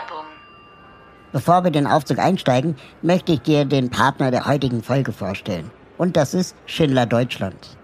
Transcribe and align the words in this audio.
Werbung. 0.00 0.26
Bevor 1.32 1.64
wir 1.64 1.70
den 1.70 1.86
Aufzug 1.86 2.18
einsteigen, 2.18 2.76
möchte 3.02 3.32
ich 3.32 3.40
dir 3.40 3.64
den 3.64 3.90
Partner 3.90 4.30
der 4.30 4.46
heutigen 4.46 4.82
Folge 4.82 5.12
vorstellen. 5.12 5.70
Und 5.98 6.16
das 6.16 6.34
ist 6.34 6.56
Schindler 6.66 7.06
Deutschland. 7.06 7.76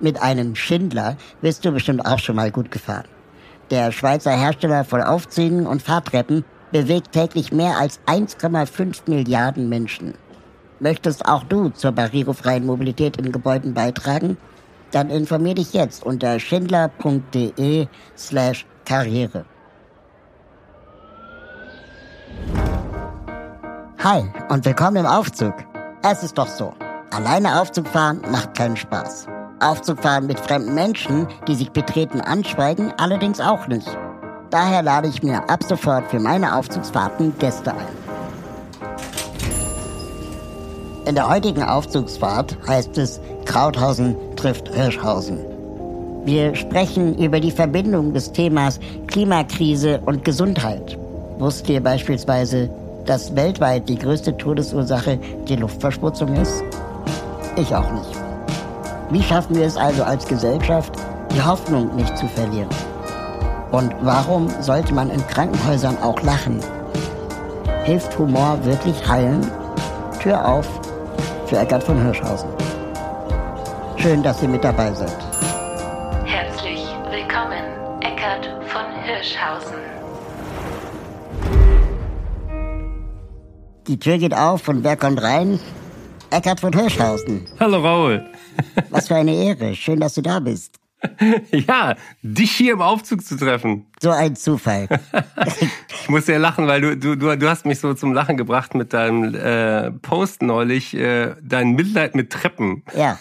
Mit 0.00 0.20
einem 0.20 0.56
Schindler 0.56 1.16
bist 1.40 1.64
du 1.64 1.72
bestimmt 1.72 2.04
auch 2.04 2.18
schon 2.18 2.36
mal 2.36 2.50
gut 2.50 2.70
gefahren. 2.70 3.06
Der 3.70 3.92
Schweizer 3.92 4.32
Hersteller 4.32 4.84
von 4.84 5.00
Aufzügen 5.00 5.66
und 5.66 5.82
Fahrtreppen 5.82 6.44
bewegt 6.72 7.12
täglich 7.12 7.52
mehr 7.52 7.78
als 7.78 8.00
1,5 8.06 9.02
Milliarden 9.06 9.68
Menschen. 9.68 10.14
Möchtest 10.80 11.24
auch 11.24 11.44
du 11.44 11.68
zur 11.68 11.92
barrierefreien 11.92 12.66
Mobilität 12.66 13.16
in 13.16 13.30
Gebäuden 13.30 13.72
beitragen? 13.72 14.36
Dann 14.90 15.08
informier 15.08 15.54
dich 15.54 15.72
jetzt 15.72 16.04
unter 16.04 16.40
schindler.de 16.40 17.86
slash 18.16 18.66
Karriere. 18.84 19.44
Hi 23.98 24.24
und 24.48 24.64
willkommen 24.64 24.96
im 24.96 25.06
Aufzug. 25.06 25.54
Es 26.02 26.22
ist 26.22 26.36
doch 26.36 26.48
so, 26.48 26.72
alleine 27.10 27.60
Aufzug 27.60 27.86
fahren 27.86 28.20
macht 28.30 28.56
keinen 28.56 28.76
Spaß. 28.76 29.28
Aufzug 29.60 30.02
fahren 30.02 30.26
mit 30.26 30.40
fremden 30.40 30.74
Menschen, 30.74 31.28
die 31.46 31.54
sich 31.54 31.70
betreten 31.70 32.20
anschweigen, 32.20 32.92
allerdings 32.98 33.40
auch 33.40 33.68
nicht. 33.68 33.86
Daher 34.50 34.82
lade 34.82 35.08
ich 35.08 35.22
mir 35.22 35.48
ab 35.48 35.62
sofort 35.62 36.10
für 36.10 36.18
meine 36.18 36.56
Aufzugsfahrten 36.56 37.38
Gäste 37.38 37.72
ein. 37.72 38.02
In 41.06 41.14
der 41.14 41.28
heutigen 41.28 41.62
Aufzugsfahrt 41.62 42.56
heißt 42.66 42.98
es 42.98 43.20
Krauthausen 43.44 44.16
trifft 44.36 44.68
Hirschhausen. 44.68 45.38
Wir 46.24 46.54
sprechen 46.54 47.18
über 47.18 47.40
die 47.40 47.50
Verbindung 47.50 48.12
des 48.14 48.30
Themas 48.30 48.78
Klimakrise 49.08 50.00
und 50.06 50.24
Gesundheit. 50.24 50.98
Wusst 51.38 51.68
ihr 51.68 51.82
beispielsweise, 51.82 52.70
dass 53.06 53.34
weltweit 53.34 53.88
die 53.88 53.98
größte 53.98 54.36
Todesursache 54.36 55.18
die 55.48 55.56
Luftverschmutzung 55.56 56.34
ist? 56.36 56.62
Ich 57.56 57.74
auch 57.74 57.90
nicht. 57.92 58.16
Wie 59.10 59.22
schaffen 59.22 59.56
wir 59.56 59.66
es 59.66 59.76
also 59.76 60.04
als 60.04 60.26
Gesellschaft, 60.26 60.94
die 61.34 61.42
Hoffnung 61.42 61.94
nicht 61.96 62.16
zu 62.16 62.26
verlieren? 62.28 62.68
Und 63.72 63.94
warum 64.02 64.48
sollte 64.60 64.94
man 64.94 65.10
in 65.10 65.26
Krankenhäusern 65.26 65.96
auch 66.02 66.20
lachen? 66.22 66.60
Hilft 67.84 68.18
Humor 68.18 68.58
wirklich 68.64 69.06
heilen? 69.08 69.50
Tür 70.20 70.46
auf 70.46 70.68
für 71.46 71.58
Eckart 71.58 71.82
von 71.82 72.00
Hirschhausen. 72.00 72.48
Schön, 73.96 74.22
dass 74.22 74.42
ihr 74.42 74.48
mit 74.48 74.62
dabei 74.62 74.92
seid. 74.92 75.16
Herzlich 76.24 76.86
willkommen, 77.10 77.64
Eckart 78.00 78.48
von 78.68 78.84
Hirschhausen. 79.04 80.01
Die 83.92 83.98
Tür 83.98 84.16
geht 84.16 84.32
auf 84.32 84.68
und 84.68 84.84
wer 84.84 84.96
kommt 84.96 85.20
rein? 85.20 85.60
Eckart 86.30 86.60
von 86.60 86.72
Hirschhausen. 86.72 87.44
Hallo 87.60 87.78
Raul. 87.78 88.26
Was 88.88 89.08
für 89.08 89.16
eine 89.16 89.34
Ehre. 89.34 89.76
Schön, 89.76 90.00
dass 90.00 90.14
du 90.14 90.22
da 90.22 90.40
bist. 90.40 90.76
Ja, 91.50 91.96
dich 92.22 92.52
hier 92.52 92.72
im 92.72 92.80
Aufzug 92.80 93.22
zu 93.22 93.36
treffen. 93.36 93.84
So 94.00 94.08
ein 94.08 94.34
Zufall. 94.34 94.88
Ich 96.04 96.08
muss 96.08 96.26
sehr 96.26 96.38
lachen, 96.38 96.66
weil 96.66 96.80
du, 96.80 96.96
du, 96.96 97.16
du, 97.16 97.36
du 97.36 97.48
hast 97.48 97.66
mich 97.66 97.78
so 97.78 97.92
zum 97.92 98.12
Lachen 98.14 98.36
gebracht 98.36 98.74
mit 98.74 98.92
deinem 98.92 99.34
äh, 99.34 99.90
Post 99.92 100.42
neulich, 100.42 100.94
äh, 100.94 101.36
dein 101.42 101.72
Mitleid 101.72 102.16
mit 102.16 102.30
Treppen. 102.30 102.82
ja, 102.96 103.18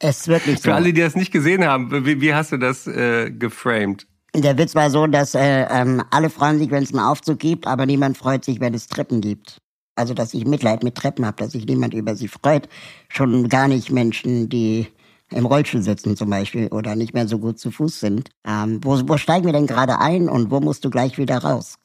es 0.00 0.20
ist 0.20 0.28
wirklich 0.28 0.56
so. 0.56 0.70
Für 0.70 0.74
alle, 0.74 0.92
die 0.92 1.00
das 1.00 1.14
nicht 1.14 1.32
gesehen 1.32 1.64
haben, 1.64 2.06
wie, 2.06 2.20
wie 2.20 2.34
hast 2.34 2.50
du 2.50 2.56
das 2.56 2.86
äh, 2.86 3.30
geframed? 3.30 4.06
Der 4.34 4.56
Witz 4.56 4.74
war 4.74 4.90
so, 4.90 5.06
dass 5.06 5.34
äh, 5.34 5.66
ähm, 5.70 6.02
alle 6.10 6.30
freuen 6.30 6.58
sich, 6.58 6.70
wenn 6.70 6.82
es 6.82 6.92
einen 6.94 7.04
Aufzug 7.04 7.38
gibt, 7.38 7.66
aber 7.66 7.84
niemand 7.84 8.16
freut 8.16 8.44
sich, 8.44 8.58
wenn 8.58 8.74
es 8.74 8.88
Treppen 8.88 9.20
gibt. 9.20 9.58
Also, 9.94 10.14
dass 10.14 10.34
ich 10.34 10.46
Mitleid 10.46 10.82
mit 10.82 10.94
Treppen 10.94 11.26
habe, 11.26 11.36
dass 11.36 11.52
sich 11.52 11.66
niemand 11.66 11.94
über 11.94 12.16
sie 12.16 12.28
freut. 12.28 12.68
Schon 13.08 13.48
gar 13.48 13.68
nicht 13.68 13.90
Menschen, 13.90 14.48
die 14.48 14.86
im 15.30 15.46
Rollstuhl 15.46 15.82
sitzen 15.82 16.16
zum 16.16 16.30
Beispiel 16.30 16.68
oder 16.68 16.94
nicht 16.94 17.14
mehr 17.14 17.26
so 17.26 17.38
gut 17.38 17.58
zu 17.58 17.70
Fuß 17.70 18.00
sind. 18.00 18.30
Ähm, 18.46 18.80
wo, 18.82 19.00
wo 19.08 19.16
steigen 19.16 19.46
wir 19.46 19.52
denn 19.52 19.66
gerade 19.66 19.98
ein 19.98 20.28
und 20.28 20.50
wo 20.50 20.60
musst 20.60 20.84
du 20.84 20.90
gleich 20.90 21.18
wieder 21.18 21.38
raus? 21.38 21.78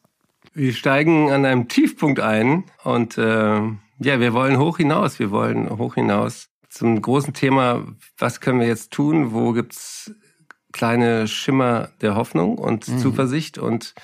Wir 0.53 0.73
steigen 0.73 1.31
an 1.31 1.45
einem 1.45 1.68
Tiefpunkt 1.68 2.19
ein 2.19 2.63
und 2.84 3.18
äh, 3.18 3.62
ja, 4.00 4.19
wir 4.19 4.34
wollen 4.34 4.57
hoch 4.57 4.78
hinaus. 4.78 5.19
Wir 5.19 5.31
wollen 5.31 5.69
hoch 5.78 5.95
hinaus 5.95 6.50
zum 6.69 7.01
großen 7.01 7.34
Thema, 7.34 7.85
was 8.18 8.39
können 8.41 8.59
wir 8.59 8.68
jetzt 8.68 8.91
tun? 8.91 9.34
Wo 9.34 9.53
gibt's 9.53 10.12
kleine 10.72 11.28
Schimmer 11.28 11.89
der 12.01 12.16
Hoffnung 12.16 12.57
und 12.57 12.85
Zuversicht 12.85 13.57
und 13.57 13.95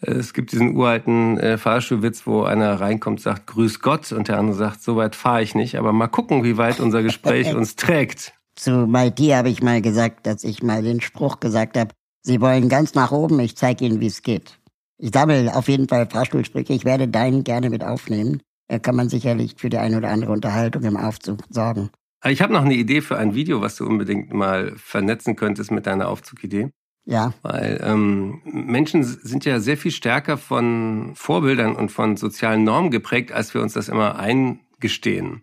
es 0.00 0.32
gibt 0.32 0.52
diesen 0.52 0.76
uralten 0.76 1.38
äh, 1.38 1.58
Fahrstuhlwitz, 1.58 2.26
wo 2.26 2.42
einer 2.42 2.80
reinkommt, 2.80 3.20
sagt 3.20 3.46
Grüß 3.46 3.80
Gott 3.80 4.12
und 4.12 4.28
der 4.28 4.38
andere 4.38 4.56
sagt, 4.56 4.82
so 4.82 4.96
weit 4.96 5.14
fahre 5.14 5.42
ich 5.42 5.54
nicht, 5.54 5.76
aber 5.76 5.92
mal 5.92 6.08
gucken, 6.08 6.42
wie 6.42 6.56
weit 6.56 6.80
unser 6.80 7.02
Gespräch 7.02 7.54
uns 7.54 7.76
trägt. 7.76 8.32
Zu 8.56 8.86
Maiti 8.86 9.28
habe 9.28 9.48
ich 9.48 9.62
mal 9.62 9.80
gesagt, 9.80 10.26
dass 10.26 10.44
ich 10.44 10.62
mal 10.62 10.82
den 10.82 11.00
Spruch 11.00 11.40
gesagt 11.40 11.76
habe, 11.76 11.90
Sie 12.22 12.40
wollen 12.42 12.68
ganz 12.68 12.94
nach 12.94 13.12
oben, 13.12 13.40
ich 13.40 13.56
zeige 13.56 13.84
Ihnen, 13.84 14.00
wie 14.00 14.06
es 14.06 14.22
geht. 14.22 14.58
Ich 14.98 15.10
sammle 15.14 15.54
auf 15.54 15.68
jeden 15.68 15.88
Fall 15.88 16.06
Fahrstuhlsprüche, 16.08 16.74
ich 16.74 16.84
werde 16.84 17.08
deinen 17.08 17.44
gerne 17.44 17.70
mit 17.70 17.82
aufnehmen. 17.82 18.42
Da 18.68 18.78
kann 18.78 18.94
man 18.94 19.08
sicherlich 19.08 19.54
für 19.56 19.70
die 19.70 19.78
eine 19.78 19.96
oder 19.96 20.10
andere 20.10 20.32
Unterhaltung 20.32 20.82
im 20.84 20.96
Aufzug 20.96 21.40
sorgen. 21.48 21.90
Ich 22.24 22.42
habe 22.42 22.52
noch 22.52 22.64
eine 22.64 22.74
Idee 22.74 23.00
für 23.00 23.16
ein 23.16 23.34
Video, 23.34 23.62
was 23.62 23.76
du 23.76 23.86
unbedingt 23.86 24.32
mal 24.32 24.74
vernetzen 24.76 25.36
könntest 25.36 25.70
mit 25.70 25.86
deiner 25.86 26.08
Aufzugidee. 26.08 26.70
Ja, 27.04 27.32
Weil 27.42 27.80
ähm, 27.82 28.40
Menschen 28.44 29.02
sind 29.02 29.44
ja 29.44 29.58
sehr 29.58 29.76
viel 29.76 29.90
stärker 29.90 30.36
von 30.36 31.12
Vorbildern 31.14 31.74
und 31.74 31.90
von 31.90 32.16
sozialen 32.16 32.64
Normen 32.64 32.90
geprägt, 32.90 33.32
als 33.32 33.54
wir 33.54 33.62
uns 33.62 33.72
das 33.72 33.88
immer 33.88 34.18
eingestehen. 34.18 35.42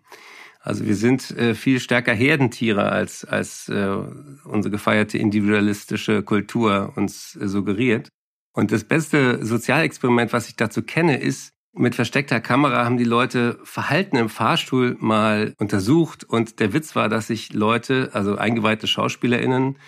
Also 0.60 0.86
wir 0.86 0.96
sind 0.96 1.30
äh, 1.32 1.54
viel 1.54 1.80
stärker 1.80 2.12
Herdentiere, 2.14 2.90
als, 2.90 3.24
als 3.24 3.68
äh, 3.68 3.96
unsere 4.44 4.70
gefeierte 4.70 5.18
individualistische 5.18 6.22
Kultur 6.22 6.92
uns 6.96 7.36
äh, 7.36 7.48
suggeriert. 7.48 8.08
Und 8.52 8.72
das 8.72 8.84
beste 8.84 9.44
Sozialexperiment, 9.44 10.32
was 10.32 10.48
ich 10.48 10.56
dazu 10.56 10.82
kenne, 10.82 11.20
ist, 11.20 11.52
mit 11.72 11.94
versteckter 11.94 12.40
Kamera 12.40 12.84
haben 12.84 12.96
die 12.96 13.04
Leute 13.04 13.58
Verhalten 13.62 14.16
im 14.16 14.28
Fahrstuhl 14.28 14.96
mal 14.98 15.54
untersucht. 15.58 16.24
Und 16.24 16.58
der 16.60 16.72
Witz 16.72 16.96
war, 16.96 17.08
dass 17.08 17.28
sich 17.28 17.52
Leute, 17.52 18.10
also 18.14 18.36
eingeweihte 18.36 18.86
SchauspielerInnen, 18.88 19.78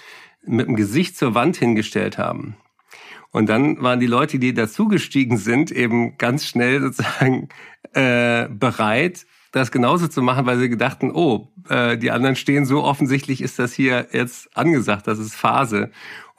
mit 0.44 0.66
dem 0.66 0.76
Gesicht 0.76 1.16
zur 1.16 1.34
Wand 1.34 1.56
hingestellt 1.56 2.18
haben. 2.18 2.56
Und 3.32 3.48
dann 3.48 3.80
waren 3.80 4.00
die 4.00 4.06
Leute, 4.06 4.38
die 4.38 4.54
dazugestiegen 4.54 5.38
sind, 5.38 5.70
eben 5.70 6.18
ganz 6.18 6.46
schnell 6.46 6.80
sozusagen 6.80 7.48
äh, 7.92 8.48
bereit, 8.48 9.26
das 9.52 9.72
genauso 9.72 10.08
zu 10.08 10.22
machen, 10.22 10.46
weil 10.46 10.58
sie 10.58 10.68
gedachten, 10.68 11.10
oh, 11.12 11.48
äh, 11.68 11.96
die 11.98 12.10
anderen 12.10 12.36
stehen 12.36 12.66
so 12.66 12.84
offensichtlich, 12.84 13.40
ist 13.40 13.58
das 13.58 13.72
hier 13.72 14.08
jetzt 14.12 14.56
angesagt, 14.56 15.06
das 15.06 15.18
ist 15.18 15.34
Phase. 15.34 15.90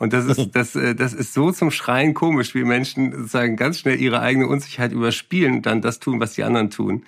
Und 0.01 0.13
das 0.13 0.25
ist, 0.25 0.50
das, 0.56 0.75
äh, 0.75 0.95
das 0.95 1.13
ist 1.13 1.31
so 1.35 1.51
zum 1.51 1.69
Schreien 1.69 2.15
komisch, 2.15 2.56
wie 2.56 2.63
Menschen 2.63 3.12
sozusagen 3.12 3.56
ganz 3.56 3.77
schnell 3.77 4.01
ihre 4.01 4.19
eigene 4.19 4.48
Unsicherheit 4.48 4.94
überspielen 4.94 5.57
und 5.57 5.65
dann 5.68 5.83
das 5.83 6.00
tun, 6.00 6.19
was 6.19 6.33
die 6.33 6.44
anderen 6.44 6.71
tun. 6.71 7.06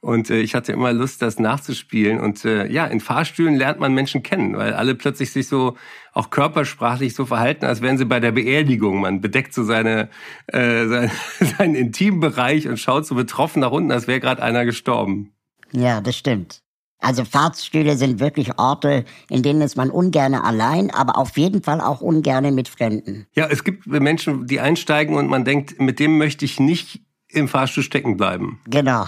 Und 0.00 0.28
äh, 0.28 0.40
ich 0.40 0.56
hatte 0.56 0.72
immer 0.72 0.92
Lust, 0.92 1.22
das 1.22 1.38
nachzuspielen. 1.38 2.18
Und 2.18 2.44
äh, 2.44 2.66
ja, 2.66 2.86
in 2.86 2.98
Fahrstühlen 2.98 3.54
lernt 3.54 3.78
man 3.78 3.94
Menschen 3.94 4.24
kennen, 4.24 4.56
weil 4.56 4.72
alle 4.72 4.96
plötzlich 4.96 5.30
sich 5.30 5.46
so 5.46 5.76
auch 6.14 6.30
körpersprachlich 6.30 7.14
so 7.14 7.26
verhalten, 7.26 7.64
als 7.64 7.80
wären 7.80 7.96
sie 7.96 8.06
bei 8.06 8.18
der 8.18 8.32
Beerdigung. 8.32 9.02
Man 9.02 9.20
bedeckt 9.20 9.54
so 9.54 9.62
seine, 9.62 10.08
äh, 10.48 10.86
sein, 10.88 11.10
seinen 11.58 11.76
Intimbereich 11.76 12.66
und 12.66 12.76
schaut 12.78 13.06
so 13.06 13.14
betroffen 13.14 13.60
nach 13.60 13.70
unten, 13.70 13.92
als 13.92 14.08
wäre 14.08 14.18
gerade 14.18 14.42
einer 14.42 14.64
gestorben. 14.64 15.32
ja, 15.70 16.00
das 16.00 16.16
stimmt. 16.16 16.60
Also 17.02 17.24
Fahrstühle 17.24 17.96
sind 17.96 18.20
wirklich 18.20 18.58
Orte, 18.58 19.04
in 19.28 19.42
denen 19.42 19.60
ist 19.60 19.76
man 19.76 19.90
ungerne 19.90 20.44
allein, 20.44 20.90
aber 20.92 21.18
auf 21.18 21.36
jeden 21.36 21.62
Fall 21.62 21.80
auch 21.80 22.00
ungerne 22.00 22.52
mit 22.52 22.68
Fremden. 22.68 23.26
Ja, 23.34 23.48
es 23.50 23.64
gibt 23.64 23.86
Menschen, 23.88 24.46
die 24.46 24.60
einsteigen 24.60 25.16
und 25.16 25.28
man 25.28 25.44
denkt, 25.44 25.80
mit 25.80 25.98
dem 25.98 26.16
möchte 26.16 26.44
ich 26.44 26.60
nicht 26.60 27.02
im 27.28 27.48
Fahrstuhl 27.48 27.82
stecken 27.82 28.16
bleiben. 28.16 28.60
Genau. 28.66 29.06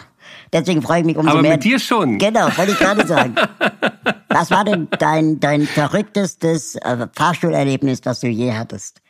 Deswegen 0.52 0.82
freue 0.82 1.00
ich 1.00 1.06
mich 1.06 1.16
umso 1.16 1.30
Aber 1.30 1.42
mehr. 1.42 1.52
mit 1.52 1.64
dir 1.64 1.78
schon. 1.78 2.18
Genau, 2.18 2.46
wollte 2.56 2.72
ich 2.72 2.78
gerade 2.78 3.06
sagen. 3.06 3.36
Was 4.28 4.50
war 4.50 4.64
denn 4.64 4.88
dein, 4.98 5.38
dein 5.38 5.66
verrücktestes 5.66 6.74
äh, 6.76 7.06
Fahrstuhlerlebnis, 7.12 8.00
das 8.00 8.20
du 8.20 8.26
je 8.26 8.54
hattest? 8.54 9.00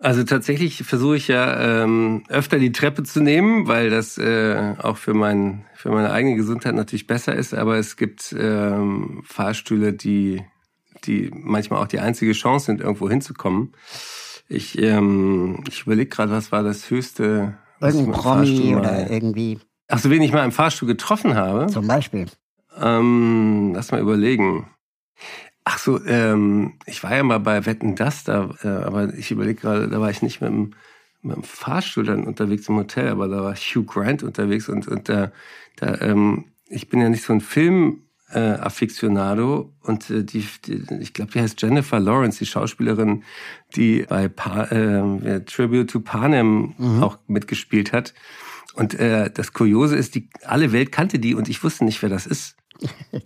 Also 0.00 0.22
tatsächlich 0.22 0.84
versuche 0.84 1.16
ich 1.16 1.26
ja 1.26 1.82
ähm, 1.82 2.22
öfter 2.28 2.60
die 2.60 2.70
Treppe 2.70 3.02
zu 3.02 3.20
nehmen, 3.20 3.66
weil 3.66 3.90
das 3.90 4.16
äh, 4.16 4.74
auch 4.78 4.96
für, 4.96 5.12
mein, 5.12 5.64
für 5.74 5.90
meine 5.90 6.12
eigene 6.12 6.36
Gesundheit 6.36 6.76
natürlich 6.76 7.08
besser 7.08 7.34
ist. 7.34 7.52
Aber 7.52 7.78
es 7.78 7.96
gibt 7.96 8.34
ähm, 8.38 9.22
Fahrstühle, 9.24 9.92
die, 9.92 10.44
die 11.04 11.30
manchmal 11.32 11.82
auch 11.82 11.88
die 11.88 11.98
einzige 11.98 12.32
Chance 12.32 12.66
sind, 12.66 12.80
irgendwo 12.80 13.10
hinzukommen. 13.10 13.72
Ich, 14.48 14.80
ähm, 14.80 15.64
ich 15.68 15.82
überlege 15.82 16.08
gerade, 16.08 16.30
was 16.30 16.52
war 16.52 16.62
das 16.62 16.90
höchste. 16.90 17.58
Irgendein 17.80 18.12
Promi 18.12 18.76
oder 18.76 19.10
irgendwie. 19.10 19.58
Ach 19.88 19.98
so, 19.98 20.10
wen 20.10 20.22
ich 20.22 20.32
mal 20.32 20.44
im 20.44 20.52
Fahrstuhl 20.52 20.86
getroffen 20.86 21.34
habe. 21.34 21.66
Zum 21.66 21.88
Beispiel. 21.88 22.26
Ähm, 22.80 23.72
lass 23.74 23.90
mal 23.90 24.00
überlegen. 24.00 24.68
Ach 25.70 25.76
so, 25.76 26.02
ähm, 26.06 26.78
ich 26.86 27.02
war 27.02 27.14
ja 27.14 27.22
mal 27.22 27.40
bei 27.40 27.66
Wetten 27.66 27.94
das, 27.94 28.24
da, 28.24 28.48
äh, 28.62 28.68
aber 28.68 29.12
ich 29.12 29.30
überlege 29.30 29.60
gerade, 29.60 29.86
da 29.88 30.00
war 30.00 30.08
ich 30.08 30.22
nicht 30.22 30.40
mit 30.40 30.48
dem, 30.48 30.70
mit 31.20 31.36
dem 31.36 31.42
Fahrstuhl 31.42 32.04
dann 32.04 32.24
unterwegs 32.24 32.70
im 32.70 32.76
Hotel, 32.76 33.08
aber 33.08 33.28
da 33.28 33.42
war 33.42 33.54
Hugh 33.54 33.84
Grant 33.84 34.22
unterwegs 34.22 34.70
und, 34.70 34.88
und 34.88 35.10
da, 35.10 35.30
da 35.76 36.00
ähm, 36.00 36.46
ich 36.70 36.88
bin 36.88 37.02
ja 37.02 37.10
nicht 37.10 37.22
so 37.22 37.34
ein 37.34 37.42
Film 37.42 38.04
äh, 38.32 38.38
Afficionado 38.38 39.74
und 39.82 40.08
äh, 40.08 40.24
die, 40.24 40.46
die 40.64 40.86
ich 41.00 41.12
glaube, 41.12 41.32
die 41.32 41.40
heißt 41.42 41.60
Jennifer 41.60 42.00
Lawrence, 42.00 42.38
die 42.38 42.46
Schauspielerin, 42.46 43.24
die 43.76 44.06
bei 44.08 44.28
pa 44.28 44.64
äh, 44.64 45.44
Tribute 45.44 45.90
to 45.90 46.00
Panem 46.00 46.74
mhm. 46.78 47.02
auch 47.02 47.18
mitgespielt 47.26 47.92
hat. 47.92 48.14
Und 48.72 48.94
äh, 48.94 49.30
das 49.30 49.52
Kuriose 49.52 49.96
ist, 49.96 50.14
die 50.14 50.30
alle 50.44 50.72
Welt 50.72 50.92
kannte 50.92 51.18
die 51.18 51.34
und 51.34 51.50
ich 51.50 51.62
wusste 51.62 51.84
nicht, 51.84 52.00
wer 52.00 52.08
das 52.08 52.26
ist. 52.26 52.57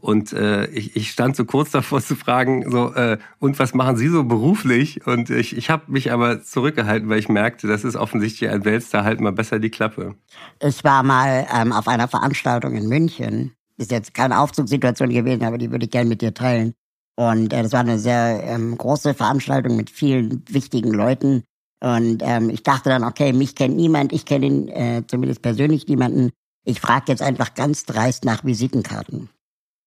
Und 0.00 0.32
äh, 0.32 0.66
ich, 0.66 0.96
ich 0.96 1.10
stand 1.10 1.37
so 1.37 1.44
kurz 1.44 1.70
davor 1.70 2.00
zu 2.00 2.16
fragen, 2.16 2.70
so, 2.70 2.93
äh, 2.94 3.19
und 3.38 3.58
was 3.58 3.75
machen 3.75 3.96
Sie 3.96 4.08
so 4.08 4.25
beruflich? 4.25 5.06
Und 5.06 5.31
ich, 5.31 5.56
ich 5.56 5.70
habe 5.70 5.90
mich 5.90 6.12
aber 6.12 6.43
zurückgehalten, 6.43 7.08
weil 7.08 7.19
ich 7.19 7.28
merkte, 7.28 7.66
das 7.66 7.84
ist 7.84 7.96
offensichtlich 7.96 8.50
ein 8.50 8.64
Weltstar, 8.64 9.04
halt 9.04 9.20
mal 9.20 9.32
besser 9.32 9.58
die 9.58 9.70
Klappe. 9.70 10.14
Ich 10.60 10.84
war 10.84 11.02
mal 11.02 11.46
ähm, 11.54 11.72
auf 11.72 11.88
einer 11.88 12.08
Veranstaltung 12.08 12.75
in 12.75 12.88
München. 12.88 13.54
Ist 13.76 13.90
jetzt 13.90 14.14
keine 14.14 14.38
Aufzugssituation 14.40 15.10
gewesen, 15.10 15.44
aber 15.44 15.58
die 15.58 15.70
würde 15.70 15.84
ich 15.84 15.90
gerne 15.90 16.08
mit 16.08 16.22
dir 16.22 16.34
teilen. 16.34 16.75
Und 17.16 17.52
äh, 17.52 17.62
das 17.62 17.72
war 17.72 17.81
eine 17.81 17.98
sehr 17.98 18.43
ähm, 18.44 18.76
große 18.76 19.14
Veranstaltung 19.14 19.76
mit 19.76 19.90
vielen 19.90 20.43
wichtigen 20.48 20.93
Leuten. 20.93 21.44
Und 21.81 22.22
ähm, 22.25 22.48
ich 22.50 22.62
dachte 22.62 22.90
dann, 22.90 23.05
okay, 23.05 23.32
mich 23.32 23.56
kennt 23.56 23.76
niemand, 23.76 24.12
ich 24.12 24.25
kenne 24.25 24.72
äh, 24.72 25.02
zumindest 25.06 25.43
persönlich 25.43 25.88
niemanden. 25.88 26.31
Ich 26.64 26.81
frage 26.81 27.06
jetzt 27.08 27.22
einfach 27.22 27.55
ganz 27.55 27.84
dreist 27.84 28.25
nach 28.25 28.44
Visitenkarten. 28.44 29.28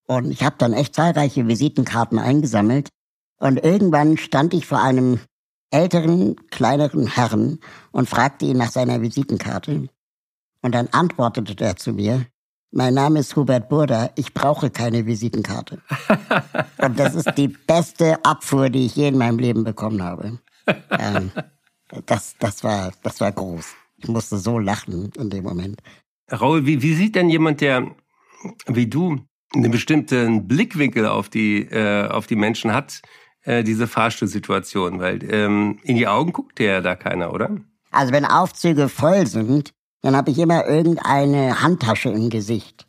Und 0.07 0.31
ich 0.31 0.44
habe 0.44 0.56
dann 0.57 0.74
echt 0.74 0.96
zahlreiche 0.96 1.48
Visitenkarten 1.48 2.19
eingesammelt. 2.19 2.90
Und 3.38 3.63
irgendwann 3.63 4.18
stand 4.18 4.54
ich 4.54 4.66
vor 4.66 4.81
einem 4.81 5.19
älteren, 5.72 6.36
kleineren 6.52 7.07
Herrn 7.07 7.60
und 7.92 8.10
fragte 8.10 8.46
ihn 8.46 8.57
nach 8.57 8.72
seiner 8.72 9.02
Visitenkarte. 9.02 9.90
Und 10.62 10.74
dann 10.74 10.88
antwortete 10.92 11.63
er 11.63 11.75
zu 11.75 11.94
mir, 11.94 12.25
mein 12.72 12.94
Name 12.94 13.19
ist 13.19 13.36
Hubert 13.36 13.69
Burda, 13.69 14.12
ich 14.16 14.34
brauche 14.34 14.69
keine 14.69 15.06
Visitenkarte. 15.06 15.81
und 16.78 17.00
das 17.00 17.16
ist 17.16 17.38
die 17.38 17.48
beste 17.48 18.24
Abfuhr, 18.25 18.69
die 18.69 18.86
ich 18.86 18.96
je 18.96 19.08
in 19.08 19.18
meinem 19.18 19.40
Leben 19.40 19.63
bekommen 19.63 20.04
habe. 20.04 20.40
Ähm, 20.90 21.31
das, 22.06 22.36
das, 22.40 22.63
war, 22.63 22.92
das 23.04 23.22
war 23.22 23.31
groß. 23.31 23.66
Ich 23.98 24.08
musste 24.08 24.38
so 24.38 24.60
lachen 24.60 25.12
in 25.18 25.30
dem 25.30 25.44
Moment. 25.44 25.81
Raul, 26.31 26.66
wie, 26.66 26.81
wie 26.81 26.96
sieht 26.96 27.16
denn 27.16 27.30
jemand, 27.30 27.62
der 27.62 27.96
wie 28.68 28.88
du 28.88 29.19
einen 29.56 29.72
bestimmten 29.72 30.48
Blickwinkel 30.48 31.07
auf 31.07 31.30
die, 31.30 31.62
äh, 31.62 32.07
auf 32.07 32.28
die 32.28 32.36
Menschen 32.36 32.74
hat, 32.74 33.02
äh, 33.44 33.63
diese 33.63 33.88
Fahrstuhlsituation? 33.88 35.00
Weil 35.00 35.24
ähm, 35.31 35.80
in 35.84 35.96
die 35.96 36.07
Augen 36.07 36.34
guckt 36.34 36.60
ja 36.60 36.81
da 36.81 36.96
keiner, 36.96 37.34
oder? 37.34 37.57
Also 37.92 38.12
wenn 38.13 38.25
Aufzüge 38.25 38.90
voll 38.90 39.25
sind, 39.25 39.72
dann 40.02 40.16
habe 40.16 40.31
ich 40.31 40.38
immer 40.38 40.68
irgendeine 40.68 41.62
Handtasche 41.62 42.10
im 42.10 42.30
Gesicht. 42.30 42.86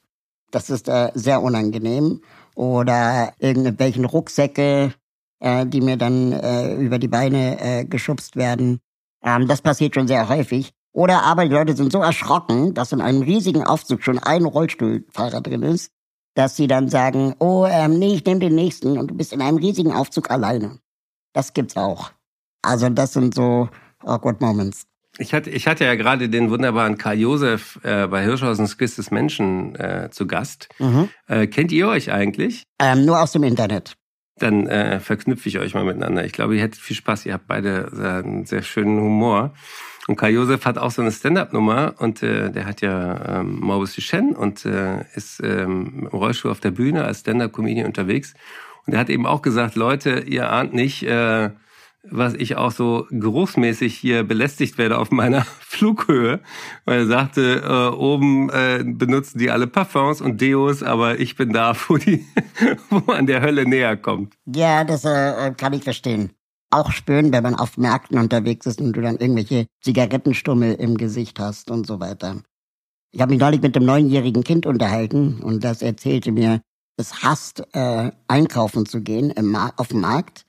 Das 0.51 0.69
ist 0.69 0.89
äh, 0.89 1.11
sehr 1.15 1.43
unangenehm. 1.43 2.21
Oder 2.55 3.35
irgendwelchen 3.39 4.05
Rucksäcke, 4.05 4.95
äh, 5.41 5.67
die 5.67 5.81
mir 5.81 5.97
dann 5.97 6.33
äh, 6.33 6.75
über 6.77 6.99
die 6.99 7.09
Beine 7.09 7.61
äh, 7.61 7.85
geschubst 7.85 8.37
werden. 8.37 8.81
Ähm, 9.23 9.47
das 9.47 9.63
passiert 9.63 9.95
schon 9.95 10.09
sehr 10.09 10.29
häufig. 10.29 10.73
Oder 10.93 11.23
aber 11.25 11.45
die 11.45 11.53
Leute 11.53 11.77
sind 11.77 11.93
so 11.93 12.01
erschrocken, 12.01 12.73
dass 12.73 12.93
in 12.93 13.03
einem 13.03 13.21
riesigen 13.21 13.63
Aufzug 13.63 14.03
schon 14.03 14.19
ein 14.19 14.47
Rollstuhlfahrer 14.47 15.43
drin 15.43 15.63
ist, 15.63 15.93
dass 16.37 16.55
sie 16.55 16.67
dann 16.67 16.89
sagen, 16.89 17.35
oh, 17.39 17.67
ähm, 17.69 17.99
nee, 17.99 18.15
ich 18.15 18.25
nehme 18.25 18.41
den 18.41 18.55
nächsten 18.55 18.99
und 18.99 19.11
du 19.11 19.15
bist 19.15 19.33
in 19.33 19.41
einem 19.41 19.57
riesigen 19.57 19.91
Aufzug 19.91 20.31
alleine. 20.31 20.79
Das 21.33 21.55
gibt's 21.55 21.77
auch. 21.77 22.13
Also 22.63 22.89
das 22.91 23.15
sind 23.15 23.35
so 23.35 23.69
awkward 24.05 24.41
moments. 24.41 24.87
Ich 25.19 25.33
hatte, 25.33 25.49
ich 25.49 25.67
hatte 25.67 25.87
ja 25.87 25.95
gerade 25.95 26.29
den 26.29 26.51
wunderbaren 26.51 26.99
Karl 26.99 27.19
Josef 27.19 27.81
äh, 27.83 28.07
bei 28.07 28.23
Hirschhausens 28.23 28.77
Quiz 28.77 28.97
des 28.97 29.11
Menschen 29.11 29.75
äh, 29.77 30.11
zu 30.11 30.27
Gast. 30.27 30.69
Mhm. 30.79 31.09
Äh, 31.27 31.47
kennt 31.47 31.73
ihr 31.73 31.89
euch 31.89 32.13
eigentlich? 32.13 32.65
Ähm, 32.79 33.07
nur 33.07 33.19
aus 33.23 33.33
dem 33.33 33.43
Internet. 33.43 33.95
Dann 34.39 34.67
äh, 34.67 35.01
verknüpfe 35.01 35.49
ich 35.49 35.59
euch 35.59 35.73
mal 35.73 35.85
miteinander. 35.85 36.27
Ich 36.27 36.33
glaube, 36.33 36.57
ihr 36.57 36.63
hättet 36.63 36.83
viel 36.83 36.97
Spaß. 36.97 37.25
Ihr 37.25 37.33
habt 37.33 37.47
beide 37.47 37.91
äh, 37.97 38.27
einen 38.27 38.45
sehr 38.45 38.61
schönen 38.61 39.01
Humor. 39.01 39.55
Und 40.07 40.17
Kai 40.17 40.31
Josef 40.31 40.65
hat 40.65 40.79
auch 40.79 40.91
so 40.91 41.03
eine 41.03 41.11
Stand-up-Nummer 41.11 41.95
und 41.99 42.23
äh, 42.23 42.51
der 42.51 42.67
hat 42.67 42.81
ja 42.81 43.41
ähm, 43.41 43.59
Morbus 43.61 43.95
Duchenne 43.95 44.37
und 44.37 44.65
äh, 44.65 45.05
ist 45.15 45.41
ähm, 45.43 46.03
im 46.03 46.07
Rollstuhl 46.07 46.51
auf 46.51 46.61
der 46.61 46.71
Bühne 46.71 47.05
als 47.05 47.21
Stand-up-Comedian 47.21 47.87
unterwegs. 47.87 48.35
Und 48.87 48.93
er 48.93 49.01
hat 49.01 49.11
eben 49.11 49.27
auch 49.27 49.43
gesagt, 49.43 49.75
Leute, 49.75 50.21
ihr 50.21 50.53
ahnt 50.53 50.75
nicht, 50.75 51.03
äh, 51.03 51.51
was 52.09 52.35
ich 52.35 52.55
auch 52.55 52.71
so 52.71 53.09
geruchsmäßig 53.11 53.97
hier 53.97 54.23
belästigt 54.23 54.79
werde 54.79 54.99
auf 54.99 55.11
meiner 55.11 55.45
Flughöhe. 55.61 56.39
Weil 56.85 57.01
er 57.01 57.07
sagte, 57.07 57.63
äh, 57.65 57.97
oben 57.97 58.49
äh, 58.51 58.85
benutzen 58.87 59.39
die 59.39 59.51
alle 59.51 59.67
Parfums 59.67 60.21
und 60.21 60.41
Deos, 60.41 60.85
aber 60.85 61.19
ich 61.19 61.35
bin 61.35 61.53
da, 61.53 61.75
wo, 61.89 61.97
die, 61.97 62.25
wo 62.91 63.03
man 63.07 63.27
der 63.27 63.41
Hölle 63.41 63.67
näher 63.67 63.97
kommt. 63.97 64.35
Ja, 64.45 64.85
das 64.85 65.05
äh, 65.05 65.53
kann 65.57 65.73
ich 65.73 65.83
verstehen 65.83 66.31
auch 66.71 66.91
spüren, 66.93 67.33
wenn 67.33 67.43
man 67.43 67.55
auf 67.55 67.77
Märkten 67.77 68.19
unterwegs 68.19 68.67
ist 68.67 68.81
und 68.81 68.93
du 68.93 69.01
dann 69.01 69.17
irgendwelche 69.17 69.67
Zigarettenstummel 69.83 70.75
im 70.75 70.97
Gesicht 70.97 71.39
hast 71.39 71.71
und 71.71 71.87
so 71.87 72.01
weiter. 72.01 72.43
Ich 73.13 73.21
habe 73.21 73.31
mich 73.31 73.41
neulich 73.41 73.63
mit 73.63 73.77
einem 73.77 73.87
neunjährigen 73.87 74.45
Kind 74.45 74.67
unterhalten 74.67 75.41
und 75.43 75.65
das 75.65 75.83
erzählte 75.83 76.33
mir, 76.33 76.61
es 76.99 77.23
hasst, 77.23 77.63
äh, 77.73 78.11
einkaufen 78.27 78.87
zu 78.87 79.03
gehen 79.03 79.31
im 79.31 79.55
auf 79.55 79.89
dem 79.89 80.01
Markt, 80.01 80.47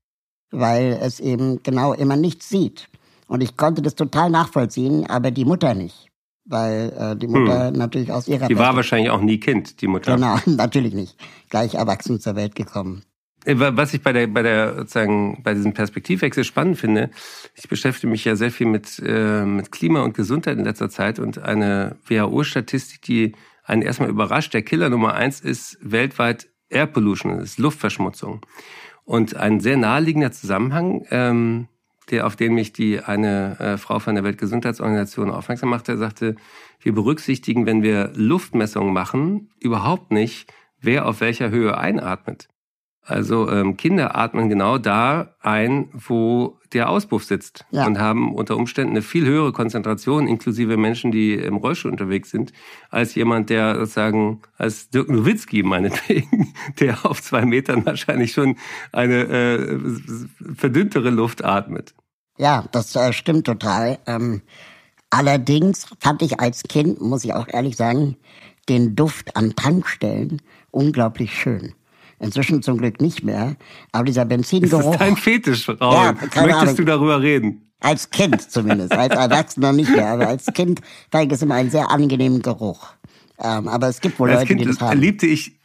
weil 0.52 0.98
es 1.02 1.20
eben 1.20 1.62
genau 1.64 1.94
immer 1.94 2.16
nichts 2.16 2.50
sieht. 2.50 2.90
Und 3.28 3.42
ich 3.42 3.58
konnte 3.58 3.82
das 3.82 3.96
total 3.96 4.30
nachvollziehen, 4.30 5.06
aber 5.10 5.32
die 5.32 5.46
Mutter 5.46 5.74
nicht. 5.74 6.08
Weil 6.46 6.94
äh, 6.98 7.16
die 7.18 7.28
Mutter 7.28 7.68
hm. 7.68 7.74
natürlich 7.74 8.12
aus 8.12 8.30
ihrer... 8.30 8.48
Die 8.48 8.58
war 8.58 8.76
wahrscheinlich 8.76 9.10
auch 9.10 9.20
nie 9.20 9.38
Kind, 9.38 9.82
die 9.82 9.88
Mutter. 9.88 10.16
Genau, 10.16 10.38
natürlich 10.46 10.94
nicht. 10.94 11.18
Gleich 11.50 11.76
erwachsen 11.76 12.22
zur 12.22 12.36
Welt 12.36 12.56
gekommen. 12.56 13.04
Äh, 13.48 13.56
was 13.58 13.94
ich 13.94 14.02
bei 14.02 14.12
der, 14.14 14.28
bei 14.28 14.44
der, 14.44 14.76
sozusagen, 14.76 15.42
bei 15.42 15.54
diesem 15.54 15.74
Perspektivwechsel 15.74 16.44
spannend 16.44 16.78
finde, 16.78 17.10
ich 17.56 17.70
beschäftige 17.70 18.12
mich 18.12 18.26
ja 18.26 18.36
sehr 18.36 18.52
viel 18.52 18.68
mit, 18.68 19.02
äh, 19.04 19.46
mit 19.46 19.72
Klima 19.72 20.02
und 20.02 20.14
Gesundheit 20.14 20.58
in 20.58 20.66
letzter 20.66 20.90
Zeit 20.90 21.18
und 21.18 21.40
eine 21.40 21.96
WHO-Statistik, 22.06 23.02
die 23.02 23.34
einen 23.64 23.82
erstmal 23.82 24.10
überrascht, 24.10 24.54
der 24.54 24.62
Killer 24.64 24.90
Nummer 24.90 25.14
eins 25.14 25.40
ist 25.40 25.78
weltweit 25.82 26.50
Air 26.70 26.88
Pollution, 26.88 27.40
ist 27.40 27.60
Luftverschmutzung. 27.60 28.46
Und 29.06 29.38
ein 29.38 29.62
sehr 29.62 29.78
naheliegender 29.78 30.34
Zusammenhang, 30.34 31.06
ähm, 31.12 31.68
der, 32.12 32.28
auf 32.28 32.36
den 32.36 32.54
mich 32.54 32.74
die 32.74 33.00
eine 33.00 33.60
äh, 33.60 33.78
Frau 33.78 34.00
von 34.00 34.16
der 34.16 34.24
Weltgesundheitsorganisation 34.26 35.32
aufmerksam 35.32 35.70
machte, 35.70 35.98
sagte, 35.98 36.36
wir 36.82 36.94
berücksichtigen, 36.94 37.66
wenn 37.66 37.84
wir 37.84 38.12
Luftmessungen 38.16 38.94
machen, 38.94 39.50
überhaupt 39.60 40.12
nicht, 40.12 40.52
wer 40.82 41.06
auf 41.06 41.22
welcher 41.22 41.50
Höhe 41.50 41.78
einatmet. 41.78 42.50
Also 43.08 43.50
ähm, 43.50 43.78
Kinder 43.78 44.18
atmen 44.18 44.50
genau 44.50 44.78
da 44.78 45.34
ein, 45.40 45.88
wo 45.94 46.60
der 46.74 46.90
Auspuff 46.90 47.24
sitzt 47.24 47.64
ja. 47.72 47.86
und 47.86 48.00
haben 48.00 48.36
unter 48.36 48.58
Umständen 48.58 48.92
eine 48.92 49.02
viel 49.02 49.26
höhere 49.26 49.54
Konzentration, 49.54 50.28
inklusive 50.28 50.76
Menschen, 50.76 51.14
die 51.14 51.34
im 51.34 51.56
Rollstuhl 51.56 51.90
unterwegs 51.90 52.32
sind, 52.32 52.52
als 52.90 53.16
jemand, 53.16 53.50
der 53.50 53.76
sozusagen 53.76 54.42
als 54.58 54.90
Dirk 54.90 55.10
Nowitzki 55.10 55.64
meinetwegen, 55.64 56.54
der 56.82 57.06
auf 57.06 57.22
zwei 57.22 57.46
Metern 57.46 57.86
wahrscheinlich 57.86 58.34
schon 58.34 58.58
eine 58.92 59.22
äh, 59.22 59.80
verdünntere 60.56 61.10
Luft 61.10 61.46
atmet. 61.46 61.94
Ja, 62.38 62.66
das 62.74 62.94
äh, 62.98 63.14
stimmt 63.14 63.46
total. 63.46 64.00
Ähm, 64.06 64.42
allerdings 65.10 65.88
fand 66.02 66.22
ich 66.22 66.42
als 66.42 66.64
Kind, 66.64 67.00
muss 67.00 67.24
ich 67.24 67.34
auch 67.34 67.48
ehrlich 67.48 67.78
sagen, 67.78 68.18
den 68.68 68.98
Duft 68.98 69.38
an 69.38 69.56
Tankstellen 69.56 70.42
unglaublich 70.72 71.34
schön. 71.34 71.74
Inzwischen 72.20 72.62
zum 72.64 72.78
Glück 72.78 73.00
nicht 73.00 73.24
mehr. 73.24 73.56
Aber 73.92 74.06
dieser 74.06 74.26
Benzingeruch. 74.26 74.82
Das 74.84 74.92
ist 74.94 75.02
dein 75.02 75.18
Fetisch, 75.18 75.70
Raul. 75.70 75.94
Ja, 75.94 76.14
Möchtest 76.14 76.38
Ahnung. 76.38 76.76
du 76.76 76.84
darüber 76.86 77.22
reden? 77.22 77.70
Als 77.80 78.10
Kind 78.10 78.50
zumindest. 78.52 78.92
Als 78.94 79.14
Erwachsener 79.14 79.72
nicht 79.72 79.92
mehr. 79.92 80.08
Aber 80.08 80.28
als 80.28 80.46
Kind 80.48 80.82
fand 81.12 81.28
ich 81.28 81.34
es 81.34 81.42
immer 81.44 81.56
einen 81.56 81.70
sehr 81.70 81.92
angenehmen 81.92 82.42
Geruch. 82.42 82.88
Ähm, 83.40 83.68
aber 83.68 83.88
es 83.88 84.02
gibt 84.02 84.20
wohl 84.20 84.30
als 84.32 84.40
Leute, 84.42 84.48
kind 84.48 84.62
die 84.62 84.66
das 84.66 84.82
haben. 84.82 85.00
liebte 85.00 85.28
ich, 85.28 85.60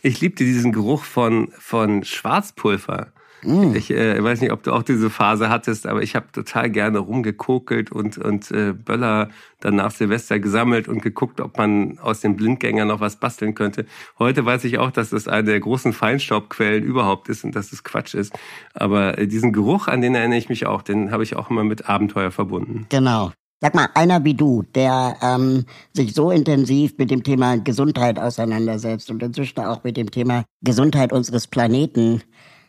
ich 0.00 0.20
liebte 0.22 0.44
diesen 0.44 0.72
Geruch 0.72 1.04
von, 1.04 1.48
von 1.58 2.02
Schwarzpulver. 2.02 3.08
Mm. 3.44 3.74
Ich 3.74 3.90
äh, 3.90 4.22
weiß 4.22 4.40
nicht, 4.40 4.52
ob 4.52 4.62
du 4.62 4.72
auch 4.72 4.82
diese 4.82 5.10
Phase 5.10 5.48
hattest, 5.48 5.86
aber 5.86 6.02
ich 6.02 6.16
habe 6.16 6.26
total 6.32 6.70
gerne 6.70 6.98
rumgekokelt 6.98 7.92
und, 7.92 8.18
und 8.18 8.50
äh, 8.50 8.72
Böller 8.72 9.28
dann 9.60 9.76
nach 9.76 9.90
Silvester 9.90 10.38
gesammelt 10.38 10.88
und 10.88 11.02
geguckt, 11.02 11.40
ob 11.40 11.56
man 11.56 11.98
aus 11.98 12.20
den 12.20 12.36
Blindgängern 12.36 12.88
noch 12.88 13.00
was 13.00 13.16
basteln 13.16 13.54
könnte. 13.54 13.86
Heute 14.18 14.44
weiß 14.44 14.64
ich 14.64 14.78
auch, 14.78 14.90
dass 14.90 15.10
das 15.10 15.28
eine 15.28 15.44
der 15.44 15.60
großen 15.60 15.92
Feinstaubquellen 15.92 16.84
überhaupt 16.84 17.28
ist 17.28 17.44
und 17.44 17.54
dass 17.54 17.72
es 17.72 17.84
Quatsch 17.84 18.14
ist. 18.14 18.32
Aber 18.74 19.18
äh, 19.18 19.26
diesen 19.26 19.52
Geruch, 19.52 19.88
an 19.88 20.00
den 20.00 20.14
erinnere 20.14 20.38
ich 20.38 20.48
mich 20.48 20.66
auch, 20.66 20.82
den 20.82 21.10
habe 21.10 21.22
ich 21.22 21.36
auch 21.36 21.50
immer 21.50 21.64
mit 21.64 21.88
Abenteuer 21.88 22.30
verbunden. 22.30 22.86
Genau. 22.88 23.32
Sag 23.60 23.74
mal, 23.74 23.88
einer 23.94 24.24
wie 24.24 24.34
du, 24.34 24.62
der 24.74 25.16
ähm, 25.22 25.64
sich 25.94 26.12
so 26.12 26.30
intensiv 26.30 26.98
mit 26.98 27.10
dem 27.10 27.22
Thema 27.22 27.56
Gesundheit 27.56 28.18
auseinandersetzt 28.18 29.10
und 29.10 29.22
inzwischen 29.22 29.58
auch 29.60 29.84
mit 29.84 29.96
dem 29.96 30.10
Thema 30.10 30.44
Gesundheit 30.60 31.14
unseres 31.14 31.46
Planeten, 31.46 32.22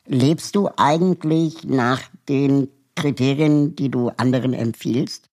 lebst 0.05 0.55
du 0.55 0.69
eigentlich 0.77 1.63
nach 1.63 2.01
den 2.29 2.69
Kriterien, 2.95 3.75
die 3.75 3.89
du 3.89 4.09
anderen 4.17 4.53
empfiehlst? 4.53 5.29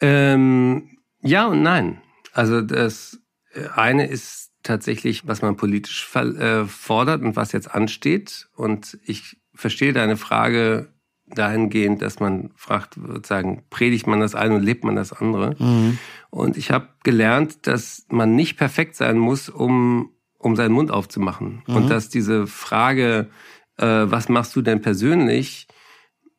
Ähm, 0.00 0.98
ja 1.20 1.46
und 1.46 1.62
nein. 1.62 2.00
Also 2.32 2.60
das 2.62 3.20
äh, 3.54 3.68
eine 3.74 4.06
ist 4.06 4.50
tatsächlich, 4.62 5.26
was 5.26 5.42
man 5.42 5.56
politisch 5.56 6.08
äh, 6.14 6.64
fordert 6.64 7.22
und 7.22 7.36
was 7.36 7.52
jetzt 7.52 7.74
ansteht. 7.74 8.48
Und 8.54 8.98
ich 9.04 9.36
verstehe 9.54 9.92
deine 9.92 10.16
Frage 10.16 10.92
dahingehend, 11.26 12.02
dass 12.02 12.20
man 12.20 12.50
fragt, 12.56 12.94
sozusagen, 12.94 13.64
predigt 13.70 14.06
man 14.06 14.20
das 14.20 14.34
eine 14.34 14.56
und 14.56 14.62
lebt 14.62 14.84
man 14.84 14.96
das 14.96 15.12
andere. 15.12 15.56
Mhm. 15.58 15.98
Und 16.30 16.56
ich 16.56 16.70
habe 16.70 16.88
gelernt, 17.04 17.66
dass 17.66 18.06
man 18.08 18.34
nicht 18.34 18.56
perfekt 18.56 18.96
sein 18.96 19.18
muss, 19.18 19.48
um, 19.48 20.10
um 20.38 20.56
seinen 20.56 20.72
Mund 20.72 20.90
aufzumachen. 20.90 21.62
Mhm. 21.66 21.76
Und 21.76 21.88
dass 21.90 22.08
diese 22.08 22.46
Frage, 22.46 23.30
äh, 23.78 23.86
was 23.86 24.28
machst 24.28 24.54
du 24.56 24.62
denn 24.62 24.80
persönlich, 24.80 25.66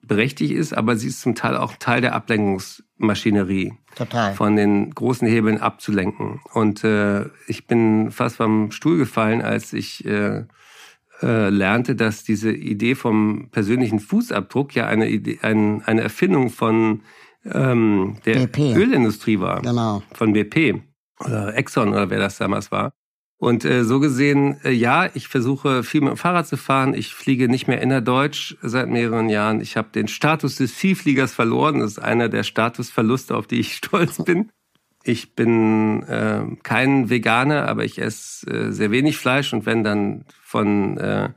berechtigt 0.05 0.51
ist, 0.51 0.73
aber 0.73 0.95
sie 0.95 1.07
ist 1.07 1.21
zum 1.21 1.35
Teil 1.35 1.55
auch 1.55 1.75
Teil 1.79 2.01
der 2.01 2.13
Ablenkungsmaschinerie. 2.13 3.73
Total. 3.95 4.33
Von 4.33 4.55
den 4.55 4.91
großen 4.91 5.27
Hebeln 5.27 5.59
abzulenken. 5.59 6.41
Und 6.53 6.83
äh, 6.83 7.25
ich 7.47 7.67
bin 7.67 8.11
fast 8.11 8.37
vom 8.37 8.71
Stuhl 8.71 8.97
gefallen, 8.97 9.41
als 9.41 9.71
ich 9.71 10.03
äh, 10.05 10.43
äh, 11.21 11.49
lernte, 11.49 11.95
dass 11.95 12.23
diese 12.23 12.51
Idee 12.51 12.95
vom 12.95 13.49
persönlichen 13.51 13.99
Fußabdruck 13.99 14.75
ja 14.75 14.87
eine, 14.87 15.09
Idee, 15.09 15.39
ein, 15.41 15.81
eine 15.83 16.01
Erfindung 16.01 16.49
von 16.49 17.01
ähm, 17.45 18.17
der 18.25 18.47
BP. 18.47 18.75
Ölindustrie 18.75 19.39
war. 19.39 19.61
Genau. 19.61 20.03
Von 20.13 20.33
BP 20.33 20.81
oder 21.19 21.55
Exxon 21.55 21.89
oder 21.89 22.09
wer 22.09 22.19
das 22.19 22.37
damals 22.37 22.71
war. 22.71 22.93
Und 23.43 23.65
äh, 23.65 23.83
so 23.83 23.99
gesehen, 23.99 24.55
äh, 24.63 24.71
ja, 24.71 25.09
ich 25.15 25.27
versuche 25.27 25.83
viel 25.83 25.99
mit 25.99 26.11
dem 26.11 26.15
Fahrrad 26.15 26.47
zu 26.47 26.55
fahren. 26.55 26.93
Ich 26.93 27.13
fliege 27.13 27.49
nicht 27.49 27.67
mehr 27.67 27.81
innerdeutsch 27.81 28.55
seit 28.61 28.87
mehreren 28.87 29.27
Jahren. 29.27 29.59
Ich 29.59 29.75
habe 29.75 29.89
den 29.93 30.07
Status 30.07 30.55
des 30.55 30.71
Vielfliegers 30.71 31.33
verloren. 31.33 31.81
Das 31.81 31.91
ist 31.91 31.99
einer 31.99 32.29
der 32.29 32.43
Statusverluste, 32.43 33.35
auf 33.35 33.45
die 33.45 33.59
ich 33.59 33.75
stolz 33.75 34.23
bin. 34.23 34.49
Ich 35.03 35.35
bin 35.35 36.03
äh, 36.03 36.55
kein 36.63 37.09
Veganer, 37.09 37.67
aber 37.67 37.83
ich 37.83 37.99
esse 37.99 38.49
äh, 38.49 38.71
sehr 38.71 38.91
wenig 38.91 39.17
Fleisch 39.17 39.51
und 39.51 39.65
wenn 39.65 39.83
dann 39.83 40.23
von 40.41 40.97
äh, 40.97 41.31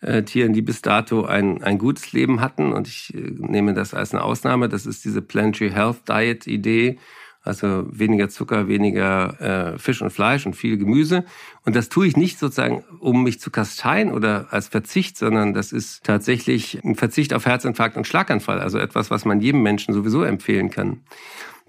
äh, 0.00 0.24
Tieren, 0.24 0.54
die 0.54 0.62
bis 0.62 0.82
dato 0.82 1.24
ein, 1.24 1.62
ein 1.62 1.78
gutes 1.78 2.12
Leben 2.12 2.40
hatten. 2.40 2.72
Und 2.72 2.88
ich 2.88 3.14
äh, 3.14 3.30
nehme 3.36 3.74
das 3.74 3.94
als 3.94 4.12
eine 4.12 4.24
Ausnahme. 4.24 4.68
Das 4.68 4.86
ist 4.86 5.04
diese 5.04 5.22
Planetary 5.22 5.70
Health 5.70 6.08
Diet 6.08 6.48
Idee. 6.48 6.98
Also 7.44 7.86
weniger 7.90 8.30
Zucker, 8.30 8.68
weniger 8.68 9.74
äh, 9.74 9.78
Fisch 9.78 10.00
und 10.00 10.10
Fleisch 10.10 10.46
und 10.46 10.56
viel 10.56 10.78
Gemüse. 10.78 11.26
Und 11.66 11.76
das 11.76 11.90
tue 11.90 12.06
ich 12.06 12.16
nicht 12.16 12.38
sozusagen, 12.38 12.82
um 13.00 13.22
mich 13.22 13.38
zu 13.38 13.50
kasteien 13.50 14.10
oder 14.10 14.46
als 14.50 14.68
Verzicht, 14.68 15.18
sondern 15.18 15.52
das 15.52 15.70
ist 15.70 16.04
tatsächlich 16.04 16.82
ein 16.82 16.94
Verzicht 16.94 17.34
auf 17.34 17.44
Herzinfarkt 17.44 17.98
und 17.98 18.06
Schlaganfall. 18.06 18.60
Also 18.60 18.78
etwas, 18.78 19.10
was 19.10 19.26
man 19.26 19.40
jedem 19.40 19.62
Menschen 19.62 19.92
sowieso 19.92 20.22
empfehlen 20.22 20.70
kann. 20.70 21.00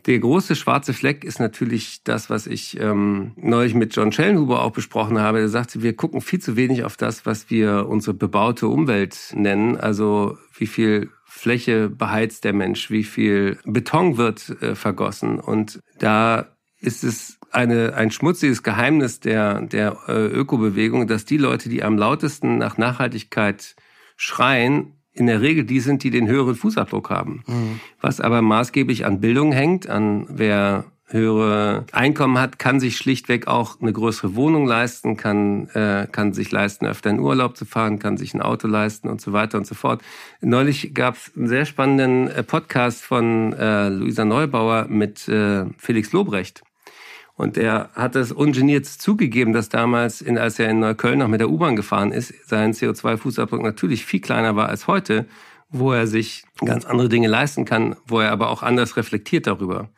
Der 0.06 0.20
große 0.20 0.56
schwarze 0.56 0.94
Fleck 0.94 1.24
ist 1.24 1.40
natürlich 1.40 2.04
das, 2.04 2.30
was 2.30 2.46
ich 2.46 2.80
ähm, 2.80 3.32
neulich 3.38 3.74
mit 3.74 3.96
John 3.96 4.12
Schellenhuber 4.12 4.62
auch 4.62 4.72
besprochen 4.72 5.20
habe. 5.20 5.40
Er 5.40 5.50
sagte, 5.50 5.82
wir 5.82 5.96
gucken 5.96 6.22
viel 6.22 6.40
zu 6.40 6.56
wenig 6.56 6.84
auf 6.84 6.96
das, 6.96 7.26
was 7.26 7.50
wir 7.50 7.88
unsere 7.90 8.14
bebaute 8.14 8.68
Umwelt 8.68 9.34
nennen. 9.34 9.78
Also 9.78 10.38
wie 10.56 10.68
viel 10.68 11.10
Fläche 11.26 11.90
beheizt 11.90 12.44
der 12.44 12.54
Mensch, 12.54 12.92
wie 12.92 13.04
viel 13.04 13.58
Beton 13.66 14.18
wird 14.18 14.62
äh, 14.62 14.76
vergossen. 14.76 15.40
Und 15.40 15.80
da 15.98 16.56
ist 16.80 17.04
es 17.04 17.40
eine, 17.50 17.96
ein 17.96 18.12
schmutziges 18.12 18.62
Geheimnis 18.62 19.22
der, 19.22 19.62
der 19.62 19.98
äh, 20.08 20.28
Ökobewegung, 20.28 21.08
dass 21.08 21.26
die 21.26 21.38
Leute, 21.38 21.68
die 21.68 21.84
am 21.84 21.98
lautesten 21.98 22.60
nach 22.60 22.78
Nachhaltigkeit 22.78 23.76
schreien, 24.18 24.95
in 25.16 25.28
der 25.28 25.42
Regel 25.42 25.64
die 25.64 25.80
sind, 25.80 26.04
die 26.04 26.12
den 26.12 26.28
höheren 26.28 26.56
Fußabdruck 26.56 27.10
haben. 27.10 27.44
Mhm. 27.48 27.80
Was 28.02 28.22
aber 28.22 28.42
maßgeblich 28.42 29.06
an 29.06 29.22
Bildung 29.22 29.52
hängt, 29.52 29.90
an 29.90 30.28
wer 30.30 30.86
höhere 31.08 31.86
Einkommen 31.92 32.40
hat, 32.40 32.58
kann 32.58 32.80
sich 32.80 32.98
schlichtweg 32.98 33.48
auch 33.48 33.80
eine 33.80 33.94
größere 33.94 34.36
Wohnung 34.36 34.66
leisten, 34.66 35.18
kann, 35.18 35.70
äh, 35.70 36.08
kann 36.12 36.34
sich 36.34 36.52
leisten, 36.52 36.86
öfter 36.88 37.12
in 37.12 37.20
Urlaub 37.20 37.56
zu 37.56 37.66
fahren, 37.66 38.00
kann 38.00 38.18
sich 38.18 38.34
ein 38.34 38.42
Auto 38.42 38.68
leisten 38.68 39.08
und 39.08 39.22
so 39.22 39.32
weiter 39.32 39.58
und 39.58 39.68
so 39.68 39.76
fort. 39.76 40.02
Neulich 40.42 40.94
gab 40.94 41.16
es 41.16 41.32
einen 41.36 41.48
sehr 41.48 41.66
spannenden 41.66 42.28
äh, 42.28 42.44
Podcast 42.44 43.04
von 43.04 43.54
äh, 43.54 43.90
Luisa 43.90 44.26
Neubauer 44.26 44.88
mit 44.90 45.28
äh, 45.28 45.66
Felix 45.78 46.12
Lobrecht. 46.12 46.64
Und 47.36 47.58
er 47.58 47.90
hat 47.94 48.16
es 48.16 48.32
ungeniert 48.32 48.86
zugegeben, 48.86 49.52
dass 49.52 49.68
damals, 49.68 50.22
in, 50.22 50.38
als 50.38 50.58
er 50.58 50.70
in 50.70 50.80
Neukölln 50.80 51.20
noch 51.20 51.28
mit 51.28 51.42
der 51.42 51.50
U-Bahn 51.50 51.76
gefahren 51.76 52.12
ist, 52.12 52.34
sein 52.48 52.74
CO2-Fußabdruck 52.74 53.62
natürlich 53.62 54.06
viel 54.06 54.22
kleiner 54.22 54.56
war 54.56 54.70
als 54.70 54.88
heute, 54.88 55.26
wo 55.70 55.92
er 55.92 56.08
sich 56.08 56.46
ganz 56.64 56.86
andere 56.86 57.10
Dinge 57.10 57.28
leisten 57.28 57.66
kann, 57.66 57.98
wo 58.08 58.22
er 58.22 58.32
aber 58.32 58.50
auch 58.50 58.64
anders 58.64 58.96
reflektiert 58.96 59.48
darüber. 59.48 59.90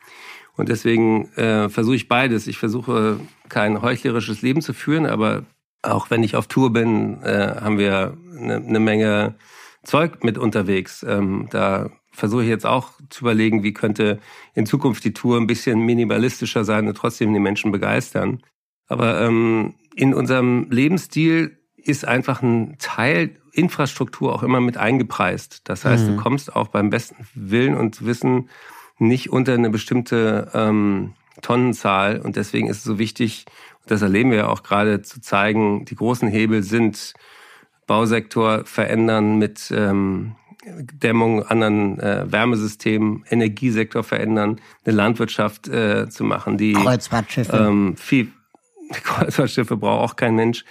Und 0.56 0.68
deswegen 0.68 1.32
äh, 1.36 1.68
versuche 1.68 1.94
ich 1.94 2.08
beides. 2.08 2.48
Ich 2.48 2.58
versuche 2.58 3.20
kein 3.48 3.80
heuchlerisches 3.82 4.42
Leben 4.42 4.60
zu 4.60 4.72
führen, 4.72 5.06
aber 5.06 5.44
auch 5.82 6.10
wenn 6.10 6.24
ich 6.24 6.34
auf 6.34 6.48
Tour 6.48 6.72
bin, 6.72 7.22
äh, 7.22 7.54
haben 7.60 7.78
wir 7.78 8.16
eine, 8.36 8.56
eine 8.56 8.80
Menge 8.80 9.36
Zeug 9.84 10.24
mit 10.24 10.36
unterwegs. 10.36 11.04
Ähm, 11.08 11.46
da 11.50 11.90
versuche 12.18 12.42
ich 12.42 12.48
jetzt 12.48 12.66
auch 12.66 12.90
zu 13.10 13.24
überlegen, 13.24 13.62
wie 13.62 13.72
könnte 13.72 14.18
in 14.54 14.66
Zukunft 14.66 15.04
die 15.04 15.12
Tour 15.12 15.38
ein 15.38 15.46
bisschen 15.46 15.80
minimalistischer 15.80 16.64
sein 16.64 16.88
und 16.88 16.96
trotzdem 16.96 17.32
die 17.32 17.40
Menschen 17.40 17.70
begeistern. 17.70 18.42
Aber 18.88 19.20
ähm, 19.20 19.74
in 19.94 20.14
unserem 20.14 20.66
Lebensstil 20.70 21.58
ist 21.76 22.04
einfach 22.04 22.42
ein 22.42 22.76
Teil 22.78 23.36
Infrastruktur 23.52 24.34
auch 24.34 24.42
immer 24.42 24.60
mit 24.60 24.76
eingepreist. 24.76 25.62
Das 25.64 25.84
heißt, 25.84 26.06
mhm. 26.06 26.16
du 26.16 26.22
kommst 26.22 26.54
auch 26.54 26.68
beim 26.68 26.90
besten 26.90 27.26
Willen 27.34 27.76
und 27.76 28.04
Wissen 28.04 28.48
nicht 28.98 29.30
unter 29.30 29.54
eine 29.54 29.70
bestimmte 29.70 30.50
ähm, 30.54 31.14
Tonnenzahl. 31.40 32.20
Und 32.20 32.36
deswegen 32.36 32.68
ist 32.68 32.78
es 32.78 32.84
so 32.84 32.98
wichtig, 32.98 33.46
und 33.82 33.90
das 33.90 34.02
erleben 34.02 34.30
wir 34.30 34.38
ja 34.38 34.48
auch 34.48 34.64
gerade, 34.64 35.02
zu 35.02 35.20
zeigen, 35.20 35.84
die 35.84 35.94
großen 35.94 36.28
Hebel 36.28 36.64
sind 36.64 37.14
Bausektor 37.86 38.64
verändern 38.64 39.38
mit 39.38 39.72
ähm, 39.74 40.34
Dämmung, 40.80 41.42
anderen 41.44 41.98
äh, 42.00 42.30
Wärmesystemen, 42.30 43.24
Energiesektor 43.28 44.02
verändern, 44.02 44.60
eine 44.84 44.96
Landwirtschaft 44.96 45.68
äh, 45.68 46.08
zu 46.08 46.24
machen, 46.24 46.58
die 46.58 46.72
Kreuzfahrtschiffe. 46.72 47.56
Ähm, 47.56 47.96
viel 47.96 48.28
Kreuzfahrtschiffe 49.02 49.76
braucht 49.76 50.12
auch 50.12 50.16
kein 50.16 50.34
Mensch. 50.34 50.64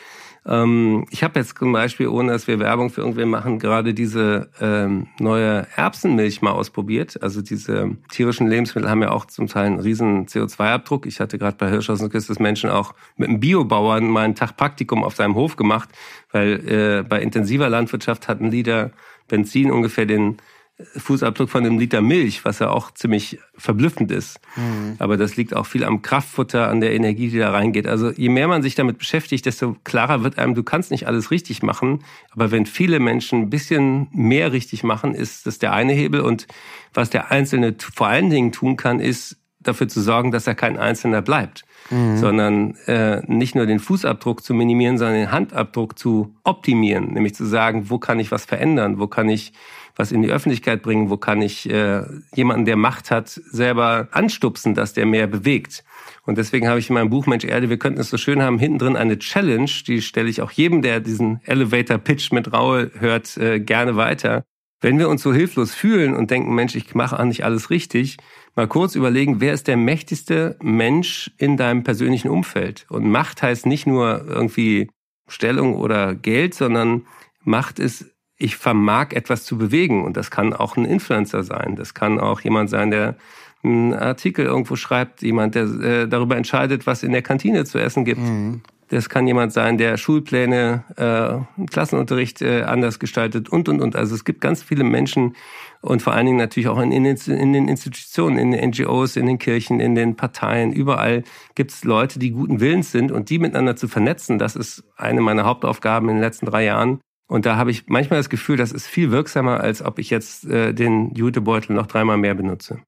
Ähm, 0.48 1.06
ich 1.10 1.24
habe 1.24 1.40
jetzt 1.40 1.58
zum 1.58 1.74
Beispiel, 1.74 2.08
ohne 2.08 2.32
dass 2.32 2.48
wir 2.48 2.60
Werbung 2.60 2.90
für 2.90 3.02
irgendwen 3.02 3.30
machen, 3.30 3.60
gerade 3.60 3.94
diese 3.94 4.50
ähm, 4.62 5.08
neue 5.20 5.68
Erbsenmilch 5.76 6.42
mal 6.42 6.52
ausprobiert. 6.52 7.22
Also 7.22 7.42
diese 7.42 7.98
tierischen 8.10 8.48
Lebensmittel 8.48 8.90
haben 8.90 9.02
ja 9.02 9.12
auch 9.12 9.26
zum 9.26 9.48
Teil 9.48 9.66
einen 9.66 9.80
riesen 9.80 10.26
CO2-Abdruck. 10.28 11.06
Ich 11.06 11.20
hatte 11.20 11.38
gerade 11.38 11.58
bei 11.58 11.70
Hirschhausen 11.70 12.10
Küste 12.10 12.42
Menschen 12.42 12.70
auch 12.70 12.94
mit 13.18 13.28
einem 13.28 13.42
Biobauern 13.42 14.08
mal 14.10 14.24
einen 14.24 14.36
Tag 14.36 14.56
Praktikum 14.56 15.04
auf 15.04 15.16
seinem 15.16 15.36
Hof 15.36 15.58
gemacht, 15.58 15.90
weil 16.32 16.70
äh, 16.70 17.04
bei 17.04 17.22
intensiver 17.22 17.70
Landwirtschaft 17.70 18.30
hatten 18.30 18.50
die 18.50 18.64
da 18.64 18.92
Benzin 19.28 19.72
ungefähr 19.72 20.06
den 20.06 20.38
Fußabdruck 20.80 21.50
von 21.50 21.66
einem 21.66 21.80
Liter 21.80 22.02
Milch, 22.02 22.46
was 22.46 22.60
ja 22.60 22.70
auch 22.70 22.92
ziemlich 22.92 23.40
verblüffend 23.56 24.12
ist. 24.12 24.40
Mhm. 24.56 24.96
Aber 25.00 25.18
das 25.18 25.36
liegt 25.36 25.56
auch 25.56 25.66
viel 25.66 25.84
am 25.84 26.04
Kraftfutter, 26.04 26.70
an 26.70 26.82
der 26.82 26.94
Energie, 26.94 27.30
die 27.30 27.40
da 27.40 27.50
reingeht. 27.50 27.88
Also 27.88 28.12
je 28.12 28.30
mehr 28.30 28.48
man 28.48 28.62
sich 28.62 28.76
damit 28.76 29.00
beschäftigt, 29.00 29.48
desto 29.48 29.76
klarer 29.84 30.24
wird 30.24 30.38
einem, 30.38 30.54
du 30.54 30.62
kannst 30.62 30.92
nicht 30.92 31.08
alles 31.08 31.32
richtig 31.32 31.64
machen. 31.64 32.04
Aber 32.30 32.52
wenn 32.52 32.68
viele 32.68 33.00
Menschen 33.00 33.44
ein 33.44 33.50
bisschen 33.50 34.08
mehr 34.12 34.52
richtig 34.52 34.84
machen, 34.84 35.16
ist 35.16 35.48
das 35.48 35.58
der 35.58 35.74
eine 35.74 35.94
Hebel. 35.94 36.22
Und 36.22 36.46
was 36.94 37.10
der 37.10 37.32
Einzelne 37.32 37.76
vor 37.80 38.08
allen 38.08 38.30
Dingen 38.30 38.52
tun 38.52 38.78
kann, 38.78 39.00
ist 39.00 39.38
dafür 39.60 39.88
zu 39.88 40.02
sorgen, 40.02 40.32
dass 40.32 40.46
er 40.46 40.54
kein 40.54 40.78
Einzelner 40.78 41.24
bleibt. 41.24 41.66
Mhm. 41.90 42.18
sondern 42.18 42.76
äh, 42.88 43.22
nicht 43.28 43.56
nur 43.56 43.66
den 43.66 43.80
Fußabdruck 43.80 44.44
zu 44.44 44.54
minimieren, 44.54 44.98
sondern 44.98 45.16
den 45.16 45.32
Handabdruck 45.32 45.98
zu 45.98 46.36
optimieren, 46.44 47.14
nämlich 47.14 47.36
zu 47.36 47.46
sagen, 47.46 47.90
wo 47.90 47.98
kann 47.98 48.20
ich 48.20 48.32
was 48.32 48.46
verändern, 48.46 49.00
wo 49.00 49.08
kann 49.08 49.30
ich 49.30 49.54
was 49.98 50.12
in 50.12 50.22
die 50.22 50.30
Öffentlichkeit 50.30 50.82
bringen? 50.82 51.10
Wo 51.10 51.18
kann 51.18 51.42
ich 51.42 51.70
äh, 51.70 52.04
jemanden, 52.36 52.66
der 52.66 52.76
Macht 52.76 53.12
hat, 53.12 53.30
selber 53.30 54.08
anstupsen, 54.12 54.76
dass 54.76 54.94
der 54.94 55.06
mehr 55.06 55.28
bewegt? 55.28 55.84
Und 56.26 56.38
deswegen 56.38 56.68
habe 56.68 56.80
ich 56.80 56.90
in 56.90 56.94
meinem 56.94 57.10
Buch 57.10 57.26
Mensch 57.26 57.46
Erde, 57.46 57.70
wir 57.70 57.80
könnten 57.80 58.00
es 58.00 58.10
so 58.10 58.18
schön 58.18 58.42
haben, 58.42 58.60
hinten 58.60 58.80
drin 58.80 58.96
eine 58.96 59.18
Challenge, 59.18 59.72
die 59.88 60.02
stelle 60.02 60.30
ich 60.30 60.42
auch 60.42 60.52
jedem, 60.52 60.82
der 60.82 61.00
diesen 61.00 61.42
Elevator 61.46 61.98
Pitch 61.98 62.32
mit 62.32 62.54
Raul 62.54 62.92
hört, 63.00 63.38
äh, 63.38 63.60
gerne 63.60 63.96
weiter. 63.96 64.44
Wenn 64.80 65.00
wir 65.00 65.10
uns 65.10 65.24
so 65.24 65.34
hilflos 65.34 65.74
fühlen 65.74 66.16
und 66.16 66.30
denken, 66.30 66.54
Mensch, 66.54 66.76
ich 66.76 66.94
mache 66.94 67.20
auch 67.20 67.26
nicht 67.26 67.44
alles 67.44 67.72
richtig, 67.72 68.18
mal 68.58 68.68
kurz 68.68 68.96
überlegen, 68.96 69.40
wer 69.40 69.54
ist 69.54 69.68
der 69.68 69.78
mächtigste 69.78 70.58
Mensch 70.62 71.32
in 71.38 71.56
deinem 71.56 71.84
persönlichen 71.84 72.30
Umfeld? 72.30 72.86
Und 72.90 73.10
Macht 73.10 73.42
heißt 73.42 73.66
nicht 73.66 73.88
nur 73.88 74.26
irgendwie 74.28 74.90
Stellung 75.30 75.76
oder 75.76 76.16
Geld, 76.16 76.56
sondern 76.56 77.06
Macht 77.44 77.80
ist, 77.80 78.14
ich 78.36 78.58
vermag 78.58 79.14
etwas 79.14 79.46
zu 79.46 79.58
bewegen. 79.58 80.04
Und 80.04 80.18
das 80.18 80.32
kann 80.32 80.54
auch 80.54 80.76
ein 80.76 80.86
Influencer 80.86 81.44
sein. 81.44 81.76
Das 81.76 81.94
kann 81.94 82.20
auch 82.20 82.42
jemand 82.42 82.70
sein, 82.70 82.92
der 82.92 83.16
einen 83.64 83.94
Artikel 83.94 84.46
irgendwo 84.46 84.76
schreibt, 84.76 85.22
jemand, 85.22 85.56
der 85.56 85.64
äh, 85.64 86.08
darüber 86.08 86.36
entscheidet, 86.36 86.88
was 86.88 87.04
in 87.04 87.12
der 87.12 87.22
Kantine 87.22 87.66
zu 87.66 87.80
essen 87.80 88.06
gibt. 88.06 88.22
Mhm. 88.22 88.62
Das 88.90 89.10
kann 89.10 89.28
jemand 89.28 89.52
sein, 89.52 89.78
der 89.78 89.98
Schulpläne, 89.98 90.84
äh, 90.96 91.66
Klassenunterricht 91.66 92.42
äh, 92.42 92.62
anders 92.64 93.00
gestaltet 93.00 93.50
und, 93.50 93.68
und, 93.68 93.82
und. 93.82 93.96
Also 93.96 94.16
es 94.16 94.24
gibt 94.24 94.40
ganz 94.40 94.64
viele 94.64 94.84
Menschen 94.84 95.36
und 95.82 96.02
vor 96.02 96.14
allen 96.14 96.26
Dingen 96.26 96.38
natürlich 96.38 96.70
auch 96.70 96.80
in, 96.80 96.92
in, 96.92 97.06
in 97.06 97.54
den 97.54 97.68
Institutionen, 97.68 98.38
in 98.38 98.52
den 98.52 98.70
NGOs, 98.70 99.16
in 99.16 99.26
den 99.26 99.40
Kirchen, 99.40 99.80
in 99.80 99.96
den 99.96 100.16
Parteien, 100.16 100.72
überall 100.72 101.24
gibt 101.56 101.72
es 101.72 101.84
Leute, 101.84 102.18
die 102.20 102.32
guten 102.32 102.60
Willens 102.60 102.92
sind 102.92 103.12
und 103.12 103.30
die 103.30 103.40
miteinander 103.40 103.76
zu 103.76 103.88
vernetzen, 103.88 104.40
das 104.40 104.56
ist 104.56 104.84
eine 104.96 105.22
meiner 105.22 105.44
Hauptaufgaben 105.44 106.08
in 106.10 106.16
den 106.16 106.24
letzten 106.24 106.46
drei 106.46 106.64
Jahren. 106.64 107.00
Und 107.30 107.46
da 107.46 107.58
habe 107.58 107.72
ich 107.72 107.88
manchmal 107.88 108.20
das 108.20 108.30
Gefühl, 108.30 108.56
das 108.56 108.72
ist 108.72 108.88
viel 108.88 109.12
wirksamer, 109.12 109.60
als 109.60 109.84
ob 109.84 110.00
ich 110.00 110.10
jetzt 110.10 110.46
äh, 110.46 110.74
den 110.74 111.14
Jutebeutel 111.14 111.76
noch 111.76 111.88
dreimal 111.88 112.18
mehr 112.18 112.36
benutze. 112.36 112.80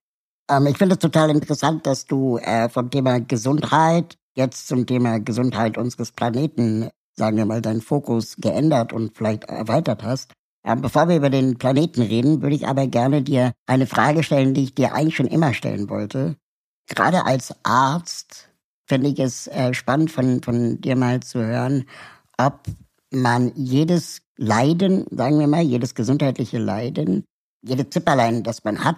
Ähm, 0.50 0.66
ich 0.68 0.78
finde 0.78 0.94
es 0.94 1.00
total 1.00 1.30
interessant, 1.30 1.86
dass 1.86 2.06
du 2.06 2.38
äh, 2.38 2.70
vom 2.70 2.90
Thema 2.90 3.20
Gesundheit 3.20 4.18
jetzt 4.40 4.68
zum 4.68 4.88
Thema 4.88 5.20
Gesundheit 5.20 5.78
unseres 5.78 6.12
Planeten, 6.12 6.90
sagen 7.16 7.38
wir 7.38 7.46
mal, 7.46 7.62
deinen 7.62 7.82
Fokus 7.82 8.38
geändert 8.38 8.94
und 8.94 9.16
vielleicht 9.16 9.44
erweitert 9.44 10.02
hast. 10.02 10.34
Bevor 10.64 11.10
wir 11.10 11.18
über 11.18 11.30
den 11.30 11.58
Planeten 11.58 12.02
reden, 12.02 12.42
würde 12.42 12.56
ich 12.56 12.68
aber 12.68 12.88
gerne 12.88 13.22
dir 13.22 13.54
eine 13.68 13.86
Frage 13.86 14.24
stellen, 14.24 14.54
die 14.54 14.64
ich 14.64 14.76
dir 14.76 14.94
eigentlich 14.94 15.16
schon 15.16 15.28
immer 15.28 15.54
stellen 15.54 15.90
wollte. 15.90 16.36
Gerade 16.88 17.26
als 17.26 17.54
Arzt 17.64 18.50
finde 18.88 19.10
ich 19.10 19.20
es 19.20 19.48
äh, 19.48 19.74
spannend 19.74 20.12
von, 20.12 20.42
von 20.42 20.82
dir 20.82 20.96
mal 20.96 21.20
zu 21.20 21.46
hören, 21.46 21.86
ob 22.38 22.64
man 23.12 23.52
jedes 23.56 24.22
Leiden, 24.38 25.06
sagen 25.12 25.40
wir 25.40 25.48
mal, 25.48 25.62
jedes 25.62 25.96
gesundheitliche 25.96 26.58
Leiden, 26.58 27.26
jede 27.62 27.90
Zipperlein, 27.90 28.44
das 28.44 28.64
man 28.64 28.84
hat, 28.84 28.98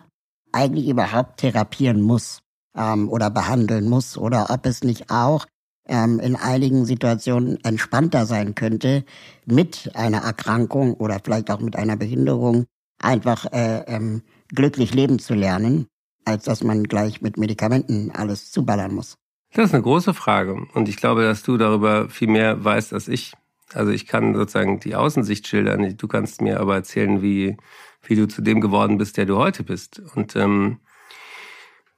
eigentlich 0.52 0.88
überhaupt 0.88 1.38
therapieren 1.38 2.02
muss 2.02 2.42
ähm, 2.76 3.10
oder 3.10 3.30
behandeln 3.30 3.90
muss 3.90 4.18
oder 4.18 4.50
ob 4.50 4.66
es 4.66 4.84
nicht 4.84 5.10
auch 5.10 5.46
ähm, 5.88 6.20
in 6.20 6.36
einigen 6.36 6.86
Situationen 6.86 7.64
entspannter 7.64 8.26
sein 8.26 8.56
könnte, 8.56 9.04
mit 9.46 9.92
einer 9.94 10.20
Erkrankung 10.20 10.94
oder 10.94 11.20
vielleicht 11.24 11.52
auch 11.52 11.60
mit 11.60 11.76
einer 11.76 11.98
Behinderung 11.98 12.66
einfach 13.00 13.46
äh, 13.52 13.84
ähm, 13.88 14.22
glücklich 14.50 14.94
leben 14.94 15.20
zu 15.20 15.34
lernen, 15.34 15.88
als 16.26 16.46
dass 16.46 16.64
man 16.64 16.84
gleich 16.84 17.22
mit 17.22 17.38
Medikamenten 17.38 18.12
alles 18.12 18.52
zuballern 18.52 18.94
muss. 18.94 19.16
Das 19.54 19.66
ist 19.66 19.74
eine 19.74 19.84
große 19.84 20.14
Frage 20.14 20.66
und 20.74 20.88
ich 20.88 20.96
glaube, 20.96 21.24
dass 21.24 21.44
du 21.44 21.58
darüber 21.58 22.10
viel 22.10 22.30
mehr 22.30 22.64
weißt 22.64 22.94
als 22.94 23.08
ich. 23.08 23.34
Also 23.74 23.92
ich 23.92 24.06
kann 24.06 24.36
sozusagen 24.36 24.80
die 24.80 24.96
Außensicht 24.96 25.48
schildern, 25.48 25.98
du 25.98 26.08
kannst 26.08 26.42
mir 26.42 26.60
aber 26.60 26.76
erzählen, 26.76 27.22
wie, 27.22 27.58
wie 28.04 28.16
du 28.16 28.28
zu 28.28 28.42
dem 28.42 28.62
geworden 28.62 28.98
bist, 28.98 29.18
der 29.18 29.26
du 29.26 29.38
heute 29.38 29.64
bist. 29.64 30.02
Und 30.16 30.36
ähm, 30.36 30.80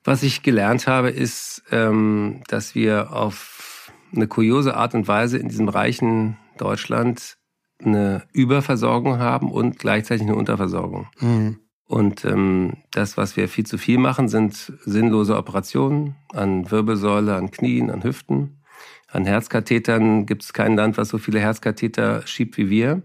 was 0.04 0.24
ich 0.24 0.44
gelernt 0.44 0.88
habe, 0.88 1.10
ist, 1.10 1.64
ähm, 1.72 2.42
dass 2.48 2.76
wir 2.76 3.14
auf 3.14 3.92
eine 4.16 4.28
kuriose 4.28 4.76
Art 4.76 4.94
und 4.94 5.08
Weise 5.08 5.38
in 5.38 5.50
diesem 5.50 5.70
reichen 5.70 6.38
Deutschland 6.58 7.38
eine 7.84 8.24
Überversorgung 8.32 9.20
haben 9.20 9.52
und 9.52 9.80
gleichzeitig 9.80 10.28
eine 10.28 10.36
Unterversorgung. 10.36 11.08
Mhm. 11.20 11.60
Und 11.86 12.26
ähm, 12.26 12.78
das, 12.92 13.18
was 13.18 13.36
wir 13.38 13.50
viel 13.50 13.66
zu 13.66 13.78
viel 13.78 13.98
machen, 13.98 14.28
sind 14.28 14.74
sinnlose 14.86 15.38
Operationen 15.38 16.16
an 16.32 16.72
Wirbelsäule, 16.72 17.36
an 17.36 17.52
Knien, 17.52 17.92
an 17.92 18.04
Hüften. 18.04 18.64
An 19.12 19.26
Herzkathetern 19.26 20.26
gibt 20.26 20.44
es 20.44 20.54
kein 20.54 20.76
Land, 20.76 20.98
was 20.98 21.10
so 21.10 21.18
viele 21.18 21.40
Herzkatheter 21.40 22.26
schiebt 22.26 22.58
wie 22.58 22.70
wir. 22.70 23.04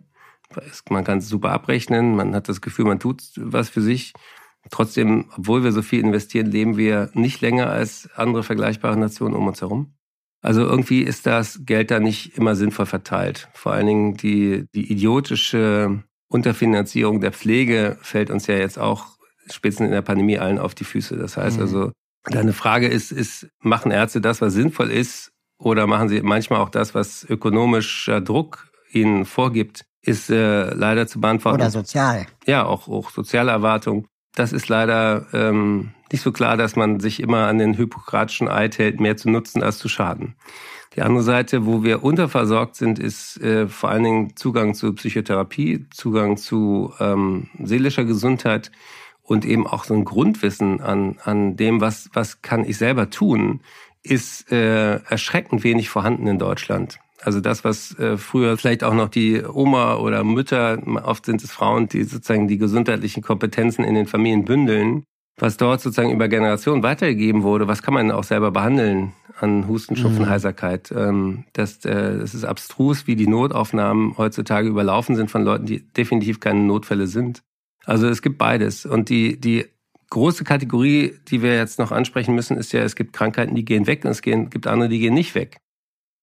Man 0.88 1.04
kann 1.04 1.18
es 1.18 1.28
super 1.28 1.50
abrechnen, 1.50 2.16
man 2.16 2.34
hat 2.34 2.48
das 2.48 2.62
Gefühl, 2.62 2.86
man 2.86 2.98
tut 2.98 3.22
was 3.36 3.68
für 3.68 3.82
sich. 3.82 4.14
Trotzdem, 4.70 5.26
obwohl 5.36 5.64
wir 5.64 5.72
so 5.72 5.82
viel 5.82 6.00
investieren, 6.00 6.50
leben 6.50 6.76
wir 6.76 7.10
nicht 7.14 7.40
länger 7.40 7.70
als 7.70 8.08
andere 8.14 8.42
vergleichbare 8.42 8.96
Nationen 8.96 9.34
um 9.34 9.46
uns 9.46 9.60
herum. 9.60 9.94
Also 10.40 10.62
irgendwie 10.62 11.02
ist 11.02 11.26
das 11.26 11.60
Geld 11.64 11.90
da 11.90 12.00
nicht 12.00 12.36
immer 12.36 12.54
sinnvoll 12.54 12.86
verteilt. 12.86 13.48
Vor 13.54 13.72
allen 13.72 13.86
Dingen 13.86 14.16
die, 14.16 14.66
die 14.74 14.92
idiotische 14.92 16.02
Unterfinanzierung 16.28 17.20
der 17.20 17.32
Pflege 17.32 17.98
fällt 18.02 18.30
uns 18.30 18.46
ja 18.46 18.56
jetzt 18.56 18.78
auch 18.78 19.06
spätestens 19.50 19.86
in 19.86 19.92
der 19.92 20.02
Pandemie 20.02 20.38
allen 20.38 20.58
auf 20.58 20.74
die 20.74 20.84
Füße. 20.84 21.16
Das 21.16 21.36
heißt 21.36 21.56
mhm. 21.56 21.62
also, 21.62 21.92
deine 22.24 22.52
Frage 22.52 22.86
ist, 22.86 23.10
ist, 23.10 23.48
machen 23.60 23.90
Ärzte 23.90 24.20
das, 24.20 24.40
was 24.40 24.52
sinnvoll 24.52 24.90
ist, 24.90 25.32
oder 25.58 25.86
machen 25.86 26.08
sie 26.08 26.22
manchmal 26.22 26.60
auch 26.60 26.68
das, 26.68 26.94
was 26.94 27.24
ökonomischer 27.28 28.20
Druck 28.20 28.70
ihnen 28.92 29.24
vorgibt, 29.24 29.84
ist 30.02 30.30
äh, 30.30 30.72
leider 30.72 31.06
zu 31.06 31.20
beantworten. 31.20 31.60
Oder 31.60 31.70
sozial. 31.70 32.26
Ja, 32.46 32.64
auch, 32.64 32.88
auch 32.88 33.10
soziale 33.10 33.50
Erwartung 33.50 34.06
das 34.34 34.52
ist 34.52 34.68
leider 34.68 35.26
ähm, 35.32 35.90
nicht 36.12 36.22
so 36.22 36.32
klar, 36.32 36.56
dass 36.56 36.76
man 36.76 37.00
sich 37.00 37.20
immer 37.20 37.46
an 37.46 37.58
den 37.58 37.76
hypokratischen 37.76 38.48
Eid 38.48 38.78
hält, 38.78 39.00
mehr 39.00 39.16
zu 39.16 39.30
nutzen 39.30 39.62
als 39.62 39.78
zu 39.78 39.88
schaden. 39.88 40.36
Die 40.96 41.02
andere 41.02 41.22
Seite, 41.22 41.66
wo 41.66 41.82
wir 41.82 42.02
unterversorgt 42.02 42.74
sind, 42.76 42.98
ist 42.98 43.40
äh, 43.40 43.68
vor 43.68 43.90
allen 43.90 44.04
Dingen 44.04 44.36
Zugang 44.36 44.74
zu 44.74 44.92
Psychotherapie, 44.94 45.86
Zugang 45.90 46.36
zu 46.36 46.92
ähm, 46.98 47.48
seelischer 47.62 48.04
Gesundheit 48.04 48.72
und 49.22 49.44
eben 49.44 49.66
auch 49.66 49.84
so 49.84 49.94
ein 49.94 50.04
Grundwissen 50.04 50.80
an, 50.80 51.18
an 51.22 51.56
dem, 51.56 51.80
was, 51.80 52.10
was 52.14 52.40
kann 52.42 52.64
ich 52.64 52.78
selber 52.78 53.10
tun, 53.10 53.60
ist 54.02 54.50
äh, 54.50 54.96
erschreckend 54.96 55.64
wenig 55.64 55.90
vorhanden 55.90 56.26
in 56.26 56.38
Deutschland. 56.38 56.98
Also 57.20 57.40
das, 57.40 57.64
was 57.64 57.98
äh, 57.98 58.16
früher 58.16 58.56
vielleicht 58.56 58.84
auch 58.84 58.94
noch 58.94 59.08
die 59.08 59.42
Oma 59.44 59.96
oder 59.96 60.22
Mütter, 60.24 60.78
oft 61.04 61.26
sind 61.26 61.42
es 61.42 61.50
Frauen, 61.50 61.88
die 61.88 62.04
sozusagen 62.04 62.46
die 62.46 62.58
gesundheitlichen 62.58 63.22
Kompetenzen 63.22 63.84
in 63.84 63.94
den 63.94 64.06
Familien 64.06 64.44
bündeln, 64.44 65.04
was 65.36 65.56
dort 65.56 65.80
sozusagen 65.80 66.12
über 66.12 66.28
Generationen 66.28 66.82
weitergegeben 66.82 67.42
wurde, 67.42 67.68
was 67.68 67.82
kann 67.82 67.94
man 67.94 68.10
auch 68.10 68.24
selber 68.24 68.50
behandeln 68.50 69.12
an 69.40 69.68
Husten, 69.68 69.96
Schnupfen, 69.96 70.24
mhm. 70.24 70.30
Heiserkeit. 70.30 70.92
Ähm, 70.94 71.44
das, 71.52 71.84
äh, 71.84 72.18
das 72.18 72.34
ist 72.34 72.44
abstrus, 72.44 73.06
wie 73.06 73.16
die 73.16 73.28
Notaufnahmen 73.28 74.16
heutzutage 74.18 74.68
überlaufen 74.68 75.16
sind 75.16 75.30
von 75.30 75.44
Leuten, 75.44 75.66
die 75.66 75.86
definitiv 75.92 76.40
keine 76.40 76.60
Notfälle 76.60 77.06
sind. 77.06 77.42
Also 77.84 78.08
es 78.08 78.22
gibt 78.22 78.38
beides. 78.38 78.84
Und 78.84 79.08
die, 79.08 79.40
die 79.40 79.66
große 80.10 80.44
Kategorie, 80.44 81.14
die 81.28 81.42
wir 81.42 81.56
jetzt 81.56 81.78
noch 81.78 81.92
ansprechen 81.92 82.34
müssen, 82.34 82.56
ist 82.56 82.72
ja, 82.72 82.80
es 82.80 82.96
gibt 82.96 83.12
Krankheiten, 83.12 83.54
die 83.54 83.64
gehen 83.64 83.86
weg 83.86 84.04
und 84.04 84.10
es 84.10 84.22
gibt 84.22 84.66
andere, 84.66 84.88
die 84.88 84.98
gehen 84.98 85.14
nicht 85.14 85.34
weg. 85.34 85.58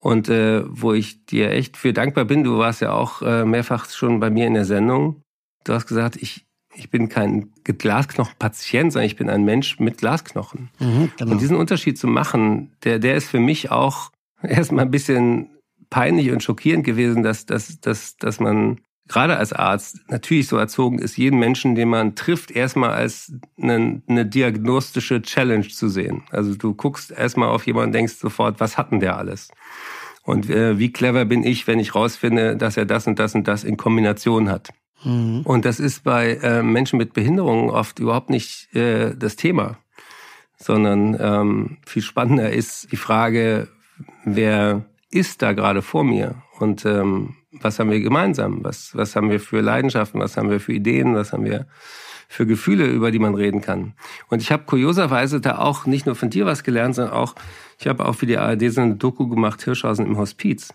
Und 0.06 0.30
äh, 0.30 0.62
wo 0.68 0.94
ich 0.94 1.26
dir 1.26 1.50
echt 1.50 1.78
für 1.78 1.92
dankbar 1.92 2.26
bin, 2.26 2.44
du 2.44 2.60
warst 2.60 2.80
ja 2.80 2.92
auch 2.92 3.24
äh, 3.24 3.44
mehrfach 3.44 3.90
schon 3.90 4.20
bei 4.20 4.30
mir 4.30 4.46
in 4.46 4.54
der 4.54 4.64
Sendung. 4.64 5.24
Du 5.64 5.74
hast 5.74 5.88
gesagt, 5.88 6.16
ich, 6.18 6.46
ich 6.76 6.92
bin 6.92 7.10
kein 7.10 7.52
Glasknochenpatient, 7.64 8.94
sondern 8.94 9.08
ich 9.08 9.16
bin 9.16 9.32
ein 9.32 9.44
Mensch 9.46 9.80
mit 9.80 9.98
Glasknochen. 9.98 10.70
Mhm, 10.78 11.12
genau. 11.18 11.32
Und 11.32 11.42
diesen 11.42 11.58
Unterschied 11.58 11.98
zu 11.98 12.06
machen, 12.06 12.72
der, 12.84 13.00
der 13.00 13.16
ist 13.16 13.28
für 13.28 13.40
mich 13.40 13.72
auch 13.72 14.12
erstmal 14.44 14.86
ein 14.86 14.92
bisschen 14.92 15.50
peinlich 15.90 16.30
und 16.30 16.44
schockierend 16.44 16.84
gewesen, 16.86 17.24
dass, 17.24 17.48
dass, 17.48 17.80
dass, 17.80 18.16
dass 18.18 18.40
man 18.40 18.82
gerade 19.08 19.38
als 19.38 19.54
Arzt 19.54 20.00
natürlich 20.10 20.48
so 20.48 20.58
erzogen 20.58 21.00
ist, 21.00 21.18
jeden 21.18 21.40
Menschen, 21.40 21.76
den 21.76 21.90
man 21.90 22.16
trifft, 22.16 22.52
erstmal 22.52 22.92
als 22.92 23.34
eine, 23.62 24.02
eine 24.08 24.26
diagnostische 24.26 25.22
Challenge 25.22 25.68
zu 25.68 25.90
sehen. 25.90 26.24
Also 26.32 26.56
du 26.56 26.74
guckst 26.74 27.12
erstmal 27.12 27.50
auf 27.50 27.66
jemanden 27.68 27.90
und 27.90 27.94
denkst 27.94 28.16
sofort, 28.16 28.60
was 28.60 28.78
hat 28.78 28.92
denn 28.92 29.00
der 29.00 29.18
alles? 29.18 29.50
Und 30.24 30.50
äh, 30.50 30.80
wie 30.80 30.92
clever 30.92 31.26
bin 31.26 31.44
ich, 31.44 31.68
wenn 31.68 31.80
ich 31.80 31.94
rausfinde, 31.94 32.58
dass 32.58 32.78
er 32.78 32.86
das 32.86 33.06
und 33.06 33.20
das 33.20 33.36
und 33.36 33.48
das 33.48 33.64
in 33.64 33.78
Kombination 33.78 34.50
hat. 34.50 34.70
Mhm. 35.04 35.42
Und 35.44 35.66
das 35.66 35.80
ist 35.80 36.04
bei 36.04 36.36
äh, 36.42 36.64
Menschen 36.64 36.98
mit 36.98 37.14
Behinderungen 37.14 37.70
oft 37.70 38.00
überhaupt 38.00 38.32
nicht 38.32 38.74
äh, 38.76 39.16
das 39.16 39.36
Thema, 39.36 39.78
sondern 40.58 41.16
ähm, 41.20 41.78
viel 41.86 42.02
spannender 42.02 42.52
ist 42.52 42.92
die 42.92 42.98
Frage, 42.98 43.68
wer 44.24 44.86
ist 45.12 45.44
da 45.44 45.54
gerade 45.54 45.84
vor 45.84 46.04
mir 46.04 46.42
und 46.60 46.86
ähm, 46.86 47.36
was 47.62 47.80
haben 47.80 47.92
wir 47.92 48.00
gemeinsam? 48.02 48.64
Was, 48.64 48.96
was 48.96 49.16
haben 49.16 49.30
wir 49.30 49.40
für 49.40 49.62
Leidenschaften? 49.62 50.20
Was 50.20 50.38
haben 50.38 50.50
wir 50.50 50.60
für 50.60 50.74
Ideen? 50.74 51.16
Was 51.16 51.34
haben 51.34 51.46
wir 51.46 51.68
für 52.28 52.46
Gefühle, 52.46 52.88
über 52.88 53.12
die 53.12 53.20
man 53.20 53.36
reden 53.36 53.62
kann? 53.62 53.94
Und 54.30 54.42
ich 54.42 54.52
habe 54.52 54.64
kurioserweise 54.66 55.42
da 55.42 55.60
auch 55.60 55.86
nicht 55.86 56.06
nur 56.06 56.16
von 56.16 56.30
dir 56.30 56.46
was 56.46 56.64
gelernt, 56.64 56.96
sondern 56.96 57.14
auch, 57.14 57.36
ich 57.80 57.88
habe 57.88 58.06
auch 58.06 58.16
für 58.16 58.26
die 58.26 58.38
ARD 58.38 58.72
so 58.72 58.82
eine 58.82 58.96
Doku 58.96 59.28
gemacht, 59.28 59.64
Hirschhausen 59.64 60.06
im 60.06 60.18
Hospiz. 60.18 60.74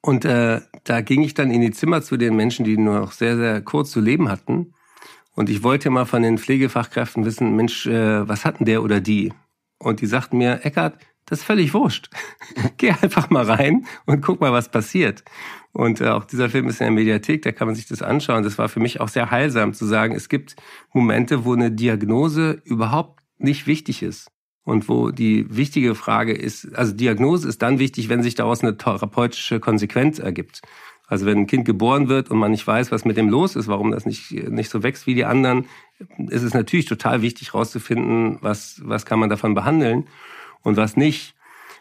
Und 0.00 0.24
äh, 0.24 0.60
da 0.84 1.00
ging 1.00 1.22
ich 1.22 1.34
dann 1.34 1.50
in 1.50 1.60
die 1.60 1.72
Zimmer 1.72 2.02
zu 2.02 2.16
den 2.16 2.36
Menschen, 2.36 2.64
die 2.64 2.76
nur 2.76 3.00
noch 3.00 3.12
sehr, 3.12 3.36
sehr 3.36 3.60
kurz 3.62 3.90
zu 3.90 4.00
leben 4.00 4.30
hatten 4.30 4.74
Und 5.34 5.50
ich 5.50 5.62
wollte 5.62 5.90
mal 5.90 6.04
von 6.04 6.22
den 6.22 6.38
Pflegefachkräften 6.38 7.24
wissen, 7.24 7.56
Mensch, 7.56 7.86
äh, 7.86 8.28
was 8.28 8.44
hatten 8.44 8.64
der 8.64 8.82
oder 8.82 9.00
die? 9.00 9.32
Und 9.78 10.00
die 10.00 10.06
sagten 10.06 10.38
mir, 10.38 10.64
Eckart, 10.64 10.98
das 11.26 11.40
ist 11.40 11.44
völlig 11.44 11.74
wurscht. 11.74 12.10
Geh 12.78 12.90
einfach 12.90 13.28
mal 13.28 13.44
rein 13.44 13.86
und 14.06 14.22
guck 14.22 14.40
mal, 14.40 14.52
was 14.52 14.70
passiert. 14.70 15.24
Und 15.72 16.00
äh, 16.00 16.08
auch 16.08 16.24
dieser 16.24 16.48
Film 16.48 16.68
ist 16.68 16.80
in 16.80 16.86
der 16.86 16.94
Mediathek, 16.94 17.42
da 17.42 17.52
kann 17.52 17.68
man 17.68 17.74
sich 17.74 17.86
das 17.86 18.02
anschauen. 18.02 18.42
Das 18.42 18.58
war 18.58 18.68
für 18.68 18.80
mich 18.80 19.00
auch 19.00 19.08
sehr 19.08 19.30
heilsam 19.30 19.74
zu 19.74 19.86
sagen, 19.86 20.14
es 20.14 20.28
gibt 20.28 20.56
Momente, 20.92 21.44
wo 21.44 21.54
eine 21.54 21.70
Diagnose 21.70 22.60
überhaupt 22.64 23.20
nicht 23.38 23.66
wichtig 23.66 24.02
ist. 24.02 24.28
Und 24.64 24.88
wo 24.88 25.10
die 25.10 25.46
wichtige 25.48 25.94
Frage 25.94 26.34
ist, 26.34 26.76
also 26.76 26.92
Diagnose 26.92 27.48
ist 27.48 27.62
dann 27.62 27.78
wichtig, 27.78 28.10
wenn 28.10 28.22
sich 28.22 28.34
daraus 28.34 28.62
eine 28.62 28.76
therapeutische 28.76 29.60
Konsequenz 29.60 30.18
ergibt. 30.18 30.60
Also 31.06 31.24
wenn 31.24 31.38
ein 31.38 31.46
Kind 31.46 31.64
geboren 31.64 32.08
wird 32.08 32.30
und 32.30 32.38
man 32.38 32.50
nicht 32.50 32.66
weiß, 32.66 32.92
was 32.92 33.06
mit 33.06 33.16
dem 33.16 33.30
los 33.30 33.56
ist, 33.56 33.66
warum 33.66 33.92
das 33.92 34.04
nicht, 34.04 34.30
nicht 34.30 34.68
so 34.68 34.82
wächst 34.82 35.06
wie 35.06 35.14
die 35.14 35.24
anderen, 35.24 35.64
ist 36.28 36.42
es 36.42 36.52
natürlich 36.52 36.84
total 36.84 37.22
wichtig 37.22 37.54
herauszufinden, 37.54 38.36
was, 38.42 38.82
was 38.84 39.06
kann 39.06 39.18
man 39.18 39.30
davon 39.30 39.54
behandeln 39.54 40.06
und 40.62 40.76
was 40.76 40.98
nicht. 40.98 41.34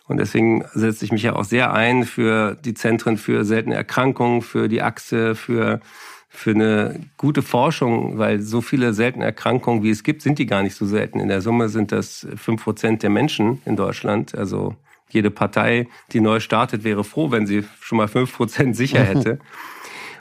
Und 0.08 0.18
deswegen 0.18 0.64
setze 0.74 1.04
ich 1.04 1.12
mich 1.12 1.24
ja 1.24 1.36
auch 1.36 1.44
sehr 1.44 1.74
ein 1.74 2.06
für 2.06 2.56
die 2.56 2.74
Zentren 2.74 3.18
für 3.18 3.44
seltene 3.44 3.76
Erkrankungen, 3.76 4.42
für 4.42 4.70
die 4.70 4.82
Achse, 4.82 5.36
für, 5.36 5.82
für 6.30 6.52
eine 6.52 7.02
gute 7.18 7.42
Forschung, 7.42 8.18
weil 8.18 8.40
so 8.40 8.62
viele 8.62 8.94
seltene 8.94 9.26
Erkrankungen, 9.26 9.84
wie 9.84 9.90
es 9.90 10.04
gibt, 10.04 10.22
sind 10.22 10.40
die 10.40 10.46
gar 10.46 10.64
nicht 10.64 10.76
so 10.76 10.86
selten. 10.86 11.20
In 11.20 11.28
der 11.28 11.42
Summe 11.42 11.68
sind 11.68 11.92
das 11.92 12.26
fünf 12.38 12.64
Prozent 12.64 13.04
der 13.04 13.10
Menschen 13.10 13.62
in 13.66 13.76
Deutschland. 13.76 14.34
Also 14.34 14.76
jede 15.10 15.30
Partei, 15.30 15.88
die 16.14 16.22
neu 16.22 16.40
startet, 16.40 16.84
wäre 16.86 17.04
froh, 17.04 17.32
wenn 17.32 17.46
sie 17.46 17.66
schon 17.82 17.98
mal 17.98 18.08
fünf 18.08 18.36
Prozent 18.36 18.78
sicher 18.78 19.00
hätte. 19.04 19.40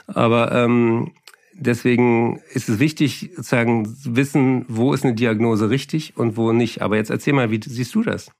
Aber 0.07 0.51
ähm, 0.51 1.11
deswegen 1.53 2.41
ist 2.53 2.67
es 2.67 2.79
wichtig, 2.79 3.31
sozusagen 3.35 3.95
wissen, 4.03 4.65
wo 4.67 4.93
ist 4.93 5.05
eine 5.05 5.13
Diagnose 5.13 5.69
richtig 5.69 6.17
und 6.17 6.35
wo 6.35 6.51
nicht. 6.51 6.81
Aber 6.81 6.97
jetzt 6.97 7.09
erzähl 7.09 7.33
mal, 7.33 7.51
wie 7.51 7.59
siehst 7.63 7.95
du 7.95 8.03
das? 8.03 8.31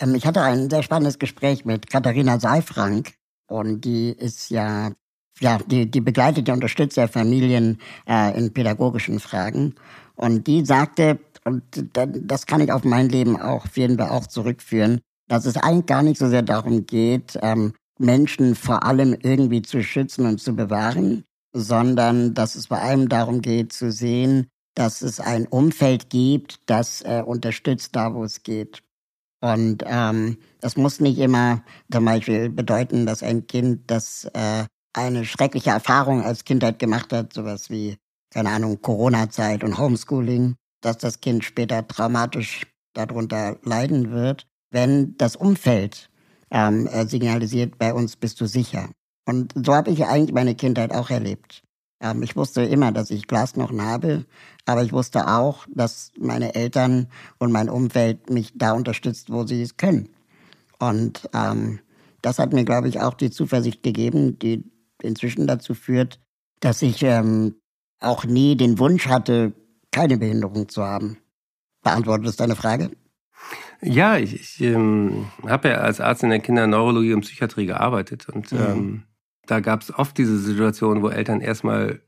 Ähm, 0.00 0.14
ich 0.14 0.26
hatte 0.26 0.42
ein 0.42 0.70
sehr 0.70 0.82
spannendes 0.82 1.18
Gespräch 1.18 1.64
mit 1.64 1.88
Katharina 1.88 2.40
Seifrank 2.40 3.12
und 3.46 3.84
die 3.84 4.10
ist 4.10 4.50
ja, 4.50 4.92
ja, 5.40 5.58
die, 5.66 5.90
die 5.90 6.00
begleitet 6.00 6.48
und 6.48 6.54
unterstützt 6.56 6.96
ja 6.96 7.06
Familien 7.06 7.78
äh, 8.08 8.36
in 8.36 8.52
pädagogischen 8.52 9.20
Fragen. 9.20 9.74
Und 10.16 10.46
die 10.46 10.64
sagte, 10.64 11.18
und 11.44 11.62
das 11.94 12.46
kann 12.46 12.60
ich 12.60 12.72
auf 12.72 12.84
mein 12.84 13.08
Leben 13.08 13.40
auch 13.40 13.64
auf 13.64 13.76
jeden 13.76 13.98
Fall 13.98 14.10
auch 14.10 14.26
zurückführen, 14.26 15.00
dass 15.28 15.46
es 15.46 15.56
eigentlich 15.56 15.86
gar 15.86 16.02
nicht 16.02 16.18
so 16.18 16.28
sehr 16.28 16.42
darum 16.42 16.86
geht, 16.86 17.38
ähm, 17.42 17.72
Menschen 17.98 18.54
vor 18.54 18.84
allem 18.84 19.16
irgendwie 19.22 19.62
zu 19.62 19.82
schützen 19.82 20.26
und 20.26 20.40
zu 20.40 20.54
bewahren, 20.54 21.24
sondern 21.52 22.34
dass 22.34 22.54
es 22.54 22.66
vor 22.66 22.78
allem 22.78 23.08
darum 23.08 23.40
geht 23.40 23.72
zu 23.72 23.90
sehen, 23.90 24.48
dass 24.74 25.02
es 25.02 25.20
ein 25.20 25.46
Umfeld 25.46 26.10
gibt, 26.10 26.60
das 26.66 27.02
äh, 27.02 27.22
unterstützt 27.24 27.96
da, 27.96 28.14
wo 28.14 28.24
es 28.24 28.42
geht. 28.42 28.82
Und 29.40 29.84
ähm, 29.86 30.36
das 30.60 30.76
muss 30.76 31.00
nicht 31.00 31.18
immer 31.18 31.62
zum 31.90 32.04
Beispiel 32.04 32.50
bedeuten, 32.50 33.06
dass 33.06 33.22
ein 33.22 33.46
Kind, 33.46 33.90
das 33.90 34.24
äh, 34.34 34.64
eine 34.92 35.24
schreckliche 35.24 35.70
Erfahrung 35.70 36.22
als 36.22 36.44
Kindheit 36.44 36.78
gemacht 36.78 37.12
hat, 37.12 37.32
sowas 37.32 37.70
wie, 37.70 37.96
keine 38.30 38.50
Ahnung, 38.50 38.82
Corona-Zeit 38.82 39.64
und 39.64 39.78
Homeschooling, 39.78 40.56
dass 40.82 40.98
das 40.98 41.20
Kind 41.20 41.44
später 41.44 41.86
traumatisch 41.86 42.66
darunter 42.94 43.58
leiden 43.62 44.10
wird, 44.10 44.46
wenn 44.70 45.16
das 45.16 45.36
Umfeld 45.36 46.10
ähm, 46.50 46.86
äh, 46.86 47.06
signalisiert, 47.06 47.78
bei 47.78 47.94
uns 47.94 48.16
bist 48.16 48.40
du 48.40 48.46
sicher. 48.46 48.90
Und 49.26 49.52
so 49.54 49.74
habe 49.74 49.90
ich 49.90 50.04
eigentlich 50.04 50.34
meine 50.34 50.54
Kindheit 50.54 50.92
auch 50.92 51.10
erlebt. 51.10 51.62
Ähm, 52.00 52.22
ich 52.22 52.36
wusste 52.36 52.62
immer, 52.62 52.92
dass 52.92 53.10
ich 53.10 53.26
Glasknochen 53.26 53.82
habe, 53.82 54.24
aber 54.66 54.82
ich 54.82 54.92
wusste 54.92 55.28
auch, 55.28 55.66
dass 55.72 56.12
meine 56.18 56.54
Eltern 56.54 57.08
und 57.38 57.52
mein 57.52 57.68
Umfeld 57.68 58.30
mich 58.30 58.52
da 58.54 58.72
unterstützt, 58.72 59.30
wo 59.30 59.46
sie 59.46 59.62
es 59.62 59.76
können. 59.76 60.08
Und 60.78 61.28
ähm, 61.34 61.80
das 62.22 62.38
hat 62.38 62.52
mir, 62.52 62.64
glaube 62.64 62.88
ich, 62.88 63.00
auch 63.00 63.14
die 63.14 63.30
Zuversicht 63.30 63.82
gegeben, 63.82 64.38
die 64.38 64.64
inzwischen 65.02 65.46
dazu 65.46 65.74
führt, 65.74 66.20
dass 66.60 66.82
ich 66.82 67.02
ähm, 67.02 67.56
auch 68.00 68.24
nie 68.24 68.56
den 68.56 68.78
Wunsch 68.78 69.06
hatte, 69.08 69.52
keine 69.90 70.18
Behinderung 70.18 70.68
zu 70.68 70.82
haben. 70.82 71.18
Beantwortet 71.82 72.26
das 72.26 72.36
deine 72.36 72.56
Frage? 72.56 72.90
Ja, 73.82 74.18
ich, 74.18 74.34
ich 74.34 74.60
ähm, 74.60 75.26
habe 75.46 75.70
ja 75.70 75.74
als 75.76 76.00
Arzt 76.00 76.22
in 76.22 76.30
der 76.30 76.40
Kinderneurologie 76.40 77.14
und 77.14 77.22
Psychiatrie 77.22 77.66
gearbeitet 77.66 78.28
und 78.28 78.52
mhm. 78.52 78.58
ähm, 78.58 79.02
da 79.50 79.60
gab 79.60 79.82
es 79.82 79.92
oft 79.92 80.16
diese 80.16 80.38
Situation, 80.38 81.02
wo 81.02 81.08
Eltern 81.08 81.40
erstmal 81.40 82.00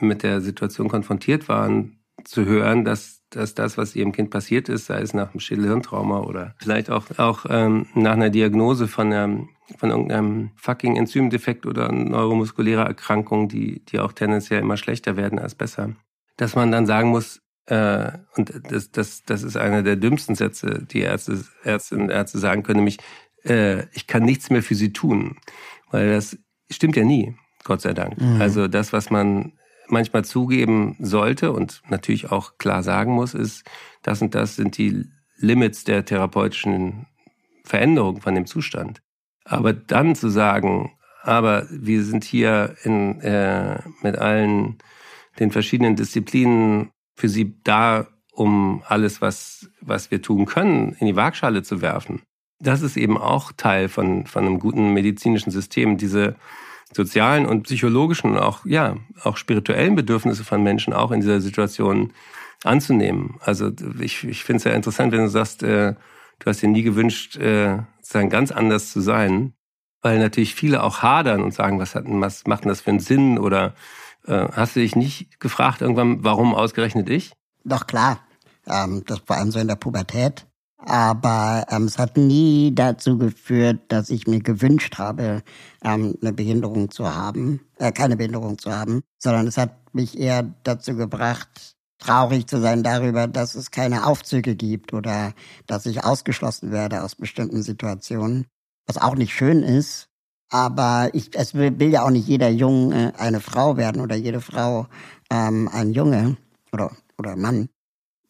mit 0.00 0.22
der 0.22 0.40
Situation 0.40 0.88
konfrontiert 0.88 1.48
waren, 1.48 2.00
zu 2.24 2.46
hören, 2.46 2.84
dass, 2.84 3.22
dass 3.30 3.54
das, 3.54 3.76
was 3.76 3.94
ihrem 3.94 4.12
Kind 4.12 4.30
passiert 4.30 4.68
ist, 4.68 4.86
sei 4.86 5.00
es 5.00 5.12
nach 5.12 5.30
einem 5.30 5.40
Schädelhirntrauma 5.40 6.20
oder 6.20 6.54
vielleicht 6.58 6.90
auch, 6.90 7.06
auch 7.18 7.44
ähm, 7.48 7.86
nach 7.94 8.12
einer 8.12 8.30
Diagnose 8.30 8.88
von, 8.88 9.12
einem, 9.12 9.50
von 9.76 9.90
irgendeinem 9.90 10.50
fucking 10.56 10.96
Enzymdefekt 10.96 11.66
oder 11.66 11.92
neuromuskulärer 11.92 12.86
Erkrankung, 12.86 13.48
die, 13.48 13.84
die 13.84 14.00
auch 14.00 14.12
tendenziell 14.12 14.60
immer 14.60 14.78
schlechter 14.78 15.16
werden 15.16 15.38
als 15.38 15.54
besser, 15.54 15.94
dass 16.36 16.56
man 16.56 16.72
dann 16.72 16.86
sagen 16.86 17.10
muss, 17.10 17.42
äh, 17.66 18.12
und 18.36 18.52
das, 18.70 18.90
das, 18.90 19.22
das 19.24 19.42
ist 19.42 19.56
einer 19.56 19.82
der 19.82 19.96
dümmsten 19.96 20.34
Sätze, 20.34 20.86
die 20.90 21.00
Ärzte, 21.00 21.44
Ärztinnen 21.62 22.04
und 22.04 22.10
Ärzte 22.10 22.38
sagen 22.38 22.62
können, 22.62 22.78
nämlich, 22.78 22.98
äh, 23.44 23.84
ich 23.92 24.06
kann 24.06 24.24
nichts 24.24 24.50
mehr 24.50 24.62
für 24.62 24.74
sie 24.74 24.92
tun. 24.92 25.36
Weil 25.90 26.10
das 26.10 26.36
stimmt 26.70 26.96
ja 26.96 27.04
nie, 27.04 27.36
Gott 27.64 27.80
sei 27.80 27.92
Dank. 27.92 28.20
Mhm. 28.20 28.40
Also 28.40 28.68
das, 28.68 28.92
was 28.92 29.10
man 29.10 29.52
manchmal 29.88 30.24
zugeben 30.24 30.96
sollte 30.98 31.52
und 31.52 31.82
natürlich 31.88 32.30
auch 32.30 32.58
klar 32.58 32.82
sagen 32.82 33.12
muss, 33.12 33.34
ist, 33.34 33.64
das 34.02 34.22
und 34.22 34.34
das 34.34 34.56
sind 34.56 34.78
die 34.78 35.04
Limits 35.36 35.84
der 35.84 36.04
therapeutischen 36.04 37.06
Veränderung 37.64 38.20
von 38.20 38.34
dem 38.34 38.46
Zustand. 38.46 39.02
Aber 39.44 39.72
dann 39.72 40.14
zu 40.14 40.28
sagen, 40.28 40.92
aber 41.22 41.66
wir 41.70 42.02
sind 42.04 42.24
hier 42.24 42.76
in, 42.84 43.20
äh, 43.20 43.80
mit 44.02 44.16
allen 44.16 44.78
den 45.38 45.50
verschiedenen 45.50 45.96
Disziplinen 45.96 46.90
für 47.14 47.28
sie 47.28 47.60
da, 47.62 48.06
um 48.32 48.82
alles, 48.86 49.20
was, 49.20 49.68
was 49.80 50.10
wir 50.10 50.22
tun 50.22 50.46
können, 50.46 50.94
in 50.98 51.06
die 51.06 51.16
Waagschale 51.16 51.62
zu 51.62 51.80
werfen. 51.80 52.22
Das 52.58 52.82
ist 52.82 52.96
eben 52.96 53.18
auch 53.18 53.52
Teil 53.56 53.88
von, 53.88 54.26
von 54.26 54.46
einem 54.46 54.58
guten 54.58 54.92
medizinischen 54.92 55.50
System, 55.50 55.96
diese 55.96 56.36
sozialen 56.92 57.46
und 57.46 57.64
psychologischen 57.64 58.32
und 58.32 58.38
auch, 58.38 58.64
ja, 58.64 58.96
auch 59.22 59.36
spirituellen 59.36 59.94
Bedürfnisse 59.94 60.44
von 60.44 60.62
Menschen 60.62 60.92
auch 60.92 61.10
in 61.10 61.20
dieser 61.20 61.40
Situation 61.40 62.12
anzunehmen. 62.64 63.36
Also 63.40 63.70
ich, 64.00 64.24
ich 64.24 64.44
finde 64.44 64.58
es 64.58 64.64
ja 64.64 64.72
interessant, 64.72 65.12
wenn 65.12 65.20
du 65.20 65.28
sagst, 65.28 65.62
äh, 65.62 65.94
du 66.38 66.46
hast 66.46 66.62
dir 66.62 66.68
nie 66.68 66.82
gewünscht, 66.82 67.36
äh, 67.36 67.78
sozusagen 67.98 68.30
ganz 68.30 68.52
anders 68.52 68.92
zu 68.92 69.00
sein, 69.00 69.52
weil 70.00 70.18
natürlich 70.18 70.54
viele 70.54 70.82
auch 70.82 71.02
hadern 71.02 71.42
und 71.42 71.52
sagen, 71.52 71.78
was, 71.78 71.94
hat, 71.94 72.04
was 72.06 72.46
macht 72.46 72.64
denn 72.64 72.68
das 72.68 72.80
für 72.80 72.90
einen 72.90 73.00
Sinn 73.00 73.38
oder 73.38 73.74
äh, 74.26 74.46
hast 74.52 74.76
du 74.76 74.80
dich 74.80 74.96
nicht 74.96 75.40
gefragt 75.40 75.80
irgendwann, 75.80 76.24
warum 76.24 76.54
ausgerechnet 76.54 77.08
ich? 77.08 77.32
Doch 77.64 77.86
klar, 77.86 78.20
ähm, 78.66 79.02
das 79.06 79.20
vor 79.20 79.36
allem 79.36 79.50
so 79.50 79.58
in 79.58 79.68
der 79.68 79.76
Pubertät. 79.76 80.46
Aber 80.78 81.66
ähm, 81.70 81.84
es 81.84 81.98
hat 81.98 82.16
nie 82.16 82.74
dazu 82.74 83.16
geführt, 83.18 83.80
dass 83.88 84.10
ich 84.10 84.26
mir 84.26 84.40
gewünscht 84.40 84.98
habe, 84.98 85.42
ähm, 85.82 86.16
eine 86.20 86.32
Behinderung 86.32 86.90
zu 86.90 87.14
haben, 87.14 87.60
äh, 87.78 87.92
keine 87.92 88.16
Behinderung 88.16 88.58
zu 88.58 88.72
haben, 88.72 89.02
sondern 89.18 89.46
es 89.46 89.56
hat 89.56 89.94
mich 89.94 90.18
eher 90.18 90.42
dazu 90.64 90.94
gebracht, 90.94 91.76
traurig 91.98 92.46
zu 92.46 92.60
sein 92.60 92.82
darüber, 92.82 93.26
dass 93.26 93.54
es 93.54 93.70
keine 93.70 94.06
Aufzüge 94.06 94.54
gibt 94.54 94.92
oder 94.92 95.32
dass 95.66 95.86
ich 95.86 96.04
ausgeschlossen 96.04 96.70
werde 96.70 97.02
aus 97.02 97.14
bestimmten 97.14 97.62
Situationen, 97.62 98.46
was 98.86 98.98
auch 98.98 99.14
nicht 99.14 99.32
schön 99.32 99.62
ist, 99.62 100.08
aber 100.50 101.10
ich, 101.12 101.30
es 101.34 101.54
will, 101.54 101.78
will 101.78 101.90
ja 101.90 102.02
auch 102.02 102.10
nicht 102.10 102.28
jeder 102.28 102.50
Junge 102.50 103.18
eine 103.18 103.40
Frau 103.40 103.76
werden 103.76 104.00
oder 104.02 104.14
jede 104.14 104.40
Frau 104.40 104.86
ähm, 105.30 105.68
ein 105.72 105.92
Junge 105.92 106.36
oder, 106.72 106.92
oder 107.18 107.34
Mann. 107.36 107.68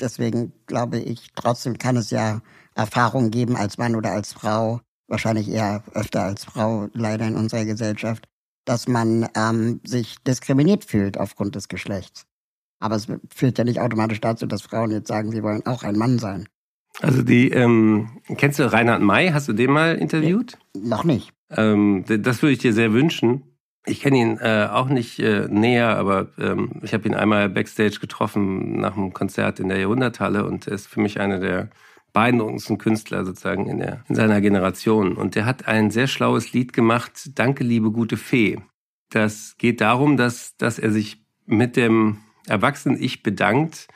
Deswegen 0.00 0.52
glaube 0.66 0.98
ich, 0.98 1.30
trotzdem 1.34 1.78
kann 1.78 1.96
es 1.96 2.10
ja 2.10 2.40
Erfahrungen 2.74 3.30
geben 3.30 3.56
als 3.56 3.78
Mann 3.78 3.94
oder 3.94 4.12
als 4.12 4.32
Frau, 4.32 4.80
wahrscheinlich 5.08 5.48
eher 5.48 5.82
öfter 5.94 6.22
als 6.22 6.44
Frau, 6.44 6.88
leider 6.92 7.26
in 7.26 7.36
unserer 7.36 7.64
Gesellschaft, 7.64 8.28
dass 8.64 8.88
man 8.88 9.28
ähm, 9.34 9.80
sich 9.84 10.16
diskriminiert 10.26 10.84
fühlt 10.84 11.18
aufgrund 11.18 11.54
des 11.54 11.68
Geschlechts. 11.68 12.26
Aber 12.78 12.96
es 12.96 13.06
führt 13.34 13.56
ja 13.58 13.64
nicht 13.64 13.80
automatisch 13.80 14.20
dazu, 14.20 14.46
dass 14.46 14.62
Frauen 14.62 14.90
jetzt 14.90 15.08
sagen, 15.08 15.32
sie 15.32 15.42
wollen 15.42 15.64
auch 15.64 15.82
ein 15.82 15.96
Mann 15.96 16.18
sein. 16.18 16.46
Also 17.00 17.22
die, 17.22 17.50
ähm, 17.50 18.20
kennst 18.36 18.58
du 18.58 18.70
Reinhard 18.70 19.02
May? 19.02 19.30
Hast 19.30 19.48
du 19.48 19.52
den 19.52 19.70
mal 19.70 19.96
interviewt? 19.96 20.58
Noch 20.74 21.04
nicht. 21.04 21.32
Ähm, 21.50 22.04
das 22.06 22.42
würde 22.42 22.52
ich 22.52 22.58
dir 22.58 22.72
sehr 22.72 22.92
wünschen. 22.92 23.55
Ich 23.86 24.00
kenne 24.00 24.18
ihn 24.18 24.38
äh, 24.38 24.68
auch 24.70 24.88
nicht 24.88 25.20
äh, 25.20 25.46
näher, 25.48 25.96
aber 25.96 26.28
ähm, 26.38 26.80
ich 26.82 26.92
habe 26.92 27.06
ihn 27.06 27.14
einmal 27.14 27.48
backstage 27.48 27.98
getroffen 28.00 28.80
nach 28.80 28.96
einem 28.96 29.12
Konzert 29.12 29.60
in 29.60 29.68
der 29.68 29.78
Jahrhunderthalle 29.78 30.44
und 30.44 30.66
er 30.66 30.74
ist 30.74 30.88
für 30.88 31.00
mich 31.00 31.20
einer 31.20 31.38
der 31.38 31.70
beeindruckendsten 32.12 32.78
Künstler 32.78 33.24
sozusagen 33.24 33.68
in, 33.68 33.78
der, 33.78 34.02
in 34.08 34.14
seiner 34.14 34.40
Generation. 34.40 35.16
Und 35.16 35.34
der 35.34 35.44
hat 35.44 35.68
ein 35.68 35.90
sehr 35.90 36.06
schlaues 36.06 36.52
Lied 36.52 36.72
gemacht, 36.72 37.30
Danke, 37.34 37.62
liebe 37.62 37.90
gute 37.90 38.16
Fee. 38.16 38.58
Das 39.10 39.56
geht 39.58 39.80
darum, 39.80 40.16
dass, 40.16 40.56
dass 40.56 40.78
er 40.78 40.90
sich 40.90 41.22
mit 41.44 41.76
dem 41.76 42.18
Erwachsenen-Ich 42.48 43.22
bedankt 43.22 43.88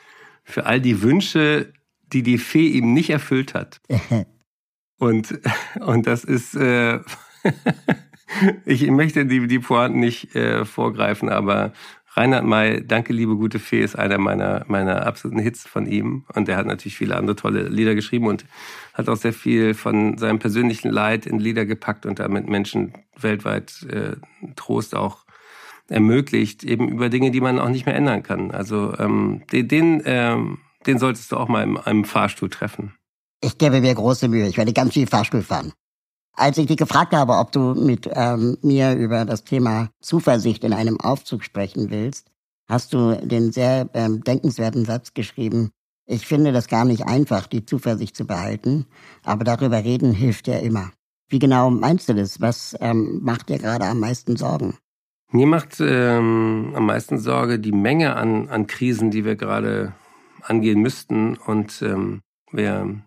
für 0.43 0.65
all 0.65 0.79
die 0.79 1.01
Wünsche, 1.01 1.73
die 2.13 2.23
die 2.23 2.37
Fee 2.37 2.67
ihm 2.67 2.93
nicht 2.93 3.09
erfüllt 3.09 3.53
hat. 3.53 3.81
und, 4.97 5.39
und 5.79 6.07
das 6.07 6.23
ist, 6.23 6.55
äh, 6.55 6.99
ich 8.65 8.89
möchte 8.89 9.25
die, 9.25 9.47
die 9.47 9.59
Pointen 9.59 9.99
nicht 9.99 10.35
äh, 10.35 10.65
vorgreifen, 10.65 11.29
aber 11.29 11.73
Reinhard 12.13 12.43
May, 12.43 12.85
Danke, 12.85 13.13
liebe 13.13 13.37
gute 13.37 13.59
Fee, 13.59 13.81
ist 13.81 13.97
einer 13.97 14.17
meiner, 14.17 14.65
meiner 14.67 15.05
absoluten 15.05 15.39
Hits 15.39 15.65
von 15.65 15.87
ihm. 15.87 16.25
Und 16.33 16.49
er 16.49 16.57
hat 16.57 16.65
natürlich 16.65 16.97
viele 16.97 17.15
andere 17.15 17.37
tolle 17.37 17.69
Lieder 17.69 17.95
geschrieben 17.95 18.27
und 18.27 18.45
hat 18.93 19.07
auch 19.07 19.15
sehr 19.15 19.31
viel 19.31 19.73
von 19.73 20.17
seinem 20.17 20.39
persönlichen 20.39 20.91
Leid 20.91 21.25
in 21.25 21.39
Lieder 21.39 21.65
gepackt 21.65 22.05
und 22.05 22.19
damit 22.19 22.49
Menschen 22.49 22.93
weltweit 23.17 23.83
äh, 23.89 24.17
Trost 24.57 24.93
auch 24.93 25.25
ermöglicht, 25.87 26.63
eben 26.63 26.89
über 26.89 27.07
Dinge, 27.09 27.31
die 27.31 27.41
man 27.41 27.59
auch 27.59 27.69
nicht 27.69 27.85
mehr 27.85 27.95
ändern 27.95 28.23
kann. 28.23 28.51
Also 28.51 28.93
ähm, 28.97 29.43
den, 29.51 29.67
den, 29.69 30.01
ähm, 30.05 30.57
den 30.85 30.99
solltest 30.99 31.31
du 31.31 31.37
auch 31.37 31.47
mal 31.47 31.63
im, 31.63 31.79
im 31.85 32.03
Fahrstuhl 32.03 32.49
treffen. 32.49 32.93
Ich 33.41 33.57
gebe 33.57 33.79
mir 33.79 33.95
große 33.95 34.27
Mühe. 34.27 34.47
Ich 34.47 34.57
werde 34.57 34.73
ganz 34.73 34.93
viel 34.93 35.07
Fahrstuhl 35.07 35.41
fahren. 35.41 35.73
Als 36.33 36.57
ich 36.57 36.67
dich 36.67 36.77
gefragt 36.77 37.13
habe, 37.13 37.33
ob 37.33 37.51
du 37.51 37.73
mit 37.73 38.09
ähm, 38.13 38.57
mir 38.61 38.93
über 38.95 39.25
das 39.25 39.43
Thema 39.43 39.89
Zuversicht 40.01 40.63
in 40.63 40.73
einem 40.73 40.99
Aufzug 40.99 41.43
sprechen 41.43 41.89
willst, 41.89 42.31
hast 42.67 42.93
du 42.93 43.15
den 43.21 43.51
sehr 43.51 43.89
ähm, 43.93 44.23
denkenswerten 44.23 44.85
Satz 44.85 45.13
geschrieben. 45.13 45.71
Ich 46.05 46.25
finde 46.25 46.51
das 46.51 46.67
gar 46.67 46.85
nicht 46.85 47.05
einfach, 47.05 47.47
die 47.47 47.65
Zuversicht 47.65 48.15
zu 48.15 48.25
behalten, 48.25 48.85
aber 49.23 49.43
darüber 49.43 49.83
reden 49.83 50.13
hilft 50.13 50.47
ja 50.47 50.57
immer. 50.57 50.91
Wie 51.29 51.39
genau 51.39 51.69
meinst 51.69 52.09
du 52.09 52.13
das? 52.13 52.41
Was 52.41 52.75
ähm, 52.81 53.19
macht 53.23 53.49
dir 53.49 53.57
gerade 53.57 53.85
am 53.85 53.99
meisten 53.99 54.35
Sorgen? 54.35 54.77
Mir 55.31 55.47
macht 55.47 55.79
ähm, 55.79 56.73
am 56.75 56.85
meisten 56.85 57.17
Sorge 57.17 57.57
die 57.59 57.71
Menge 57.71 58.17
an, 58.17 58.49
an 58.49 58.67
Krisen, 58.67 59.11
die 59.11 59.23
wir 59.23 59.37
gerade 59.37 59.93
angehen 60.41 60.81
müssten. 60.81 61.37
Und 61.37 61.81
ähm, 61.81 62.21
wir 62.51 63.01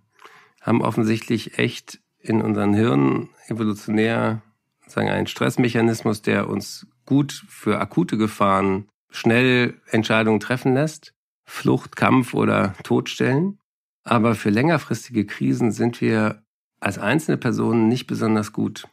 haben 0.63 0.81
offensichtlich 0.81 1.59
echt 1.59 2.01
in 2.25 2.41
unseren 2.41 2.75
Hirnen 2.75 3.29
evolutionär 3.49 4.43
sagen 4.87 5.09
einen 5.09 5.27
Stressmechanismus, 5.27 6.23
der 6.23 6.49
uns 6.49 6.87
gut 7.05 7.45
für 7.49 7.79
akute 7.79 8.17
Gefahren 8.17 8.89
schnell 9.11 9.81
Entscheidungen 9.91 10.41
treffen 10.41 10.75
lässt, 10.75 11.15
Flucht, 11.45 11.97
Kampf 11.97 12.35
oder 12.35 12.75
Todstellen. 12.83 13.59
Aber 14.03 14.35
für 14.35 14.51
längerfristige 14.51 15.27
Krisen 15.27 15.71
sind 15.71 16.01
wir 16.01 16.43
als 16.81 16.99
einzelne 16.99 17.37
Personen 17.37 17.89
nicht 17.89 18.07
besonders 18.07 18.53
gut. 18.53 18.89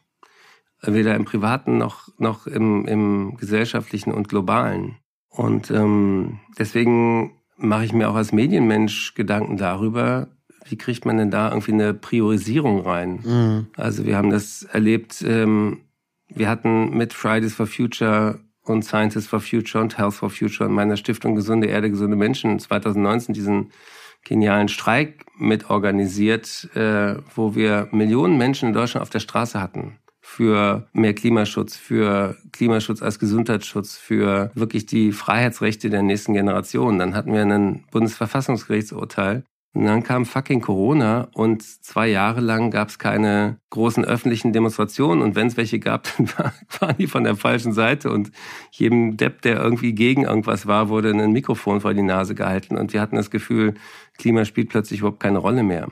Weder 0.82 1.14
im 1.14 1.24
privaten 1.24 1.78
noch, 1.78 2.08
noch 2.18 2.46
im, 2.46 2.86
im 2.86 3.36
gesellschaftlichen 3.36 4.12
und 4.12 4.28
globalen. 4.28 4.98
Und 5.28 5.70
ähm, 5.70 6.40
deswegen 6.58 7.40
mache 7.56 7.84
ich 7.84 7.92
mir 7.92 8.10
auch 8.10 8.14
als 8.14 8.32
Medienmensch 8.32 9.14
Gedanken 9.14 9.56
darüber, 9.56 10.28
wie 10.64 10.76
kriegt 10.76 11.04
man 11.04 11.18
denn 11.18 11.30
da 11.30 11.50
irgendwie 11.50 11.72
eine 11.72 11.94
Priorisierung 11.94 12.80
rein? 12.80 13.20
Mhm. 13.24 13.66
Also 13.76 14.04
wir 14.04 14.16
haben 14.16 14.30
das 14.30 14.62
erlebt, 14.62 15.22
ähm, 15.26 15.82
wir 16.28 16.48
hatten 16.48 16.96
mit 16.96 17.12
Fridays 17.12 17.54
for 17.54 17.66
Future 17.66 18.40
und 18.62 18.84
Scientists 18.84 19.28
for 19.28 19.40
Future 19.40 19.82
und 19.82 19.98
Health 19.98 20.14
for 20.14 20.30
Future 20.30 20.68
und 20.68 20.74
meiner 20.74 20.96
Stiftung 20.96 21.34
Gesunde 21.34 21.66
Erde, 21.66 21.90
gesunde 21.90 22.16
Menschen 22.16 22.58
2019 22.58 23.34
diesen 23.34 23.72
genialen 24.24 24.68
Streik 24.68 25.26
mitorganisiert, 25.36 26.70
äh, 26.76 27.16
wo 27.34 27.54
wir 27.54 27.88
Millionen 27.90 28.38
Menschen 28.38 28.68
in 28.68 28.74
Deutschland 28.74 29.02
auf 29.02 29.10
der 29.10 29.18
Straße 29.18 29.60
hatten 29.60 29.98
für 30.24 30.88
mehr 30.92 31.14
Klimaschutz, 31.14 31.76
für 31.76 32.36
Klimaschutz 32.52 33.02
als 33.02 33.18
Gesundheitsschutz, 33.18 33.96
für 33.96 34.52
wirklich 34.54 34.86
die 34.86 35.12
Freiheitsrechte 35.12 35.90
der 35.90 36.02
nächsten 36.02 36.32
Generation. 36.32 36.98
Dann 36.98 37.14
hatten 37.14 37.32
wir 37.34 37.42
ein 37.42 37.84
Bundesverfassungsgerichtsurteil, 37.90 39.44
und 39.74 39.86
dann 39.86 40.02
kam 40.02 40.26
fucking 40.26 40.60
Corona 40.60 41.28
und 41.32 41.62
zwei 41.62 42.08
Jahre 42.08 42.42
lang 42.42 42.70
gab 42.70 42.88
es 42.88 42.98
keine 42.98 43.58
großen 43.70 44.04
öffentlichen 44.04 44.52
Demonstrationen 44.52 45.22
und 45.22 45.34
wenn 45.34 45.46
es 45.46 45.56
welche 45.56 45.78
gab, 45.78 46.08
dann 46.18 46.52
waren 46.80 46.96
die 46.98 47.06
von 47.06 47.24
der 47.24 47.36
falschen 47.36 47.72
Seite 47.72 48.10
und 48.10 48.32
jedem 48.70 49.16
Depp, 49.16 49.40
der 49.42 49.56
irgendwie 49.62 49.94
gegen 49.94 50.24
irgendwas 50.24 50.66
war, 50.66 50.90
wurde 50.90 51.10
ein 51.10 51.32
Mikrofon 51.32 51.80
vor 51.80 51.94
die 51.94 52.02
Nase 52.02 52.34
gehalten 52.34 52.76
und 52.76 52.92
wir 52.92 53.00
hatten 53.00 53.16
das 53.16 53.30
Gefühl, 53.30 53.74
Klima 54.18 54.44
spielt 54.44 54.68
plötzlich 54.68 55.00
überhaupt 55.00 55.20
keine 55.20 55.38
Rolle 55.38 55.62
mehr. 55.62 55.88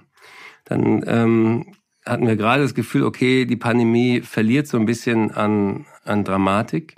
Dann 0.67 1.03
ähm, 1.07 1.75
hatten 2.05 2.27
wir 2.27 2.37
gerade 2.37 2.63
das 2.63 2.75
Gefühl, 2.75 3.05
okay, 3.05 3.47
die 3.47 3.57
Pandemie 3.57 4.21
verliert 4.21 4.67
so 4.67 4.79
ein 4.79 4.85
bisschen 4.85 5.31
an, 5.31 5.87
an 6.05 6.25
Dramatik. 6.25 6.97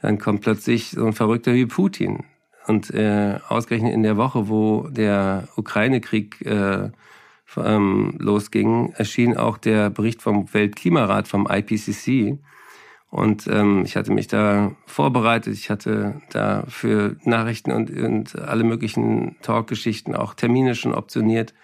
Dann 0.00 0.18
kommt 0.18 0.40
plötzlich 0.40 0.90
so 0.90 1.06
ein 1.06 1.12
Verrückter 1.12 1.52
wie 1.52 1.66
Putin 1.66 2.24
und 2.66 2.90
äh, 2.90 3.38
ausgerechnet 3.48 3.92
in 3.92 4.02
der 4.02 4.16
Woche, 4.16 4.48
wo 4.48 4.88
der 4.88 5.48
Ukraine-Krieg 5.56 6.40
äh, 6.46 6.90
ähm, 7.56 8.14
losging, 8.18 8.92
erschien 8.96 9.36
auch 9.36 9.58
der 9.58 9.90
Bericht 9.90 10.22
vom 10.22 10.52
Weltklimarat, 10.52 11.28
vom 11.28 11.46
IPCC. 11.50 12.38
Und 13.10 13.46
ähm, 13.46 13.82
ich 13.84 13.96
hatte 13.96 14.12
mich 14.12 14.26
da 14.26 14.74
vorbereitet. 14.86 15.54
Ich 15.54 15.70
hatte 15.70 16.20
da 16.30 16.64
für 16.68 17.16
Nachrichten 17.22 17.70
und, 17.70 17.90
und 17.90 18.36
alle 18.40 18.64
möglichen 18.64 19.36
Talkgeschichten 19.42 20.16
auch 20.16 20.34
Termine 20.34 20.74
schon 20.74 20.94
optioniert. 20.94 21.54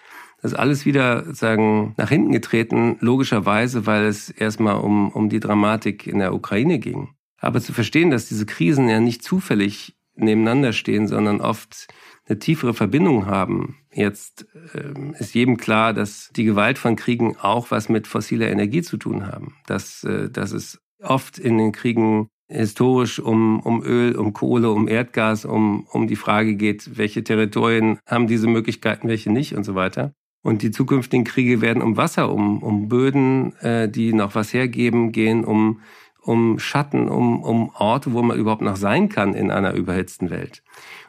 Das 0.41 0.53
ist 0.53 0.57
alles 0.57 0.85
wieder 0.85 1.33
sagen 1.33 1.93
nach 1.97 2.09
hinten 2.09 2.31
getreten, 2.31 2.95
logischerweise, 2.99 3.85
weil 3.85 4.05
es 4.05 4.29
erstmal 4.29 4.75
um, 4.77 5.09
um 5.09 5.29
die 5.29 5.39
Dramatik 5.39 6.07
in 6.07 6.19
der 6.19 6.33
Ukraine 6.33 6.79
ging. 6.79 7.09
Aber 7.37 7.59
zu 7.59 7.73
verstehen, 7.73 8.11
dass 8.11 8.27
diese 8.27 8.45
Krisen 8.45 8.87
ja 8.87 8.99
nicht 8.99 9.23
zufällig 9.23 9.95
nebeneinander 10.15 10.73
stehen, 10.73 11.07
sondern 11.07 11.41
oft 11.41 11.87
eine 12.27 12.39
tiefere 12.39 12.73
Verbindung 12.73 13.25
haben. 13.25 13.77
Jetzt 13.93 14.47
äh, 14.73 14.93
ist 15.19 15.33
jedem 15.33 15.57
klar, 15.57 15.93
dass 15.93 16.29
die 16.35 16.45
Gewalt 16.45 16.77
von 16.77 16.95
Kriegen 16.95 17.35
auch 17.37 17.71
was 17.71 17.89
mit 17.89 18.07
fossiler 18.07 18.49
Energie 18.49 18.81
zu 18.81 18.97
tun 18.97 19.27
haben. 19.27 19.55
Dass, 19.67 20.03
äh, 20.03 20.29
dass 20.29 20.51
es 20.51 20.79
oft 21.01 21.37
in 21.37 21.57
den 21.57 21.71
Kriegen 21.71 22.29
historisch 22.47 23.19
um, 23.19 23.59
um 23.61 23.83
Öl, 23.83 24.15
um 24.15 24.33
Kohle, 24.33 24.71
um 24.71 24.87
Erdgas, 24.87 25.45
um, 25.45 25.87
um 25.91 26.07
die 26.07 26.15
Frage 26.15 26.55
geht, 26.55 26.97
welche 26.97 27.23
Territorien 27.23 27.99
haben 28.05 28.27
diese 28.27 28.47
Möglichkeiten, 28.47 29.07
welche 29.07 29.31
nicht 29.31 29.55
und 29.55 29.63
so 29.63 29.75
weiter. 29.75 30.13
Und 30.43 30.63
die 30.63 30.71
zukünftigen 30.71 31.23
Kriege 31.23 31.61
werden 31.61 31.83
um 31.83 31.97
Wasser, 31.97 32.31
um, 32.31 32.63
um 32.63 32.87
Böden, 32.87 33.55
äh, 33.57 33.89
die 33.89 34.11
noch 34.13 34.35
was 34.35 34.53
hergeben, 34.53 35.11
gehen, 35.11 35.45
um 35.45 35.81
um 36.21 36.59
Schatten, 36.59 37.09
um, 37.09 37.41
um 37.43 37.71
Orte, 37.75 38.13
wo 38.13 38.21
man 38.21 38.37
überhaupt 38.37 38.61
noch 38.61 38.75
sein 38.75 39.09
kann 39.09 39.33
in 39.33 39.51
einer 39.51 39.73
überhitzten 39.73 40.29
Welt. 40.29 40.63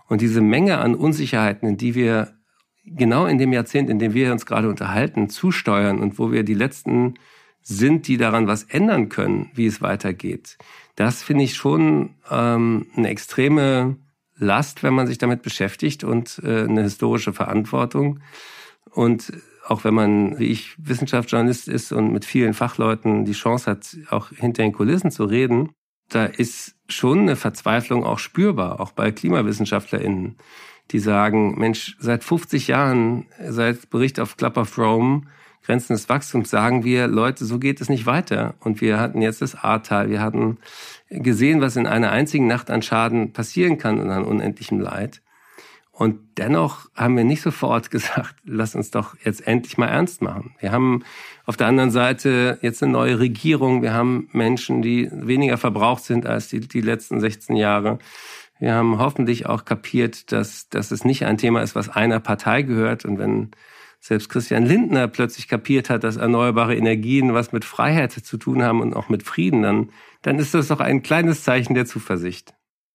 Und 0.09 0.21
diese 0.21 0.41
Menge 0.41 0.79
an 0.79 0.95
Unsicherheiten, 0.95 1.69
in 1.69 1.77
die 1.77 1.95
wir 1.95 2.35
genau 2.85 3.27
in 3.27 3.39
dem 3.39 3.53
Jahrzehnt, 3.53 3.89
in 3.89 3.99
dem 3.99 4.15
wir 4.15 4.33
uns 4.33 4.47
gerade 4.47 4.69
unterhalten, 4.69 5.29
zusteuern 5.29 6.01
und 6.01 6.19
wo 6.19 6.33
wir 6.33 6.43
die 6.43 6.55
Letzten 6.55 7.15
sind, 7.61 8.09
die 8.09 8.17
daran 8.17 8.47
was 8.47 8.65
ändern 8.65 9.09
können, 9.09 9.51
wie 9.55 9.67
es 9.67 9.81
weitergeht, 9.81 10.59
das 10.97 11.23
finde 11.23 11.45
ich 11.45 11.55
schon 11.55 12.11
ähm, 12.31 12.87
eine 12.97 13.09
extreme 13.09 13.97
Last, 14.37 14.83
wenn 14.83 14.95
man 14.95 15.07
sich 15.07 15.19
damit 15.19 15.43
beschäftigt 15.43 16.05
und 16.05 16.41
äh, 16.45 16.65
eine 16.65 16.83
historische 16.83 17.33
Verantwortung. 17.33 18.21
Und 18.91 19.33
auch 19.67 19.85
wenn 19.85 19.95
man, 19.95 20.39
wie 20.39 20.47
ich, 20.47 20.75
Wissenschaftsjournalist 20.79 21.69
ist 21.69 21.93
und 21.93 22.13
mit 22.13 22.25
vielen 22.25 22.55
Fachleuten 22.55 23.25
die 23.25 23.33
Chance 23.33 23.71
hat, 23.71 23.97
auch 24.11 24.31
hinter 24.31 24.63
den 24.63 24.73
Kulissen 24.73 25.11
zu 25.11 25.25
reden, 25.25 25.71
da 26.09 26.27
ist 26.27 26.75
schon 26.89 27.21
eine 27.21 27.37
Verzweiflung 27.37 28.05
auch 28.05 28.19
spürbar, 28.19 28.81
auch 28.81 28.93
bei 28.93 29.13
KlimawissenschaftlerInnen, 29.13 30.37
die 30.91 30.99
sagen, 30.99 31.59
Mensch, 31.59 31.97
seit 31.99 32.25
50 32.25 32.69
Jahren, 32.69 33.27
seit 33.49 33.89
Bericht 33.89 34.21
auf 34.21 34.37
Club 34.37 34.57
of 34.57 34.77
Rome, 34.77 35.23
Grenzen 35.65 35.93
des 35.93 36.09
Wachstums, 36.09 36.51
sagen 36.51 36.85
wir, 36.85 37.07
Leute, 37.07 37.45
so 37.45 37.59
geht 37.59 37.81
es 37.81 37.89
nicht 37.89 38.05
weiter. 38.05 38.55
Und 38.61 38.81
wir 38.81 38.99
hatten 38.99 39.23
jetzt 39.23 39.43
das 39.43 39.55
Ahrtal, 39.55 40.11
wir 40.11 40.21
hatten 40.21 40.59
gesehen, 41.09 41.61
was 41.61 41.77
in 41.77 41.87
einer 41.87 42.11
einzigen 42.11 42.49
Nacht 42.49 42.71
an 42.71 42.83
Schaden 42.83 43.33
passieren 43.33 43.79
kann 43.79 44.01
und 44.01 44.11
an 44.11 44.25
unendlichem 44.25 44.81
Leid. 44.81 45.23
Und 45.93 46.39
dennoch 46.39 46.89
haben 46.97 47.17
wir 47.17 47.25
nicht 47.25 47.43
sofort 47.43 47.91
gesagt, 47.93 48.35
lass 48.45 48.75
uns 48.75 48.91
doch 48.91 49.15
jetzt 49.23 49.47
endlich 49.47 49.77
mal 49.77 49.89
ernst 49.89 50.23
machen. 50.23 50.55
Wir 50.59 50.73
haben 50.73 51.05
auf 51.45 51.57
der 51.57 51.67
anderen 51.67 51.91
Seite 51.91 52.59
jetzt 52.63 52.83
eine 52.83 52.93
neue 52.93 53.21
Regierung. 53.21 53.83
Wir 53.83 53.93
haben 53.93 54.29
Menschen, 54.33 54.83
die 54.83 55.09
weniger 55.13 55.59
verbraucht 55.59 56.05
sind 56.05 56.27
als 56.27 56.49
die, 56.49 56.61
die 56.61 56.81
letzten 56.81 57.21
16 57.21 57.57
Jahre. 57.57 57.99
Wir 58.59 58.75
haben 58.75 58.99
hoffentlich 58.99 59.47
auch 59.47 59.65
kapiert, 59.65 60.33
dass, 60.33 60.69
dass 60.69 60.93
es 60.93 61.05
nicht 61.05 61.27
ein 61.27 61.37
Thema 61.37 61.63
ist, 61.63 61.75
was 61.75 61.89
einer 61.89 62.21
Partei 62.21 62.63
gehört. 62.63 63.05
Und 63.05 63.19
wenn 63.19 63.51
selbst 64.01 64.29
Christian 64.29 64.65
Lindner 64.65 65.09
plötzlich 65.09 65.47
kapiert 65.47 65.91
hat, 65.91 66.05
dass 66.05 66.17
erneuerbare 66.17 66.75
Energien 66.75 67.35
was 67.35 67.53
mit 67.53 67.65
Freiheit 67.65 68.13
zu 68.13 68.37
tun 68.37 68.63
haben 68.63 68.81
und 68.81 68.95
auch 68.95 69.09
mit 69.09 69.25
Frieden, 69.25 69.63
dann, 69.63 69.91
dann 70.23 70.39
ist 70.39 70.55
das 70.55 70.69
doch 70.69 70.81
ein 70.81 71.03
kleines 71.03 71.45
Zeichen 71.45 71.75
der 71.75 71.87
Zuversicht. 71.87 72.55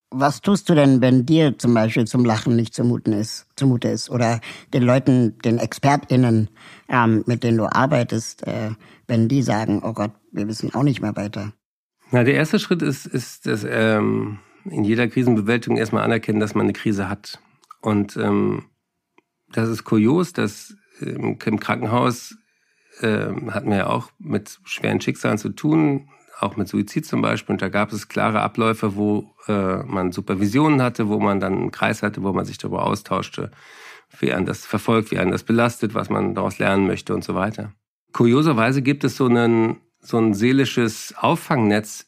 Was 0.10 0.41
tust 0.41 0.70
du 0.70 0.76
denn, 0.76 1.02
wenn 1.02 1.26
dir 1.26 1.58
zum 1.58 1.74
Beispiel 1.74 2.06
zum 2.06 2.24
Lachen 2.24 2.56
nicht 2.56 2.74
zumuten 2.74 3.12
ist, 3.12 3.46
zumute 3.58 3.89
ist? 3.89 4.10
Oder 4.10 4.39
den 4.74 4.84
Leuten, 4.84 5.38
den 5.39 5.58
ExpertInnen, 5.58 6.50
ähm, 6.88 7.24
mit 7.26 7.43
denen 7.43 7.58
du 7.58 7.65
arbeitest, 7.65 8.48
äh, 8.48 8.72
wenn 9.08 9.28
die 9.28 9.41
sagen, 9.41 9.82
oh 9.84 9.91
Gott, 9.91 10.12
wir 10.32 10.48
wissen 10.48 10.74
auch 10.74 10.84
nicht 10.84 11.02
mehr 11.02 11.15
weiter? 11.17 11.52
Na, 12.12 12.24
der 12.24 12.36
erste 12.36 12.58
Schritt 12.58 12.82
ist, 12.82 13.06
ist 13.06 13.48
das, 13.48 13.65
ähm, 13.70 14.39
in 14.63 14.86
jeder 14.86 15.08
Krisenbewältigung 15.08 15.78
erstmal 15.78 16.04
anerkennen, 16.04 16.39
dass 16.39 16.56
man 16.56 16.65
eine 16.65 16.74
Krise 16.74 17.10
hat. 17.10 17.39
Und 17.82 18.15
ähm, 18.15 18.65
das 19.52 19.67
ist 19.70 19.84
kurios, 19.84 20.32
dass 20.34 20.76
ähm, 21.02 21.38
im 21.43 21.60
Krankenhaus 21.60 22.36
äh, 23.02 23.28
hatten 23.50 23.70
wir 23.70 23.78
ja 23.78 23.88
auch 23.88 24.10
mit 24.20 24.60
schweren 24.63 25.02
Schicksalen 25.02 25.38
zu 25.38 25.50
tun, 25.50 26.10
auch 26.39 26.56
mit 26.56 26.67
Suizid 26.67 27.06
zum 27.06 27.21
Beispiel. 27.21 27.54
Und 27.54 27.62
da 27.62 27.69
gab 27.69 27.91
es 27.91 28.08
klare 28.08 28.41
Abläufe, 28.41 28.95
wo 28.95 29.34
äh, 29.47 29.84
man 29.84 30.12
Supervisionen 30.12 30.82
hatte, 30.82 31.08
wo 31.08 31.19
man 31.19 31.39
dann 31.39 31.54
einen 31.54 31.71
Kreis 31.71 32.04
hatte, 32.04 32.23
wo 32.23 32.34
man 32.34 32.45
sich 32.45 32.58
darüber 32.58 32.86
austauschte, 32.86 33.52
wie 34.19 34.34
einen 34.34 34.45
das 34.45 34.65
verfolgt, 34.65 35.12
wie 35.12 35.19
einen 35.19 35.32
das 35.32 35.43
belastet, 35.43 35.93
was 35.93 36.10
man 36.10 36.36
daraus 36.36 36.60
lernen 36.60 36.88
möchte 36.88 37.13
und 37.13 37.23
so 37.23 37.36
weiter. 37.36 37.73
Kurioserweise 38.13 38.82
gibt 38.82 39.04
es 39.04 39.17
so, 39.17 39.26
einen, 39.26 39.78
so 40.00 40.17
ein 40.17 40.34
seelisches 40.34 41.13
Auffangnetz 41.17 42.08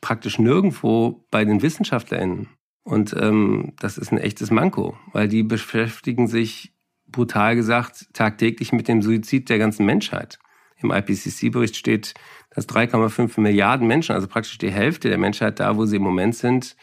praktisch 0.00 0.38
nirgendwo 0.38 1.26
bei 1.30 1.44
den 1.44 1.62
WissenschaftlerInnen. 1.62 2.48
Und 2.82 3.14
ähm, 3.18 3.72
das 3.78 3.96
ist 3.96 4.12
ein 4.12 4.18
echtes 4.18 4.50
Manko, 4.50 4.96
weil 5.12 5.28
die 5.28 5.42
beschäftigen 5.42 6.26
sich 6.26 6.74
brutal 7.06 7.56
gesagt 7.56 8.08
tagtäglich 8.12 8.72
mit 8.72 8.88
dem 8.88 9.00
Suizid 9.00 9.48
der 9.48 9.58
ganzen 9.58 9.86
Menschheit. 9.86 10.38
Im 10.76 10.90
IPCC-Bericht 10.90 11.76
steht, 11.76 12.14
dass 12.54 12.68
3,5 12.68 13.40
Milliarden 13.40 13.86
Menschen, 13.86 14.14
also 14.14 14.26
praktisch 14.26 14.58
die 14.58 14.70
Hälfte 14.70 15.08
der 15.08 15.18
Menschheit 15.18 15.60
da, 15.60 15.76
wo 15.76 15.86
sie 15.86 15.96
im 15.96 16.02
Moment 16.02 16.34
sind, 16.36 16.76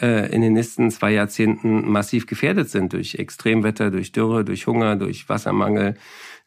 äh, 0.00 0.32
in 0.32 0.42
den 0.42 0.52
nächsten 0.52 0.90
zwei 0.90 1.12
Jahrzehnten 1.12 1.90
massiv 1.90 2.26
gefährdet 2.26 2.70
sind 2.70 2.92
durch 2.92 3.16
Extremwetter, 3.16 3.90
durch 3.90 4.12
Dürre, 4.12 4.44
durch 4.44 4.66
Hunger, 4.66 4.96
durch 4.96 5.28
Wassermangel, 5.28 5.96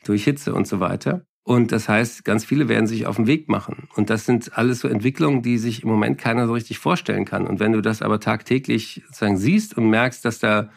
durch 0.05 0.23
Hitze 0.23 0.53
und 0.53 0.67
so 0.67 0.79
weiter. 0.79 1.25
Und 1.43 1.71
das 1.71 1.89
heißt, 1.89 2.25
ganz 2.25 2.45
viele 2.45 2.69
werden 2.69 2.85
sich 2.85 3.07
auf 3.07 3.15
den 3.15 3.25
Weg 3.25 3.49
machen. 3.49 3.87
Und 3.95 4.11
das 4.11 4.25
sind 4.25 4.55
alles 4.55 4.81
so 4.81 4.87
Entwicklungen, 4.87 5.41
die 5.41 5.57
sich 5.57 5.81
im 5.81 5.89
Moment 5.89 6.19
keiner 6.19 6.45
so 6.45 6.53
richtig 6.53 6.77
vorstellen 6.77 7.25
kann. 7.25 7.47
Und 7.47 7.59
wenn 7.59 7.71
du 7.71 7.81
das 7.81 8.03
aber 8.03 8.19
tagtäglich 8.19 9.01
sozusagen 9.07 9.37
siehst 9.37 9.75
und 9.75 9.89
merkst, 9.89 10.23
dass 10.23 10.37
da 10.37 10.69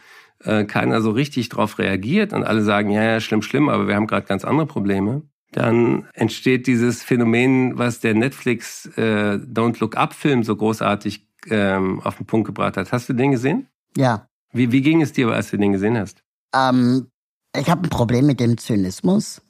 äh, 0.44 0.64
keiner 0.64 1.02
so 1.02 1.10
richtig 1.10 1.50
drauf 1.50 1.78
reagiert 1.78 2.32
und 2.32 2.44
alle 2.44 2.62
sagen, 2.62 2.90
ja, 2.90 3.02
ja, 3.02 3.20
schlimm, 3.20 3.42
schlimm, 3.42 3.68
aber 3.68 3.86
wir 3.86 3.94
haben 3.94 4.06
gerade 4.06 4.26
ganz 4.26 4.44
andere 4.44 4.66
Probleme, 4.66 5.22
dann 5.52 6.08
entsteht 6.14 6.66
dieses 6.66 7.02
Phänomen, 7.02 7.78
was 7.78 8.00
der 8.00 8.14
Netflix 8.14 8.86
äh, 8.96 9.38
Don't 9.38 9.78
Look 9.80 9.96
Up 9.96 10.14
Film 10.14 10.42
so 10.42 10.56
großartig 10.56 11.26
ähm, 11.48 12.00
auf 12.00 12.16
den 12.16 12.26
Punkt 12.26 12.46
gebracht 12.46 12.76
hat. 12.76 12.90
Hast 12.90 13.08
du 13.08 13.12
den 13.12 13.32
gesehen? 13.32 13.68
Ja. 13.96 14.26
Wie, 14.52 14.72
wie 14.72 14.80
ging 14.80 15.02
es 15.02 15.12
dir, 15.12 15.28
als 15.28 15.50
du 15.50 15.58
den 15.58 15.72
gesehen 15.72 15.98
hast? 15.98 16.22
Ähm, 16.54 17.08
ich 17.56 17.68
habe 17.68 17.82
ein 17.82 17.90
Problem 17.90 18.26
mit 18.26 18.40
dem 18.40 18.56
Zynismus. 18.56 19.42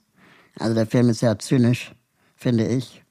Also 0.58 0.74
der 0.74 0.86
Film 0.86 1.08
ist 1.08 1.20
sehr 1.20 1.38
zynisch, 1.38 1.92
finde 2.36 2.66
ich. 2.66 3.02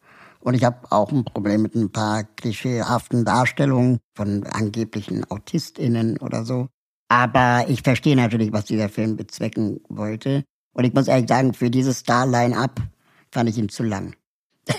Und 0.42 0.56
ich 0.56 0.64
habe 0.64 0.92
auch 0.92 1.12
ein 1.12 1.24
Problem 1.24 1.62
mit 1.62 1.76
ein 1.76 1.92
paar 1.92 2.24
klischeehaften 2.24 3.26
Darstellungen 3.26 4.00
von 4.16 4.44
angeblichen 4.46 5.24
AutistInnen 5.30 6.18
oder 6.18 6.46
so. 6.46 6.68
Aber 7.10 7.66
ich 7.68 7.84
verstehe 7.84 8.16
natürlich, 8.16 8.52
was 8.52 8.66
dieser 8.66 8.90
Film 8.90 9.18
bezwecken 9.18 9.82
wollte. 9.90 10.44
Und 10.74 10.86
ich 10.86 10.94
muss 10.94 11.08
ehrlich 11.08 11.28
sagen, 11.28 11.54
für 11.54 11.70
dieses 11.70 12.00
Star-Line-Up 12.00 12.82
fand 13.32 13.50
ich 13.50 13.58
ihn 13.58 13.70
zu 13.70 13.84
lang. 13.84 14.16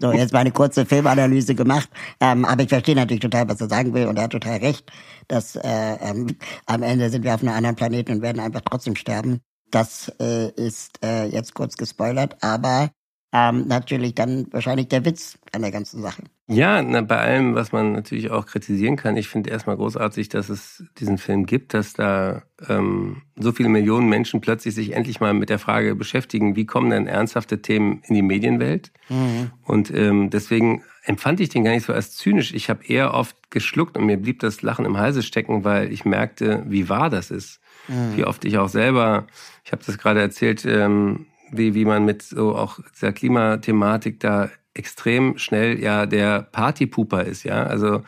so, 0.00 0.12
jetzt 0.12 0.32
mal 0.32 0.40
eine 0.40 0.50
kurze 0.50 0.86
Filmanalyse 0.86 1.54
gemacht. 1.54 1.88
Ähm, 2.20 2.44
aber 2.44 2.62
ich 2.62 2.68
verstehe 2.68 2.94
natürlich 2.94 3.22
total, 3.22 3.48
was 3.48 3.60
er 3.60 3.68
sagen 3.68 3.94
will. 3.94 4.06
Und 4.06 4.16
er 4.16 4.24
hat 4.24 4.32
total 4.32 4.58
recht, 4.58 4.90
dass 5.28 5.56
äh, 5.56 5.96
ähm, 6.00 6.36
am 6.66 6.82
Ende 6.82 7.10
sind 7.10 7.24
wir 7.24 7.34
auf 7.34 7.42
einem 7.42 7.54
anderen 7.54 7.76
Planeten 7.76 8.12
und 8.12 8.22
werden 8.22 8.40
einfach 8.40 8.62
trotzdem 8.62 8.96
sterben. 8.96 9.40
Das 9.70 10.12
äh, 10.20 10.50
ist 10.50 11.04
äh, 11.04 11.26
jetzt 11.26 11.54
kurz 11.54 11.76
gespoilert, 11.76 12.36
aber 12.42 12.90
ähm, 13.32 13.66
natürlich 13.66 14.14
dann 14.14 14.46
wahrscheinlich 14.52 14.88
der 14.88 15.04
Witz 15.04 15.38
an 15.52 15.62
der 15.62 15.72
ganzen 15.72 16.00
Sache. 16.02 16.22
Ja, 16.48 16.80
na, 16.80 17.00
bei 17.00 17.18
allem, 17.18 17.56
was 17.56 17.72
man 17.72 17.92
natürlich 17.92 18.30
auch 18.30 18.46
kritisieren 18.46 18.94
kann. 18.94 19.16
Ich 19.16 19.28
finde 19.28 19.50
erstmal 19.50 19.76
großartig, 19.76 20.28
dass 20.28 20.48
es 20.48 20.84
diesen 20.98 21.18
Film 21.18 21.44
gibt, 21.44 21.74
dass 21.74 21.92
da 21.92 22.42
ähm, 22.68 23.22
so 23.34 23.50
viele 23.50 23.68
Millionen 23.68 24.08
Menschen 24.08 24.40
plötzlich 24.40 24.74
sich 24.74 24.92
endlich 24.92 25.18
mal 25.18 25.34
mit 25.34 25.50
der 25.50 25.58
Frage 25.58 25.96
beschäftigen, 25.96 26.54
wie 26.54 26.64
kommen 26.64 26.90
denn 26.90 27.08
ernsthafte 27.08 27.62
Themen 27.62 28.00
in 28.06 28.14
die 28.14 28.22
Medienwelt? 28.22 28.92
Mhm. 29.08 29.50
Und 29.64 29.92
ähm, 29.92 30.30
deswegen 30.30 30.84
empfand 31.04 31.40
ich 31.40 31.48
den 31.48 31.64
gar 31.64 31.72
nicht 31.72 31.86
so 31.86 31.92
als 31.92 32.14
zynisch. 32.14 32.54
Ich 32.54 32.70
habe 32.70 32.84
eher 32.84 33.12
oft 33.14 33.50
geschluckt 33.50 33.96
und 33.96 34.06
mir 34.06 34.16
blieb 34.16 34.38
das 34.38 34.62
Lachen 34.62 34.84
im 34.84 34.98
Halse 34.98 35.24
stecken, 35.24 35.64
weil 35.64 35.92
ich 35.92 36.04
merkte, 36.04 36.64
wie 36.68 36.88
wahr 36.88 37.10
das 37.10 37.32
ist. 37.32 37.60
Mhm. 37.88 38.16
Wie 38.16 38.24
oft 38.24 38.44
ich 38.44 38.58
auch 38.58 38.68
selber, 38.68 39.26
ich 39.64 39.72
habe 39.72 39.82
das 39.84 39.98
gerade 39.98 40.20
erzählt, 40.20 40.64
ähm, 40.64 41.26
wie, 41.50 41.74
wie 41.74 41.84
man 41.84 42.04
mit 42.04 42.22
so 42.22 42.54
auch 42.54 42.78
dieser 42.94 43.12
Klimathematik 43.12 44.20
da 44.20 44.50
extrem 44.76 45.38
schnell 45.38 45.80
ja 45.80 46.06
der 46.06 46.42
Partypuper 46.42 47.24
ist, 47.24 47.44
ja. 47.44 47.64
Also 47.64 48.02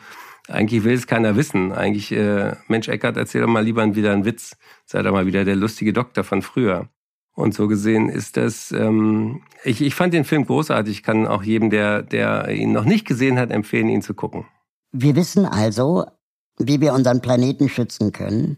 eigentlich 0.47 0.83
will 0.83 0.93
es 0.93 1.07
keiner 1.07 1.35
wissen. 1.35 1.71
Eigentlich, 1.71 2.11
äh, 2.11 2.55
Mensch 2.67 2.87
Eckert, 2.87 3.17
erzähl 3.17 3.41
doch 3.41 3.47
mal 3.47 3.63
lieber 3.63 3.95
wieder 3.95 4.11
einen 4.11 4.25
Witz. 4.25 4.57
Sei 4.85 5.01
doch 5.01 5.11
mal 5.11 5.25
wieder 5.25 5.45
der 5.45 5.55
lustige 5.55 5.93
Doktor 5.93 6.23
von 6.23 6.41
früher. 6.41 6.89
Und 7.35 7.53
so 7.53 7.67
gesehen 7.67 8.09
ist 8.09 8.35
das, 8.35 8.71
ähm, 8.71 9.43
ich, 9.63 9.81
ich 9.81 9.95
fand 9.95 10.13
den 10.13 10.25
Film 10.25 10.45
großartig. 10.45 10.97
Ich 10.97 11.03
kann 11.03 11.27
auch 11.27 11.43
jedem, 11.43 11.69
der, 11.69 12.01
der 12.01 12.49
ihn 12.49 12.73
noch 12.73 12.83
nicht 12.83 13.07
gesehen 13.07 13.39
hat, 13.39 13.51
empfehlen, 13.51 13.87
ihn 13.89 14.01
zu 14.01 14.13
gucken. 14.13 14.45
Wir 14.91 15.15
wissen 15.15 15.45
also, 15.45 16.05
wie 16.57 16.81
wir 16.81 16.93
unseren 16.93 17.21
Planeten 17.21 17.69
schützen 17.69 18.11
können. 18.11 18.57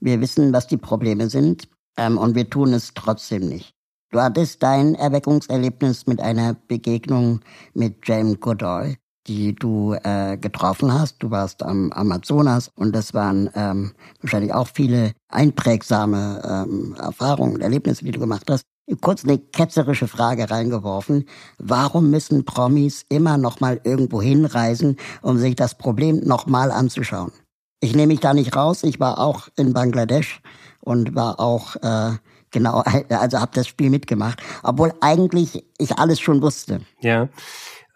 Wir 0.00 0.20
wissen, 0.20 0.52
was 0.52 0.66
die 0.66 0.78
Probleme 0.78 1.28
sind. 1.28 1.68
Ähm, 1.98 2.16
und 2.16 2.34
wir 2.34 2.48
tun 2.48 2.72
es 2.72 2.94
trotzdem 2.94 3.48
nicht. 3.48 3.71
Du 4.12 4.20
hattest 4.20 4.62
dein 4.62 4.94
Erweckungserlebnis 4.94 6.06
mit 6.06 6.20
einer 6.20 6.54
Begegnung 6.68 7.40
mit 7.72 8.06
James 8.06 8.38
Goodall, 8.40 8.96
die 9.26 9.54
du 9.54 9.94
äh, 9.94 10.36
getroffen 10.36 10.92
hast. 10.92 11.22
Du 11.22 11.30
warst 11.30 11.62
am 11.62 11.90
Amazonas 11.92 12.70
und 12.74 12.94
das 12.94 13.14
waren 13.14 13.48
ähm, 13.54 13.92
wahrscheinlich 14.20 14.52
auch 14.52 14.68
viele 14.68 15.12
einprägsame 15.28 16.42
ähm, 16.44 16.94
Erfahrungen, 16.98 17.62
Erlebnisse, 17.62 18.04
die 18.04 18.10
du 18.10 18.20
gemacht 18.20 18.50
hast. 18.50 18.64
Kurz 19.00 19.24
eine 19.24 19.38
ketzerische 19.38 20.08
Frage 20.08 20.50
reingeworfen. 20.50 21.24
Warum 21.56 22.10
müssen 22.10 22.44
Promis 22.44 23.06
immer 23.08 23.38
noch 23.38 23.60
mal 23.60 23.80
irgendwo 23.82 24.20
hinreisen, 24.20 24.98
um 25.22 25.38
sich 25.38 25.56
das 25.56 25.78
Problem 25.78 26.20
noch 26.22 26.44
mal 26.44 26.70
anzuschauen? 26.70 27.32
Ich 27.80 27.96
nehme 27.96 28.08
mich 28.08 28.20
da 28.20 28.34
nicht 28.34 28.54
raus. 28.54 28.82
Ich 28.82 29.00
war 29.00 29.18
auch 29.18 29.48
in 29.56 29.72
Bangladesch 29.72 30.42
und 30.80 31.14
war 31.14 31.40
auch 31.40 31.76
äh, 31.76 32.18
Genau, 32.52 32.82
also 33.08 33.40
habe 33.40 33.52
das 33.54 33.66
Spiel 33.66 33.90
mitgemacht, 33.90 34.42
obwohl 34.62 34.92
eigentlich 35.00 35.64
ich 35.78 35.98
alles 35.98 36.20
schon 36.20 36.42
wusste. 36.42 36.80
Ja. 37.00 37.28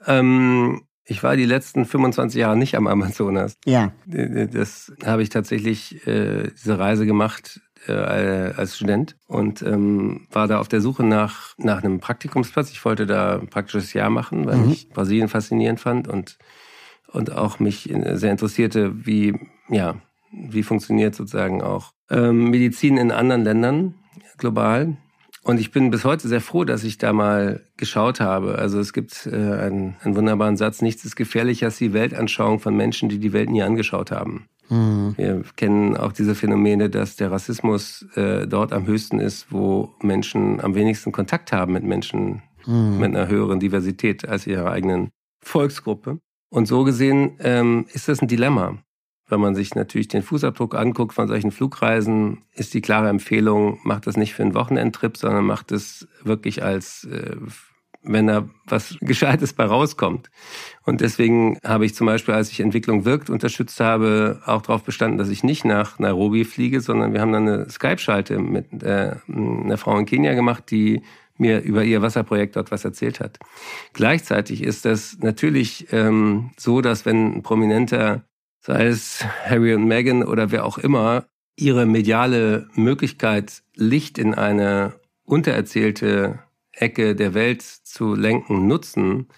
Ähm, 0.07 0.83
ich 1.05 1.23
war 1.23 1.37
die 1.37 1.45
letzten 1.45 1.85
25 1.85 2.41
Jahre 2.41 2.57
nicht 2.57 2.77
am 2.77 2.89
Amazonas. 2.89 3.57
Ja. 3.65 3.93
Das 4.07 4.93
habe 5.05 5.23
ich 5.23 5.29
tatsächlich 5.29 6.05
äh, 6.07 6.51
diese 6.51 6.79
Reise 6.79 7.07
gemacht 7.07 7.61
äh, 7.87 7.93
als 7.93 8.77
Student 8.77 9.17
und 9.29 9.63
ähm, 9.63 10.27
war 10.33 10.49
da 10.49 10.59
auf 10.59 10.67
der 10.67 10.81
Suche 10.81 11.05
nach 11.05 11.55
nach 11.59 11.85
einem 11.85 12.01
Praktikumsplatz. 12.01 12.71
Ich 12.73 12.85
wollte 12.85 13.07
da 13.07 13.39
ein 13.39 13.49
praktisches 13.49 13.93
Jahr 13.93 14.11
machen, 14.11 14.47
weil 14.47 14.57
mhm. 14.57 14.71
ich 14.73 14.89
Brasilien 14.89 15.29
faszinierend 15.29 15.79
fand 15.79 16.09
und 16.09 16.39
und 17.13 17.33
auch 17.33 17.61
mich 17.61 17.89
sehr 18.15 18.33
interessierte, 18.33 19.07
wie 19.07 19.39
ja 19.69 19.97
wie 20.33 20.65
funktioniert 20.65 21.15
sozusagen 21.15 21.63
auch 21.63 21.93
ähm, 22.11 22.51
Medizin 22.51 22.97
in 22.97 23.13
anderen 23.13 23.45
Ländern 23.45 23.95
global. 24.39 24.97
Und 25.43 25.61
ich 25.61 25.71
bin 25.71 25.91
bis 25.91 26.05
heute 26.05 26.27
sehr 26.27 26.41
froh, 26.41 26.65
dass 26.65 26.83
ich 26.83 26.99
da 26.99 27.13
mal 27.13 27.61
geschaut 27.77 28.19
habe. 28.19 28.59
Also 28.59 28.81
es 28.81 28.93
gibt 28.93 29.27
äh, 29.27 29.37
einen, 29.37 29.97
einen 30.03 30.17
wunderbaren 30.17 30.57
Satz, 30.57 30.83
nichts 30.83 31.05
ist 31.05 31.15
gefährlicher 31.15 31.67
als 31.67 31.79
die 31.79 31.93
Weltanschauung 31.93 32.59
von 32.59 32.77
Menschen, 32.77 33.09
die 33.09 33.19
die 33.19 33.33
Welt 33.33 33.49
nie 33.49 33.63
angeschaut 33.63 34.11
haben. 34.11 34.47
Mhm. 34.69 35.15
Wir 35.17 35.45
kennen 35.55 35.97
auch 35.97 36.13
diese 36.13 36.35
Phänomene, 36.35 36.91
dass 36.91 37.15
der 37.15 37.31
Rassismus 37.31 38.07
äh, 38.17 38.49
dort 38.49 38.73
am 38.73 38.87
höchsten 38.87 39.21
ist, 39.21 39.47
wo 39.51 39.95
Menschen 40.03 40.61
am 40.61 40.75
wenigsten 40.75 41.13
Kontakt 41.13 41.53
haben 41.53 41.73
mit 41.73 41.85
Menschen 41.85 42.43
mhm. 42.67 42.99
mit 42.99 43.15
einer 43.15 43.29
höheren 43.29 43.61
Diversität 43.61 44.29
als 44.29 44.47
ihrer 44.47 44.71
eigenen 44.71 45.11
Volksgruppe. 45.41 46.19
Und 46.51 46.67
so 46.67 46.85
gesehen 46.85 47.37
ähm, 47.41 47.87
ist 47.93 48.09
das 48.09 48.23
ein 48.23 48.29
Dilemma. 48.29 48.79
Wenn 49.29 49.41
man 49.41 49.55
sich 49.57 49.75
natürlich 49.75 50.09
den 50.09 50.23
Fußabdruck 50.23 50.77
anguckt 50.77 51.13
von 51.13 51.27
solchen 51.27 51.51
Flugreisen, 51.51 52.43
ist 52.55 52.75
die 52.75 52.81
klare 52.81 53.09
Empfehlung, 53.09 53.81
macht 53.83 54.07
das 54.07 54.17
nicht 54.17 54.35
für 54.35 54.43
einen 54.43 54.55
Wochenendtrip, 54.55 55.17
sondern 55.17 55.45
macht 55.45 55.73
es 55.73 56.07
wirklich 56.23 56.63
als, 56.63 57.05
äh, 57.05 57.37
wenn 58.05 58.29
da 58.29 58.49
was 58.67 58.97
Gescheites 59.01 59.53
bei 59.53 59.65
rauskommt. 59.65 60.31
Und 60.85 61.01
deswegen 61.01 61.59
habe 61.65 61.87
ich 61.87 61.97
zum 61.97 62.07
Beispiel, 62.07 62.35
als 62.35 62.53
ich 62.53 62.61
Entwicklung 62.61 63.05
wirkt 63.05 63.29
unterstützt 63.29 63.81
habe, 63.81 64.41
auch 64.47 64.63
darauf 64.63 64.85
bestanden, 64.85 65.19
dass 65.19 65.29
ich 65.29 65.43
nicht 65.43 65.65
nach 65.65 65.99
Nairobi 65.99 66.45
fliege, 66.45 66.81
sondern 66.81 67.13
wir 67.13 67.21
haben 67.21 67.33
dann 67.33 67.49
eine 67.49 67.69
Skype-Schalte 67.69 68.39
mit 68.39 68.85
äh, 68.85 69.17
einer 69.29 69.77
Frau 69.77 69.99
in 69.99 70.07
Kenia 70.07 70.35
gemacht, 70.35 70.71
die 70.71 71.03
mir 71.37 71.63
über 71.63 71.83
ihr 71.83 72.01
Wasserprojekt 72.01 72.55
dort 72.55 72.71
was 72.71 72.85
erzählt 72.85 73.19
hat. 73.19 73.41
Gleichzeitig 73.93 74.63
ist 74.63 74.85
das 74.85 75.19
natürlich 75.21 75.93
ähm, 75.93 76.53
so, 76.57 76.81
dass 76.81 77.05
wenn 77.05 77.39
ein 77.39 77.43
prominenter 77.43 78.25
sei 78.67 78.87
es 78.87 79.25
Harry 79.45 79.75
und 79.75 79.85
Meghan 79.85 80.25
oder 80.25 80.51
wer 80.51 80.65
auch 80.65 80.77
immer, 80.77 81.27
ihre 81.57 81.87
mediale 81.87 82.69
Möglichkeit, 82.75 83.63
Licht 83.77 84.19
in 84.19 84.35
eine 84.35 84.95
untererzählte 85.25 86.41
Ecke 86.73 87.15
der 87.15 87.33
Welt 87.33 87.63
zu 87.63 88.15
lenken, 88.17 88.67
nutzen, 88.67 89.29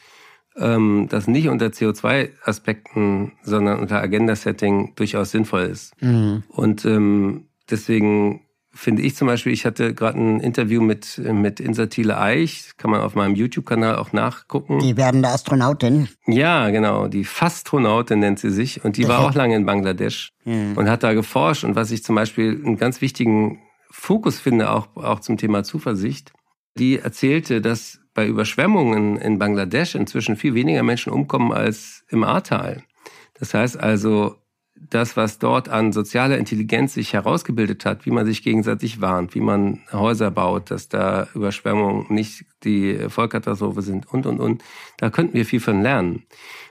ähm, 0.57 1.09
das 1.11 1.29
nicht 1.29 1.49
unter 1.49 1.67
CO2-Aspekten, 1.67 3.33
sondern 3.43 3.81
unter 3.81 4.01
Agenda-Setting 4.01 4.95
durchaus 4.97 5.31
sinnvoll 5.31 5.65
ist. 5.65 5.93
Mhm. 6.03 6.43
Und 6.49 6.87
ähm, 6.87 7.49
deswegen 7.71 8.48
finde 8.79 9.03
ich 9.03 9.17
zum 9.17 9.27
Beispiel, 9.27 9.53
ich 9.53 9.67
hatte 9.67 9.93
gerade 9.93 10.19
ein 10.19 10.39
Interview 10.39 10.81
mit, 10.81 11.19
mit 11.19 11.59
Insatile 11.59 12.17
Eich, 12.17 12.71
kann 12.77 12.93
man 12.93 13.01
auf 13.01 13.17
meinem 13.17 13.35
YouTube-Kanal 13.35 13.97
auch 13.97 14.13
nachgucken. 14.13 14.79
Die 14.79 14.97
werdende 14.97 15.29
Astronautin. 15.29 16.09
Ja, 16.27 16.71
genau, 16.71 17.09
die 17.09 17.25
Fastronautin 17.25 18.21
nennt 18.21 18.39
sie 18.39 18.51
sich 18.51 18.85
und 18.85 18.97
die 18.97 19.09
war 19.09 19.19
auch 19.19 19.35
lange 19.35 19.57
in 19.57 19.67
Bangladesch 19.67 20.33
mhm. 20.45 20.75
und 20.77 20.89
hat 20.89 21.03
da 21.03 21.13
geforscht 21.13 21.65
und 21.65 21.75
was 21.75 21.91
ich 21.91 22.05
zum 22.05 22.15
Beispiel 22.15 22.63
einen 22.65 22.77
ganz 22.77 23.01
wichtigen 23.01 23.61
Fokus 23.91 24.39
finde, 24.39 24.71
auch, 24.71 24.95
auch 24.95 25.19
zum 25.21 25.37
Thema 25.39 25.65
Zuversicht, 25.65 26.33
die 26.79 27.01
erzählte, 27.01 27.61
dass 27.61 27.99
bei 28.15 28.29
Überschwemmungen 28.29 29.17
in 29.17 29.41
Bangladesch 29.41 29.97
inzwischen 29.97 30.37
viel 30.37 30.55
weniger 30.55 30.85
Menschen 30.85 31.13
umkommen 31.13 31.53
als 31.53 32.05
im 32.09 32.23
Ahrtal. 32.23 32.85
Das 33.35 33.55
heißt 33.55 33.79
also, 33.79 34.37
das, 34.91 35.17
was 35.17 35.39
dort 35.39 35.69
an 35.69 35.93
sozialer 35.93 36.39
Intelligenz 36.39 36.95
sich 36.95 37.13
herausgebildet 37.13 37.85
hat, 37.85 38.07
wie 38.07 38.11
man 38.11 38.27
sich 38.27 38.43
gegenseitig 38.43 39.01
warnt, 39.01 39.35
wie 39.35 39.41
man 39.41 39.81
Häuser 39.93 40.31
baut, 40.31 40.71
dass 40.71 40.89
da 40.89 41.29
Überschwemmungen 41.35 42.07
nicht 42.09 42.45
die 42.65 42.99
Vollkatastrophe 43.09 43.83
sind 43.83 44.07
und, 44.13 44.27
und, 44.27 44.41
und, 44.41 44.63
da 44.97 45.11
könnten 45.11 45.35
wir 45.35 45.45
viel 45.45 45.61
von 45.61 45.83
lernen. 45.83 46.25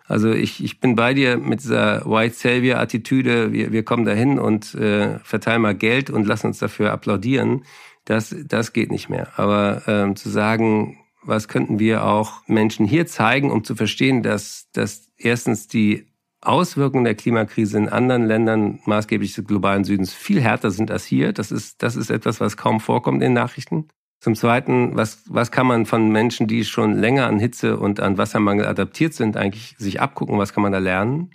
Also 0.07 0.31
ich, 0.31 0.63
ich 0.63 0.79
bin 0.79 0.95
bei 0.95 1.13
dir 1.13 1.37
mit 1.37 1.61
dieser 1.61 2.05
White 2.05 2.35
Savior-Attitüde, 2.35 3.51
wir, 3.51 3.71
wir 3.71 3.83
kommen 3.83 4.05
dahin 4.05 4.39
und 4.39 4.73
äh, 4.75 5.19
verteilen 5.19 5.61
mal 5.61 5.75
Geld 5.75 6.09
und 6.09 6.25
lassen 6.25 6.47
uns 6.47 6.59
dafür 6.59 6.93
applaudieren. 6.93 7.65
Das, 8.05 8.33
das 8.45 8.71
geht 8.71 8.89
nicht 8.89 9.09
mehr. 9.09 9.27
Aber 9.37 9.81
ähm, 9.85 10.15
zu 10.15 10.29
sagen, 10.29 10.97
was 11.23 11.49
könnten 11.49 11.77
wir 11.77 12.05
auch 12.05 12.47
Menschen 12.47 12.85
hier 12.85 13.05
zeigen, 13.05 13.51
um 13.51 13.65
zu 13.65 13.75
verstehen, 13.75 14.23
dass, 14.23 14.69
dass 14.71 15.11
erstens 15.17 15.67
die 15.67 16.06
Auswirkungen 16.41 17.03
der 17.03 17.15
Klimakrise 17.15 17.77
in 17.77 17.89
anderen 17.89 18.25
Ländern 18.25 18.79
maßgeblich 18.85 19.33
des 19.33 19.45
globalen 19.45 19.83
Südens 19.83 20.13
viel 20.13 20.39
härter 20.39 20.71
sind 20.71 20.91
als 20.91 21.05
hier. 21.05 21.33
Das 21.33 21.51
ist, 21.51 21.81
das 21.81 21.95
ist 21.95 22.09
etwas, 22.09 22.39
was 22.39 22.57
kaum 22.57 22.79
vorkommt 22.79 23.15
in 23.17 23.29
den 23.29 23.33
Nachrichten. 23.33 23.87
Zum 24.19 24.35
Zweiten, 24.35 24.95
was, 24.95 25.23
was 25.27 25.51
kann 25.51 25.67
man 25.67 25.85
von 25.85 26.09
Menschen, 26.09 26.47
die 26.47 26.65
schon 26.65 26.97
länger 26.97 27.27
an 27.27 27.39
Hitze 27.39 27.77
und 27.77 27.99
an 27.99 28.17
Wassermangel 28.17 28.65
adaptiert 28.65 29.13
sind, 29.13 29.37
eigentlich 29.37 29.75
sich 29.77 30.01
abgucken? 30.01 30.39
Was 30.39 30.53
kann 30.53 30.63
man 30.63 30.71
da 30.71 30.79
lernen? 30.79 31.31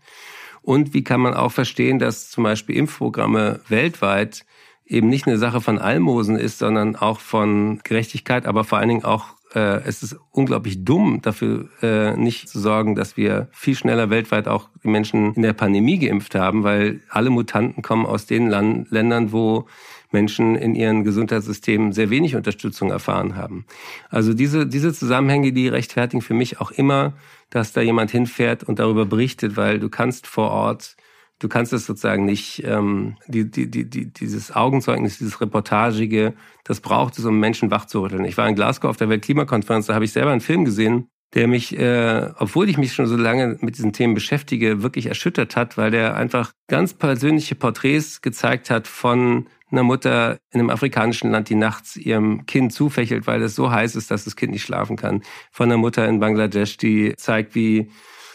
Und 0.63 0.95
wie 0.95 1.05
kann 1.05 1.21
man 1.21 1.35
auch 1.35 1.53
verstehen, 1.53 1.99
dass 1.99 2.31
zum 2.31 2.45
Beispiel 2.45 2.77
Impfprogramme 2.77 3.61
weltweit 3.69 4.45
eben 4.85 5.09
nicht 5.09 5.27
eine 5.27 5.39
Sache 5.39 5.61
von 5.61 5.79
Almosen 5.79 6.37
ist, 6.37 6.59
sondern 6.59 6.97
auch 6.97 7.21
von 7.21 7.81
Gerechtigkeit, 7.85 8.47
aber 8.47 8.65
vor 8.65 8.79
allen 8.79 8.89
Dingen 8.89 9.05
auch 9.05 9.37
äh, 9.55 9.83
es 9.85 10.03
ist 10.03 10.17
unglaublich 10.31 10.85
dumm, 10.85 11.21
dafür 11.23 11.69
äh, 11.83 12.17
nicht 12.17 12.49
zu 12.49 12.59
sorgen, 12.59 12.95
dass 12.95 13.17
wir 13.17 13.49
viel 13.53 13.75
schneller 13.75 14.11
weltweit 14.11 14.49
auch 14.49 14.69
die 14.83 14.89
Menschen 14.89 15.35
in 15.35 15.43
der 15.43 15.53
Pandemie 15.53 15.99
geimpft 15.99 16.35
haben, 16.35 16.65
weil 16.65 17.01
alle 17.09 17.31
Mutanten 17.31 17.83
kommen 17.83 18.07
aus 18.07 18.27
den 18.27 18.49
Land 18.49 18.91
Ländern, 18.91 19.33
wo 19.33 19.67
Menschen 20.11 20.57
in 20.57 20.75
ihren 20.75 21.05
Gesundheitssystemen 21.05 21.93
sehr 21.93 22.11
wenig 22.11 22.37
Unterstützung 22.37 22.91
erfahren 22.91 23.37
haben. 23.37 23.65
Also 24.11 24.35
diese, 24.35 24.67
diese 24.67 24.93
Zusammenhänge, 24.93 25.53
die 25.53 25.69
rechtfertigen 25.69 26.23
für 26.23 26.35
mich 26.35 26.61
auch 26.61 26.71
immer, 26.71 27.15
dass 27.51 27.73
da 27.73 27.81
jemand 27.81 28.11
hinfährt 28.11 28.65
und 28.65 28.79
darüber 28.79 29.07
berichtet, 29.07 29.57
weil 29.57 29.79
du 29.79 29.89
kannst 29.89 30.27
vor 30.27 30.51
Ort 30.51 30.97
du 31.43 31.49
kannst 31.49 31.73
es 31.73 31.87
sozusagen 31.87 32.25
nicht, 32.25 32.63
ähm, 32.65 33.17
die, 33.27 33.51
die, 33.51 33.71
die, 33.71 33.89
die, 33.89 34.13
dieses 34.13 34.55
Augenzeugnis, 34.55 35.19
dieses 35.19 35.41
Reportagige, 35.41 36.35
das 36.65 36.81
braucht 36.81 37.19
es, 37.19 37.25
um 37.25 37.41
Menschen 37.41 37.71
wachzurütteln. 37.71 38.25
Ich 38.25 38.37
war 38.39 38.49
in 38.49 38.55
Glasgow 38.55 38.91
auf 38.91 38.97
der 38.97 39.09
Weltklimakonferenz, 39.09 39.87
da 39.87 39.95
habe 39.95 40.05
ich 40.05 40.13
selber 40.13 40.31
einen 40.31 40.41
Film 40.41 40.65
gesehen, 40.65 41.09
der 41.35 41.49
mich, 41.49 41.77
äh, 41.79 42.31
obwohl 42.39 42.69
ich 42.69 42.79
mich 42.79 42.93
schon 42.93 43.07
so 43.07 43.17
lange 43.17 43.57
mit 43.61 43.77
diesen 43.77 43.93
Themen 43.93 44.15
beschäftige, 44.15 44.83
wirklich 44.83 45.07
erschüttert 45.07 45.57
hat, 45.57 45.77
weil 45.77 45.91
der 45.91 46.15
einfach 46.15 46.53
ganz 46.69 46.95
persönliche 46.95 47.55
Porträts 47.55 48.21
gezeigt 48.21 48.71
hat 48.71 48.87
von 48.87 49.49
einer 49.71 49.83
Mutter 49.83 50.39
in 50.51 50.61
einem 50.61 50.71
afrikanischen 50.71 51.31
Land, 51.31 51.49
die 51.49 51.55
nachts 51.55 51.97
ihrem 51.97 52.45
Kind 52.45 52.75
zufächelt, 52.75 53.27
weil 53.27 53.43
es 53.43 53.55
so 53.55 53.71
heiß 53.71 53.97
ist, 53.97 54.11
dass 54.11 54.25
das 54.25 54.37
Kind 54.37 54.53
nicht 54.53 54.63
schlafen 54.63 54.97
kann. 54.97 55.23
Von 55.51 55.71
einer 55.71 55.79
Mutter 55.79 56.07
in 56.07 56.21
Bangladesch, 56.21 56.77
die 56.77 57.15
zeigt, 57.17 57.55
wie 57.55 57.91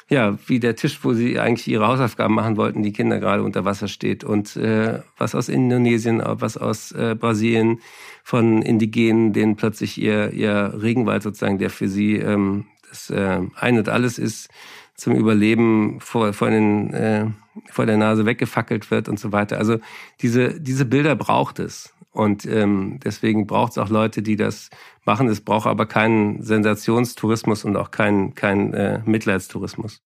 ja, 0.10 0.38
wie 0.48 0.60
der 0.60 0.76
Tisch, 0.76 1.00
wo 1.04 1.14
sie 1.14 1.40
eigentlich 1.40 1.68
ihre 1.68 1.88
Hausaufgaben 1.88 2.34
machen 2.34 2.56
wollten, 2.56 2.82
die 2.82 2.94
Kinder 2.94 3.20
gerade 3.20 3.44
unter 3.44 3.66
Wasser 3.66 3.88
steht. 3.88 4.24
Und 4.24 4.56
äh, 4.56 5.02
was 5.18 5.36
aus 5.36 5.50
Indonesien, 5.50 6.22
was 6.24 6.56
aus 6.56 6.94
äh, 6.94 7.16
Brasilien 7.20 7.80
von 8.24 8.62
Indigenen, 8.62 9.34
denen 9.34 9.58
plötzlich 9.58 10.02
ihr, 10.02 10.32
ihr 10.32 10.74
Regenwald 10.82 11.24
sozusagen, 11.24 11.58
der 11.58 11.70
für 11.70 11.90
sie 11.90 12.16
ähm, 12.16 12.66
das 12.90 13.10
äh, 13.10 13.42
Ein 13.56 13.78
und 13.78 13.90
Alles 13.90 14.18
ist, 14.18 14.50
zum 14.96 15.14
Überleben 15.14 16.00
vor, 16.00 16.34
vor, 16.34 16.50
den, 16.50 16.94
äh, 16.94 17.26
vor 17.70 17.86
der 17.86 17.98
Nase 17.98 18.26
weggefackelt 18.26 18.90
wird 18.90 19.10
und 19.10 19.20
so 19.20 19.32
weiter. 19.32 19.58
Also 19.60 19.78
diese, 20.22 20.60
diese 20.60 20.86
Bilder 20.86 21.16
braucht 21.16 21.60
es. 21.60 21.94
Und 22.18 22.48
ähm, 22.48 23.00
deswegen 23.04 23.46
braucht 23.46 23.74
es 23.74 23.78
auch 23.78 23.90
Leute, 23.90 24.24
die 24.24 24.38
das 24.38 24.72
machen. 25.06 25.28
Es 25.28 25.40
braucht 25.40 25.68
aber 25.68 25.86
keinen 25.86 26.42
Sensationstourismus 26.42 27.64
und 27.64 27.78
auch 27.78 27.92
keinen 27.92 28.34
kein, 28.34 28.74
äh, 28.74 29.02
Mitleidstourismus. 29.06 30.00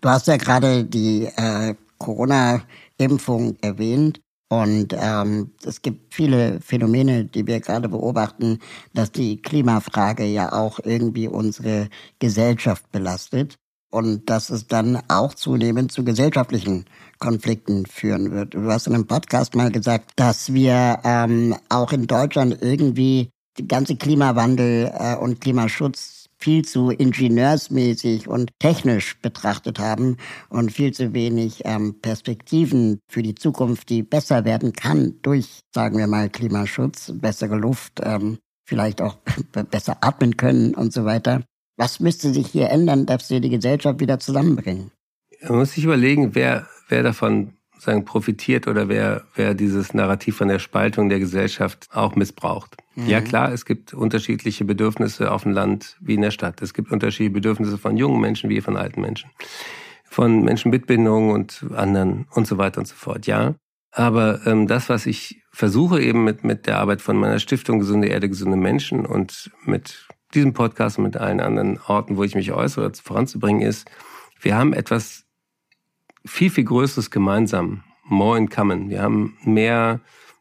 Du 0.00 0.08
hast 0.08 0.26
ja 0.26 0.38
gerade 0.38 0.84
die 0.84 1.28
äh, 1.36 1.76
Corona-Impfung 1.98 3.56
erwähnt. 3.60 4.20
Und 4.48 4.92
ähm, 4.98 5.52
es 5.64 5.80
gibt 5.80 6.12
viele 6.12 6.60
Phänomene, 6.60 7.26
die 7.26 7.46
wir 7.46 7.60
gerade 7.60 7.88
beobachten, 7.88 8.58
dass 8.92 9.12
die 9.12 9.40
Klimafrage 9.40 10.24
ja 10.24 10.52
auch 10.52 10.80
irgendwie 10.82 11.28
unsere 11.28 11.88
Gesellschaft 12.18 12.90
belastet 12.90 13.56
und 13.92 14.28
dass 14.30 14.50
es 14.50 14.66
dann 14.66 14.98
auch 15.08 15.34
zunehmend 15.34 15.92
zu 15.92 16.02
gesellschaftlichen 16.02 16.86
Konflikten 17.18 17.86
führen 17.86 18.32
wird. 18.32 18.54
Du 18.54 18.64
hast 18.70 18.86
in 18.86 18.94
einem 18.94 19.06
Podcast 19.06 19.54
mal 19.54 19.70
gesagt, 19.70 20.12
dass 20.16 20.52
wir 20.52 20.98
ähm, 21.04 21.54
auch 21.68 21.92
in 21.92 22.06
Deutschland 22.06 22.58
irgendwie 22.60 23.30
die 23.58 23.68
ganze 23.68 23.96
Klimawandel 23.96 24.90
äh, 24.98 25.14
und 25.16 25.40
Klimaschutz 25.40 26.26
viel 26.38 26.64
zu 26.64 26.90
ingenieursmäßig 26.90 28.26
und 28.26 28.50
technisch 28.58 29.20
betrachtet 29.20 29.78
haben 29.78 30.16
und 30.48 30.72
viel 30.72 30.92
zu 30.92 31.12
wenig 31.12 31.62
ähm, 31.64 32.00
Perspektiven 32.00 32.98
für 33.08 33.22
die 33.22 33.36
Zukunft, 33.36 33.90
die 33.90 34.02
besser 34.02 34.44
werden 34.44 34.72
kann 34.72 35.14
durch, 35.22 35.60
sagen 35.72 35.98
wir 35.98 36.08
mal, 36.08 36.30
Klimaschutz, 36.30 37.12
bessere 37.14 37.56
Luft, 37.56 38.00
ähm, 38.02 38.38
vielleicht 38.64 39.02
auch 39.02 39.18
besser 39.70 39.98
atmen 40.00 40.36
können 40.36 40.74
und 40.74 40.92
so 40.92 41.04
weiter. 41.04 41.42
Was 41.76 42.00
müsste 42.00 42.32
sich 42.32 42.48
hier 42.48 42.70
ändern, 42.70 43.06
dass 43.06 43.30
wir 43.30 43.40
die 43.40 43.48
Gesellschaft 43.48 44.00
wieder 44.00 44.18
zusammenbringen? 44.18 44.90
Man 45.42 45.58
muss 45.58 45.72
sich 45.72 45.84
überlegen, 45.84 46.34
wer, 46.34 46.66
wer 46.88 47.02
davon 47.02 47.54
sagen, 47.82 48.04
profitiert 48.04 48.68
oder 48.68 48.88
wer, 48.88 49.24
wer 49.34 49.54
dieses 49.54 49.92
Narrativ 49.92 50.36
von 50.36 50.48
der 50.48 50.60
Spaltung 50.60 51.08
der 51.08 51.18
Gesellschaft 51.18 51.88
auch 51.92 52.14
missbraucht. 52.14 52.76
Mhm. 52.94 53.08
Ja 53.08 53.20
klar, 53.20 53.52
es 53.52 53.64
gibt 53.64 53.92
unterschiedliche 53.92 54.64
Bedürfnisse 54.64 55.30
auf 55.32 55.42
dem 55.42 55.52
Land 55.52 55.96
wie 56.00 56.14
in 56.14 56.22
der 56.22 56.30
Stadt. 56.30 56.62
Es 56.62 56.74
gibt 56.74 56.92
unterschiedliche 56.92 57.32
Bedürfnisse 57.32 57.78
von 57.78 57.96
jungen 57.96 58.20
Menschen 58.20 58.50
wie 58.50 58.60
von 58.60 58.76
alten 58.76 59.00
Menschen. 59.00 59.30
Von 60.04 60.42
Menschen 60.42 60.70
mit 60.70 60.86
Behinderung 60.86 61.30
und 61.30 61.64
anderen 61.74 62.26
und 62.32 62.46
so 62.46 62.58
weiter 62.58 62.78
und 62.80 62.86
so 62.86 62.94
fort. 62.94 63.26
Ja, 63.26 63.54
aber 63.90 64.46
ähm, 64.46 64.66
das, 64.66 64.88
was 64.88 65.06
ich 65.06 65.42
versuche 65.52 66.00
eben 66.00 66.24
mit, 66.24 66.44
mit 66.44 66.66
der 66.66 66.78
Arbeit 66.78 67.02
von 67.02 67.16
meiner 67.16 67.38
Stiftung 67.38 67.78
Gesunde 67.78 68.08
Erde, 68.08 68.28
gesunde 68.28 68.56
Menschen 68.56 69.04
und 69.06 69.50
mit 69.64 70.06
diesem 70.34 70.52
Podcast 70.52 70.98
und 70.98 71.04
mit 71.04 71.16
allen 71.16 71.40
anderen 71.40 71.78
Orten, 71.86 72.16
wo 72.16 72.24
ich 72.24 72.34
mich 72.34 72.52
äußere, 72.52 72.92
voranzubringen, 73.02 73.62
ist, 73.62 73.90
wir 74.40 74.56
haben 74.56 74.72
etwas 74.72 75.24
viel, 76.24 76.50
viel 76.50 76.64
Größeres 76.64 77.10
gemeinsam. 77.10 77.84
More 78.04 78.38
in 78.38 78.48
common. 78.48 78.90
Wir 78.90 79.02
haben 79.02 79.36
mehr 79.44 80.00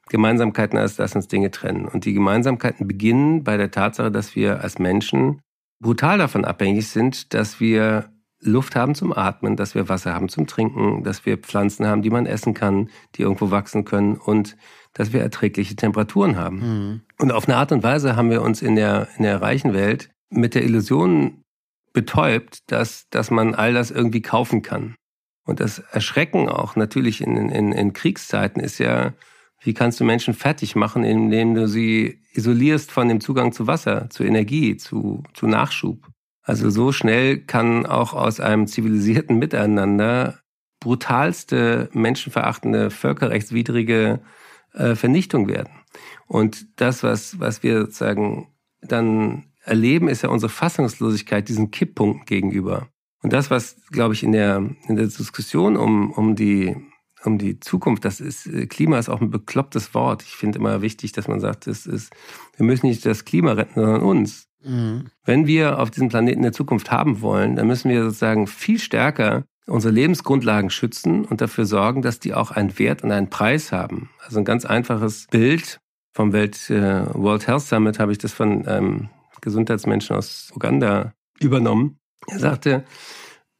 Gemeinsamkeiten, 0.10 0.78
als 0.78 0.96
dass 0.96 1.16
uns 1.16 1.28
Dinge 1.28 1.52
trennen. 1.52 1.86
Und 1.86 2.06
die 2.06 2.14
Gemeinsamkeiten 2.14 2.88
beginnen 2.88 3.44
bei 3.44 3.58
der 3.58 3.72
Tatsache, 3.72 4.12
dass 4.12 4.36
wir 4.36 4.62
als 4.62 4.80
Menschen 4.80 5.42
brutal 5.80 6.18
davon 6.18 6.46
abhängig 6.46 6.88
sind, 6.90 7.34
dass 7.34 7.60
wir 7.60 8.12
Luft 8.42 8.76
haben 8.76 8.96
zum 8.96 9.14
Atmen, 9.14 9.56
dass 9.56 9.76
wir 9.76 9.88
Wasser 9.88 10.14
haben 10.14 10.28
zum 10.28 10.48
Trinken, 10.48 11.04
dass 11.04 11.26
wir 11.26 11.38
Pflanzen 11.38 11.86
haben, 11.86 12.02
die 12.02 12.10
man 12.10 12.26
essen 12.26 12.54
kann, 12.54 12.90
die 13.16 13.22
irgendwo 13.22 13.52
wachsen 13.52 13.86
können 13.86 14.16
und 14.16 14.58
dass 14.94 15.14
wir 15.14 15.22
erträgliche 15.22 15.76
Temperaturen 15.76 16.36
haben. 16.38 16.58
Mhm. 16.60 17.02
Und 17.20 17.32
auf 17.32 17.48
eine 17.48 17.58
Art 17.58 17.72
und 17.72 17.84
Weise 17.84 18.16
haben 18.16 18.30
wir 18.30 18.42
uns 18.42 18.62
in 18.62 18.76
der, 18.76 19.08
in 19.18 19.24
der 19.24 19.42
reichen 19.42 19.74
Welt 19.74 20.10
mit 20.30 20.56
der 20.56 20.64
Illusion 20.64 21.44
betäubt, 21.94 22.72
dass, 22.72 23.08
dass 23.10 23.32
man 23.32 23.54
all 23.56 23.74
das 23.74 23.92
irgendwie 23.92 24.22
kaufen 24.22 24.62
kann. 24.62 24.96
Und 25.46 25.60
das 25.60 25.80
Erschrecken 25.80 26.50
auch 26.50 26.76
natürlich 26.76 27.22
in, 27.22 27.36
in, 27.50 27.72
in 27.72 27.94
Kriegszeiten 27.94 28.62
ist 28.62 28.78
ja, 28.78 29.14
wie 29.62 29.74
kannst 29.74 30.00
du 30.00 30.04
Menschen 30.04 30.34
fertig 30.34 30.76
machen, 30.76 31.04
indem 31.04 31.56
du 31.56 31.68
sie 31.68 32.22
isolierst 32.34 32.92
von 32.92 33.08
dem 33.08 33.20
Zugang 33.20 33.52
zu 33.52 33.68
Wasser, 33.68 34.10
zu 34.10 34.24
Energie, 34.24 34.78
zu, 34.78 35.24
zu 35.34 35.48
Nachschub. 35.48 36.08
Also 36.44 36.70
so 36.70 36.92
schnell 36.92 37.40
kann 37.40 37.86
auch 37.86 38.14
aus 38.14 38.40
einem 38.40 38.68
zivilisierten 38.68 39.38
Miteinander 39.38 40.40
brutalste, 40.80 41.90
menschenverachtende, 41.94 42.90
völkerrechtswidrige 42.90 44.22
äh, 44.74 44.96
Vernichtung 44.96 45.48
werden. 45.48 45.72
Und 46.28 46.68
das, 46.80 47.04
was, 47.04 47.40
was 47.40 47.64
wir 47.64 47.82
sozusagen 47.82 48.48
dann 48.82 49.46
erleben, 49.64 50.08
ist 50.08 50.24
ja 50.24 50.30
unsere 50.30 50.50
Fassungslosigkeit 50.50 51.48
diesen 51.48 51.72
Kipppunkten 51.72 52.26
gegenüber. 52.26 52.88
Und 53.22 53.34
das, 53.34 53.52
was, 53.52 53.78
glaube 53.92 54.14
ich, 54.14 54.24
in 54.24 54.32
der, 54.32 54.58
in 54.88 54.96
der 54.96 55.06
Diskussion 55.06 55.78
um, 55.78 56.12
um 56.12 56.36
die 56.36 56.76
um 57.24 57.38
die 57.38 57.60
Zukunft, 57.60 58.06
das 58.06 58.20
ist, 58.20 58.50
Klima 58.70 58.98
ist 58.98 59.10
auch 59.10 59.22
ein 59.22 59.30
beklopptes 59.30 59.94
Wort. 59.94 60.24
Ich 60.24 60.36
finde 60.36 60.60
immer 60.60 60.82
wichtig, 60.82 61.12
dass 61.12 61.28
man 61.28 61.40
sagt, 61.40 61.68
es 61.68 61.86
ist, 61.86 62.12
wir 62.58 62.66
müssen 62.66 62.88
nicht 62.88 63.06
das 63.06 63.26
Klima 63.26 63.54
retten, 63.54 63.80
sondern 63.80 64.02
uns. 64.02 64.48
Mhm. 64.64 65.06
Wenn 65.24 65.48
wir 65.48 65.80
auf 65.80 65.92
diesem 65.92 66.10
Planeten 66.10 66.42
eine 66.42 66.52
Zukunft 66.52 66.92
haben 66.92 67.22
wollen, 67.22 67.56
dann 67.56 67.68
müssen 67.68 67.90
wir 67.90 68.04
sozusagen 68.04 68.48
viel 68.48 68.80
stärker 68.80 69.46
unsere 69.72 69.94
Lebensgrundlagen 69.94 70.70
schützen 70.70 71.26
und 71.26 71.42
dafür 71.42 71.66
sorgen, 71.66 72.02
dass 72.02 72.20
die 72.20 72.34
auch 72.34 72.52
einen 72.52 72.78
Wert 72.78 73.04
und 73.04 73.12
einen 73.12 73.30
Preis 73.30 73.72
haben. 73.72 74.10
Also 74.24 74.40
ein 74.40 74.46
ganz 74.46 74.66
einfaches 74.66 75.28
Bild 75.32 75.80
vom 76.14 76.34
Welt, 76.34 76.70
äh, 76.70 77.06
World 77.14 77.48
Health 77.48 77.62
Summit 77.62 78.00
habe 78.00 78.12
ich 78.12 78.18
das 78.18 78.34
von 78.34 78.68
einem 78.68 79.10
Gesundheitsmenschen 79.40 80.16
aus 80.16 80.52
Uganda 80.54 81.14
übernommen. 81.40 81.98
Er 82.28 82.40
sagte, 82.40 82.84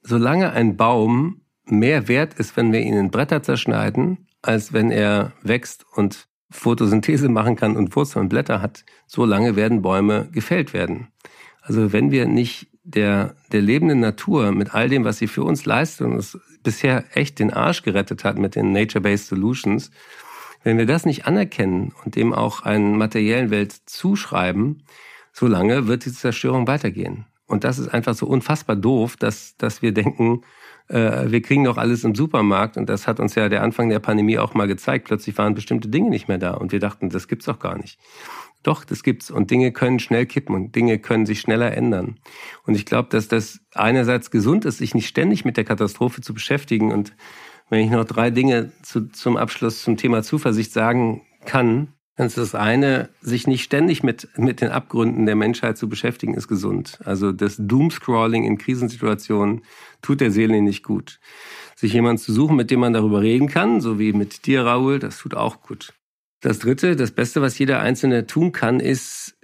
solange 0.02 0.52
ein 0.52 0.76
Baum 0.76 1.42
mehr 1.66 2.08
wert 2.08 2.34
ist, 2.34 2.58
wenn 2.58 2.74
wir 2.74 2.82
ihn 2.82 2.96
in 2.96 3.10
Bretter 3.10 3.42
zerschneiden, 3.42 4.28
als 4.42 4.74
wenn 4.74 4.92
er 4.92 5.32
wächst 5.42 5.86
und 5.96 6.28
Photosynthese 6.52 7.30
machen 7.30 7.56
kann 7.56 7.78
und 7.78 7.96
Wurzeln 7.96 8.24
und 8.24 8.30
Blätter 8.30 8.62
hat, 8.62 8.84
solange 9.08 9.56
werden 9.56 9.82
Bäume 9.82 10.28
gefällt 10.32 10.74
werden. 10.74 11.08
Also 11.62 11.94
wenn 11.94 12.12
wir 12.12 12.26
nicht 12.26 12.71
der, 12.84 13.36
der 13.52 13.62
lebenden 13.62 14.00
Natur 14.00 14.52
mit 14.52 14.74
all 14.74 14.90
dem, 14.90 15.04
was 15.04 15.18
sie 15.18 15.28
für 15.28 15.44
uns 15.44 15.66
leistet 15.66 16.08
und 16.08 16.14
uns 16.14 16.38
bisher 16.64 17.06
echt 17.14 17.40
den 17.40 17.52
Arsch 17.52 17.84
gerettet 17.84 18.24
hat 18.24 18.38
mit 18.38 18.56
den 18.56 18.72
Nature-Based 18.72 19.28
Solutions, 19.28 19.92
wenn 20.64 20.78
wir 20.78 20.86
das 20.86 21.06
nicht 21.06 21.26
anerkennen 21.26 21.94
und 22.04 22.16
dem 22.16 22.34
auch 22.34 22.62
einen 22.62 22.98
materiellen 22.98 23.50
Welt 23.50 23.74
zuschreiben, 23.86 24.84
solange 25.34 25.88
wird 25.88 26.06
die 26.06 26.12
Zerstörung 26.12 26.68
weitergehen. 26.68 27.26
Und 27.48 27.64
das 27.64 27.80
ist 27.80 27.90
einfach 27.90 28.14
so 28.14 28.28
unfassbar 28.28 28.76
doof, 28.76 29.18
dass, 29.18 29.58
dass 29.58 29.82
wir 29.82 29.92
denken, 29.94 30.42
äh, 30.88 31.30
wir 31.30 31.42
kriegen 31.42 31.66
doch 31.66 31.78
alles 31.78 32.04
im 32.04 32.16
Supermarkt. 32.16 32.78
Und 32.78 32.88
das 32.88 33.08
hat 33.08 33.20
uns 33.20 33.36
ja 33.36 33.50
der 33.50 33.64
Anfang 33.64 33.90
der 33.90 34.00
Pandemie 34.00 34.38
auch 34.38 34.54
mal 34.54 34.68
gezeigt. 34.68 35.06
Plötzlich 35.08 35.38
waren 35.38 35.54
bestimmte 35.54 35.90
Dinge 35.90 36.10
nicht 36.10 36.28
mehr 36.28 36.38
da. 36.38 36.54
Und 36.54 36.72
wir 36.72 36.80
dachten, 36.80 37.10
das 37.10 37.28
gibt's 37.28 37.46
doch 37.46 37.60
gar 37.60 37.78
nicht. 37.78 38.00
Doch, 38.64 38.86
das 38.86 39.04
gibt's. 39.04 39.32
Und 39.32 39.50
Dinge 39.50 39.72
können 39.72 40.00
schnell 40.00 40.26
kippen 40.26 40.56
und 40.56 40.76
Dinge 40.76 41.00
können 41.00 41.26
sich 41.26 41.42
schneller 41.42 41.76
ändern. 41.76 42.20
Und 42.66 42.76
ich 42.76 42.86
glaube, 42.86 43.10
dass 43.10 43.28
das 43.28 43.60
einerseits 43.74 44.30
gesund 44.30 44.66
ist, 44.66 44.78
sich 44.78 44.94
nicht 44.94 45.08
ständig 45.08 45.46
mit 45.46 45.58
der 45.58 45.64
Katastrophe 45.64 46.22
zu 46.22 46.34
beschäftigen. 46.34 46.92
Und 46.92 47.16
wenn 47.70 47.84
ich 47.84 47.90
noch 47.90 48.06
drei 48.06 48.30
Dinge 48.30 48.72
zu, 48.84 49.10
zum 49.10 49.38
Abschluss 49.38 49.82
zum 49.82 49.98
Thema 49.98 50.22
Zuversicht 50.22 50.74
sagen 50.74 51.22
kann, 51.46 51.94
dann 52.18 52.28
ist 52.28 52.38
das 52.38 52.54
eine, 52.54 53.10
sich 53.22 53.48
nicht 53.48 53.64
ständig 53.64 54.04
mit, 54.04 54.28
mit 54.38 54.62
den 54.62 54.70
Abgründen 54.70 55.26
der 55.26 55.36
Menschheit 55.36 55.78
zu 55.78 55.90
beschäftigen, 55.90 56.36
ist 56.36 56.48
gesund. 56.48 57.00
Also 57.04 57.32
das 57.32 57.56
Doomscrolling 57.58 58.44
in 58.44 58.58
Krisensituationen 58.60 59.64
tut 60.02 60.22
der 60.22 60.30
Seele 60.30 60.62
nicht 60.62 60.84
gut. 60.84 61.20
Sich 61.76 61.94
jemanden 61.94 62.22
zu 62.22 62.32
suchen, 62.32 62.58
mit 62.58 62.70
dem 62.70 62.82
man 62.82 62.94
darüber 62.94 63.22
reden 63.22 63.48
kann, 63.48 63.82
so 63.82 63.98
wie 63.98 64.14
mit 64.14 64.46
dir, 64.46 64.66
Raoul, 64.66 65.00
das 65.00 65.18
tut 65.18 65.34
auch 65.34 65.62
gut. 65.62 65.94
Das 66.42 66.60
dritte, 66.60 66.96
das 66.96 67.12
Beste, 67.12 67.42
was 67.42 67.58
jeder 67.58 67.80
Einzelne 67.80 68.26
tun 68.26 68.52
kann, 68.52 68.80
ist, 68.80 69.38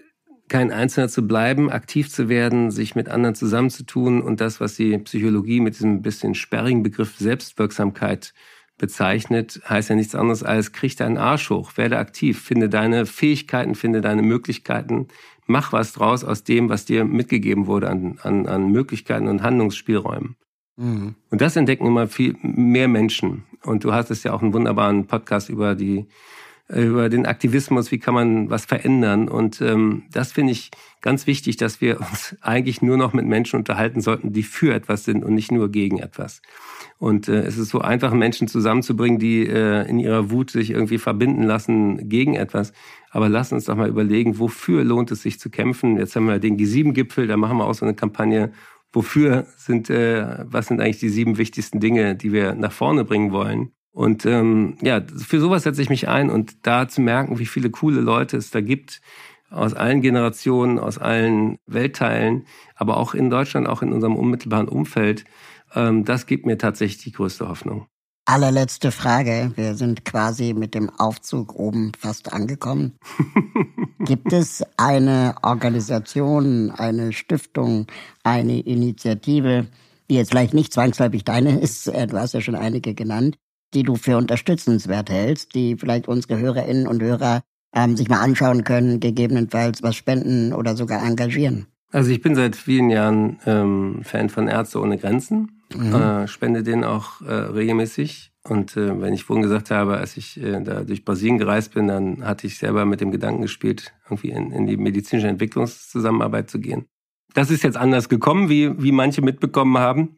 kein 0.49 0.71
Einzelner 0.71 1.09
zu 1.09 1.27
bleiben, 1.27 1.69
aktiv 1.69 2.09
zu 2.09 2.29
werden, 2.29 2.71
sich 2.71 2.95
mit 2.95 3.09
anderen 3.09 3.35
zusammenzutun 3.35 4.21
und 4.21 4.39
das, 4.39 4.61
was 4.61 4.75
die 4.75 4.97
Psychologie 4.97 5.59
mit 5.59 5.75
diesem 5.75 6.01
bisschen 6.01 6.35
sperrigen 6.35 6.83
Begriff 6.83 7.17
Selbstwirksamkeit 7.17 8.33
bezeichnet, 8.77 9.61
heißt 9.67 9.89
ja 9.89 9.95
nichts 9.95 10.15
anderes 10.15 10.43
als, 10.43 10.71
krieg 10.71 10.95
deinen 10.95 11.17
Arsch 11.17 11.49
hoch, 11.49 11.75
werde 11.75 11.97
aktiv, 11.97 12.41
finde 12.41 12.69
deine 12.69 13.05
Fähigkeiten, 13.05 13.75
finde 13.75 14.01
deine 14.01 14.21
Möglichkeiten, 14.21 15.07
mach 15.47 15.73
was 15.73 15.93
draus 15.93 16.23
aus 16.23 16.43
dem, 16.43 16.69
was 16.69 16.85
dir 16.85 17.03
mitgegeben 17.03 17.67
wurde 17.67 17.89
an, 17.89 18.19
an, 18.21 18.45
an 18.47 18.71
Möglichkeiten 18.71 19.27
und 19.27 19.43
Handlungsspielräumen. 19.43 20.35
Mhm. 20.77 21.15
Und 21.29 21.41
das 21.41 21.55
entdecken 21.55 21.87
immer 21.87 22.07
viel 22.07 22.35
mehr 22.41 22.87
Menschen. 22.87 23.43
Und 23.63 23.83
du 23.83 23.93
hast 23.93 24.11
es 24.11 24.23
ja 24.23 24.31
auch 24.31 24.43
einen 24.43 24.53
wunderbaren 24.53 25.07
Podcast 25.07 25.49
über 25.49 25.75
die 25.75 26.05
über 26.69 27.07
den 27.07 27.25
Aktivismus, 27.25 27.91
wie 27.91 27.99
kann 27.99 28.13
man 28.13 28.49
was 28.49 28.65
verändern. 28.65 29.29
Und 29.29 29.61
ähm, 29.61 30.03
das 30.11 30.33
finde 30.33 30.51
ich 30.51 30.69
ganz 31.01 31.25
wichtig, 31.25 31.55
dass 31.55 31.79
wir 31.79 31.99
uns 32.01 32.35
eigentlich 32.41 32.81
nur 32.81 32.97
noch 32.97 33.13
mit 33.13 33.25
Menschen 33.25 33.57
unterhalten 33.57 34.01
sollten, 34.01 34.33
die 34.33 34.43
für 34.43 34.73
etwas 34.73 35.05
sind 35.05 35.23
und 35.23 35.33
nicht 35.33 35.51
nur 35.51 35.71
gegen 35.71 35.99
etwas. 35.99 36.41
Und 36.97 37.29
äh, 37.29 37.43
es 37.43 37.57
ist 37.57 37.69
so 37.69 37.79
einfach, 37.79 38.13
Menschen 38.13 38.49
zusammenzubringen, 38.49 39.17
die 39.17 39.47
äh, 39.47 39.87
in 39.87 39.99
ihrer 39.99 40.29
Wut 40.29 40.51
sich 40.51 40.71
irgendwie 40.71 40.97
verbinden 40.97 41.43
lassen 41.43 42.09
gegen 42.09 42.35
etwas. 42.35 42.73
Aber 43.11 43.29
lass 43.29 43.53
uns 43.53 43.65
doch 43.65 43.75
mal 43.77 43.87
überlegen, 43.87 44.37
wofür 44.37 44.83
lohnt 44.83 45.11
es 45.11 45.21
sich 45.21 45.39
zu 45.39 45.49
kämpfen? 45.49 45.97
Jetzt 45.97 46.17
haben 46.17 46.27
wir 46.27 46.39
den 46.39 46.57
G7-Gipfel, 46.57 47.27
da 47.27 47.37
machen 47.37 47.57
wir 47.57 47.65
auch 47.65 47.75
so 47.75 47.85
eine 47.85 47.95
Kampagne. 47.95 48.51
Wofür 48.91 49.47
sind, 49.55 49.89
äh, 49.89 50.43
was 50.45 50.67
sind 50.67 50.81
eigentlich 50.81 50.99
die 50.99 51.09
sieben 51.09 51.37
wichtigsten 51.37 51.79
Dinge, 51.79 52.15
die 52.15 52.33
wir 52.33 52.55
nach 52.55 52.71
vorne 52.73 53.05
bringen 53.05 53.31
wollen? 53.31 53.71
Und 53.97 54.27
ähm, 54.27 54.77
ja, 54.79 55.01
für 55.01 55.39
sowas 55.39 55.63
setze 55.63 55.81
ich 55.81 55.89
mich 55.89 56.07
ein 56.07 56.29
und 56.29 56.67
da 56.67 56.87
zu 56.87 57.01
merken, 57.01 57.39
wie 57.39 57.47
viele 57.47 57.71
coole 57.71 57.99
Leute 57.99 58.37
es 58.37 58.51
da 58.51 58.61
gibt, 58.61 59.01
aus 59.49 59.73
allen 59.73 60.01
Generationen, 60.01 60.77
aus 60.77 60.99
allen 60.99 61.57
Weltteilen, 61.65 62.45
aber 62.75 62.97
auch 62.97 63.15
in 63.15 63.31
Deutschland, 63.31 63.67
auch 63.67 63.81
in 63.81 63.91
unserem 63.91 64.15
unmittelbaren 64.15 64.67
Umfeld, 64.67 65.25
ähm, 65.73 66.05
das 66.05 66.27
gibt 66.27 66.45
mir 66.45 66.59
tatsächlich 66.59 67.05
die 67.05 67.11
größte 67.11 67.49
Hoffnung. 67.49 67.87
Allerletzte 68.25 68.91
Frage. 68.91 69.51
Wir 69.55 69.73
sind 69.73 70.05
quasi 70.05 70.53
mit 70.53 70.75
dem 70.75 70.91
Aufzug 70.91 71.55
oben 71.55 71.91
fast 71.97 72.31
angekommen. 72.31 72.99
Gibt 74.01 74.31
es 74.31 74.63
eine 74.77 75.37
Organisation, 75.41 76.69
eine 76.69 77.13
Stiftung, 77.13 77.87
eine 78.23 78.59
Initiative, 78.59 79.65
die 80.07 80.15
jetzt 80.15 80.29
vielleicht 80.29 80.53
nicht 80.53 80.71
zwangsläufig 80.71 81.23
deine 81.23 81.59
ist, 81.59 81.87
du 81.87 82.13
hast 82.13 82.35
ja 82.35 82.41
schon 82.41 82.55
einige 82.55 82.93
genannt, 82.93 83.39
die 83.73 83.83
du 83.83 83.95
für 83.95 84.17
unterstützenswert 84.17 85.09
hältst, 85.09 85.55
die 85.55 85.75
vielleicht 85.75 86.07
unsere 86.07 86.37
Hörerinnen 86.39 86.87
und 86.87 87.01
Hörer 87.01 87.41
ähm, 87.75 87.97
sich 87.97 88.09
mal 88.09 88.21
anschauen 88.21 88.63
können, 88.63 88.99
gegebenenfalls 88.99 89.83
was 89.83 89.95
spenden 89.95 90.53
oder 90.53 90.75
sogar 90.75 91.05
engagieren? 91.05 91.67
Also 91.91 92.11
ich 92.11 92.21
bin 92.21 92.35
seit 92.35 92.55
vielen 92.55 92.89
Jahren 92.89 93.39
ähm, 93.45 94.01
Fan 94.03 94.29
von 94.29 94.47
Ärzte 94.47 94.81
ohne 94.81 94.97
Grenzen 94.97 95.57
mhm. 95.75 95.93
äh, 95.93 96.27
spende 96.27 96.63
den 96.63 96.83
auch 96.83 97.21
äh, 97.21 97.33
regelmäßig. 97.33 98.31
Und 98.43 98.77
äh, 98.77 99.01
wenn 99.01 99.13
ich 99.13 99.23
vorhin 99.23 99.43
gesagt 99.43 99.71
habe, 99.71 99.97
als 99.97 100.15
ich 100.15 100.41
äh, 100.41 100.61
da 100.61 100.83
durch 100.83 101.03
Brasilien 101.03 101.37
gereist 101.37 101.73
bin, 101.73 101.87
dann 101.87 102.23
hatte 102.23 102.47
ich 102.47 102.57
selber 102.57 102.85
mit 102.85 103.01
dem 103.01 103.11
Gedanken 103.11 103.41
gespielt, 103.41 103.93
irgendwie 104.05 104.29
in, 104.29 104.51
in 104.51 104.65
die 104.65 104.77
medizinische 104.77 105.27
Entwicklungszusammenarbeit 105.27 106.49
zu 106.49 106.59
gehen. 106.59 106.85
Das 107.33 107.51
ist 107.51 107.63
jetzt 107.63 107.77
anders 107.77 108.09
gekommen, 108.09 108.49
wie, 108.49 108.81
wie 108.81 108.91
manche 108.91 109.21
mitbekommen 109.21 109.77
haben. 109.77 110.17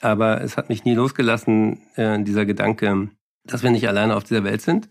Aber 0.00 0.40
es 0.42 0.56
hat 0.56 0.68
mich 0.68 0.84
nie 0.84 0.94
losgelassen, 0.94 1.80
äh, 1.96 2.22
dieser 2.22 2.44
Gedanke, 2.44 3.10
dass 3.44 3.62
wir 3.62 3.70
nicht 3.70 3.88
alleine 3.88 4.16
auf 4.16 4.24
dieser 4.24 4.44
Welt 4.44 4.62
sind. 4.62 4.88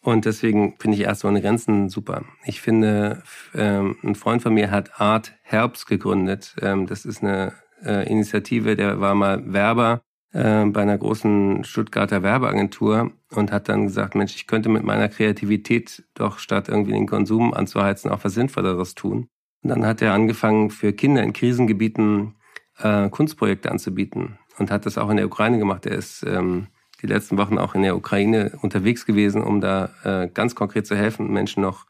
Und 0.00 0.24
deswegen 0.24 0.74
finde 0.80 0.96
ich 0.96 1.04
erst 1.04 1.24
ohne 1.24 1.40
Grenzen 1.40 1.88
super. 1.88 2.24
Ich 2.44 2.60
finde, 2.60 3.22
ähm, 3.54 3.96
ein 4.02 4.16
Freund 4.16 4.42
von 4.42 4.52
mir 4.52 4.70
hat 4.70 5.00
Art 5.00 5.32
Herbst 5.42 5.86
gegründet. 5.86 6.56
Ähm, 6.60 6.86
das 6.86 7.04
ist 7.04 7.22
eine 7.22 7.52
äh, 7.84 8.08
Initiative, 8.10 8.74
der 8.74 9.00
war 9.00 9.14
mal 9.14 9.52
Werber 9.52 10.02
äh, 10.32 10.64
bei 10.64 10.82
einer 10.82 10.98
großen 10.98 11.62
Stuttgarter 11.62 12.24
Werbeagentur 12.24 13.12
und 13.30 13.52
hat 13.52 13.68
dann 13.68 13.86
gesagt, 13.86 14.16
Mensch, 14.16 14.34
ich 14.34 14.48
könnte 14.48 14.68
mit 14.68 14.82
meiner 14.82 15.08
Kreativität 15.08 16.02
doch 16.14 16.38
statt 16.38 16.68
irgendwie 16.68 16.92
den 16.92 17.06
Konsum 17.06 17.54
anzuheizen 17.54 18.10
auch 18.10 18.24
was 18.24 18.34
Sinnvolleres 18.34 18.96
tun. 18.96 19.28
Und 19.62 19.70
dann 19.70 19.86
hat 19.86 20.02
er 20.02 20.14
angefangen, 20.14 20.70
für 20.70 20.92
Kinder 20.92 21.22
in 21.22 21.32
Krisengebieten 21.32 22.34
äh, 22.82 23.08
Kunstprojekte 23.08 23.70
anzubieten 23.70 24.38
und 24.58 24.70
hat 24.70 24.86
das 24.86 24.98
auch 24.98 25.10
in 25.10 25.16
der 25.16 25.26
Ukraine 25.26 25.58
gemacht. 25.58 25.86
Er 25.86 25.96
ist 25.96 26.24
ähm, 26.26 26.68
die 27.00 27.06
letzten 27.06 27.36
Wochen 27.38 27.58
auch 27.58 27.74
in 27.74 27.82
der 27.82 27.96
Ukraine 27.96 28.52
unterwegs 28.62 29.06
gewesen, 29.06 29.42
um 29.42 29.60
da 29.60 29.90
äh, 30.04 30.28
ganz 30.28 30.54
konkret 30.54 30.86
zu 30.86 30.96
helfen, 30.96 31.32
Menschen 31.32 31.62
noch 31.62 31.86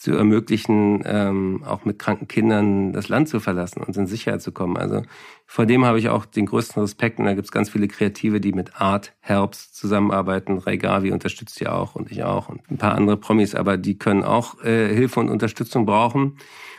zu 0.00 0.12
ermöglichen, 0.16 1.02
ähm, 1.04 1.62
auch 1.62 1.84
mit 1.84 1.98
kranken 1.98 2.26
Kindern 2.26 2.94
das 2.94 3.10
Land 3.10 3.28
zu 3.28 3.38
verlassen 3.38 3.82
und 3.82 3.94
in 3.98 4.06
Sicherheit 4.06 4.40
zu 4.40 4.50
kommen. 4.50 4.78
Also 4.78 5.02
vor 5.44 5.66
dem 5.66 5.84
habe 5.84 5.98
ich 5.98 6.08
auch 6.08 6.24
den 6.24 6.46
größten 6.46 6.80
Respekt 6.80 7.18
und 7.18 7.26
da 7.26 7.34
gibt 7.34 7.44
es 7.44 7.52
ganz 7.52 7.68
viele 7.68 7.86
Kreative, 7.86 8.40
die 8.40 8.52
mit 8.52 8.80
Art 8.80 9.12
Herbst 9.20 9.76
zusammenarbeiten. 9.76 10.56
Ray 10.56 10.78
Gavi 10.78 11.12
unterstützt 11.12 11.60
ja 11.60 11.72
auch 11.72 11.96
und 11.96 12.10
ich 12.10 12.24
auch 12.24 12.48
und 12.48 12.62
ein 12.70 12.78
paar 12.78 12.94
andere 12.94 13.18
Promis, 13.18 13.54
aber 13.54 13.76
die 13.76 13.98
können 13.98 14.24
auch 14.24 14.58
äh, 14.64 14.88
Hilfe 14.88 15.20
und 15.20 15.28
Unterstützung 15.28 15.84
brauchen. 15.84 16.38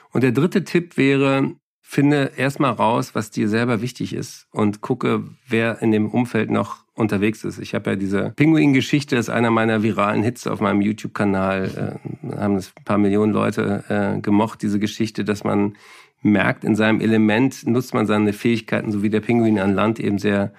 Und 0.10 0.24
der 0.24 0.32
dritte 0.32 0.64
Tipp 0.64 0.98
wäre, 0.98 1.52
finde 1.92 2.32
erstmal 2.38 2.72
raus, 2.72 3.16
was 3.16 3.32
dir 3.32 3.50
selber 3.50 3.82
wichtig 3.82 4.14
ist 4.14 4.48
und 4.52 4.80
gucke, 4.80 5.26
wer 5.50 5.82
in 5.82 5.92
dem 5.92 6.08
Umfeld 6.08 6.50
noch 6.50 6.86
unterwegs 6.94 7.44
ist. 7.44 7.60
Ich 7.60 7.76
habe 7.76 7.90
ja 7.90 7.96
diese 7.98 8.30
Pinguin-Geschichte, 8.30 9.18
ist 9.18 9.30
einer 9.30 9.52
meiner 9.52 9.84
viralen 9.84 10.24
Hits 10.24 10.48
auf 10.48 10.62
meinem 10.62 10.80
YouTube-Kanal. 10.80 12.00
Äh, 12.24 12.38
haben 12.38 12.56
es 12.56 12.72
ein 12.78 12.86
paar 12.86 12.98
Millionen 12.98 13.34
Leute 13.34 13.84
äh, 13.90 14.22
gemocht, 14.22 14.62
diese 14.62 14.80
Geschichte, 14.80 15.26
dass 15.26 15.44
man 15.44 15.76
merkt, 16.22 16.64
in 16.64 16.78
seinem 16.78 17.02
Element 17.02 17.68
nutzt 17.68 17.94
man 17.94 18.06
seine 18.06 18.32
Fähigkeiten, 18.32 18.94
so 18.94 19.04
wie 19.04 19.10
der 19.10 19.20
Pinguin 19.20 19.60
an 19.60 19.76
Land 19.76 20.00
eben 20.00 20.18
sehr 20.18 20.54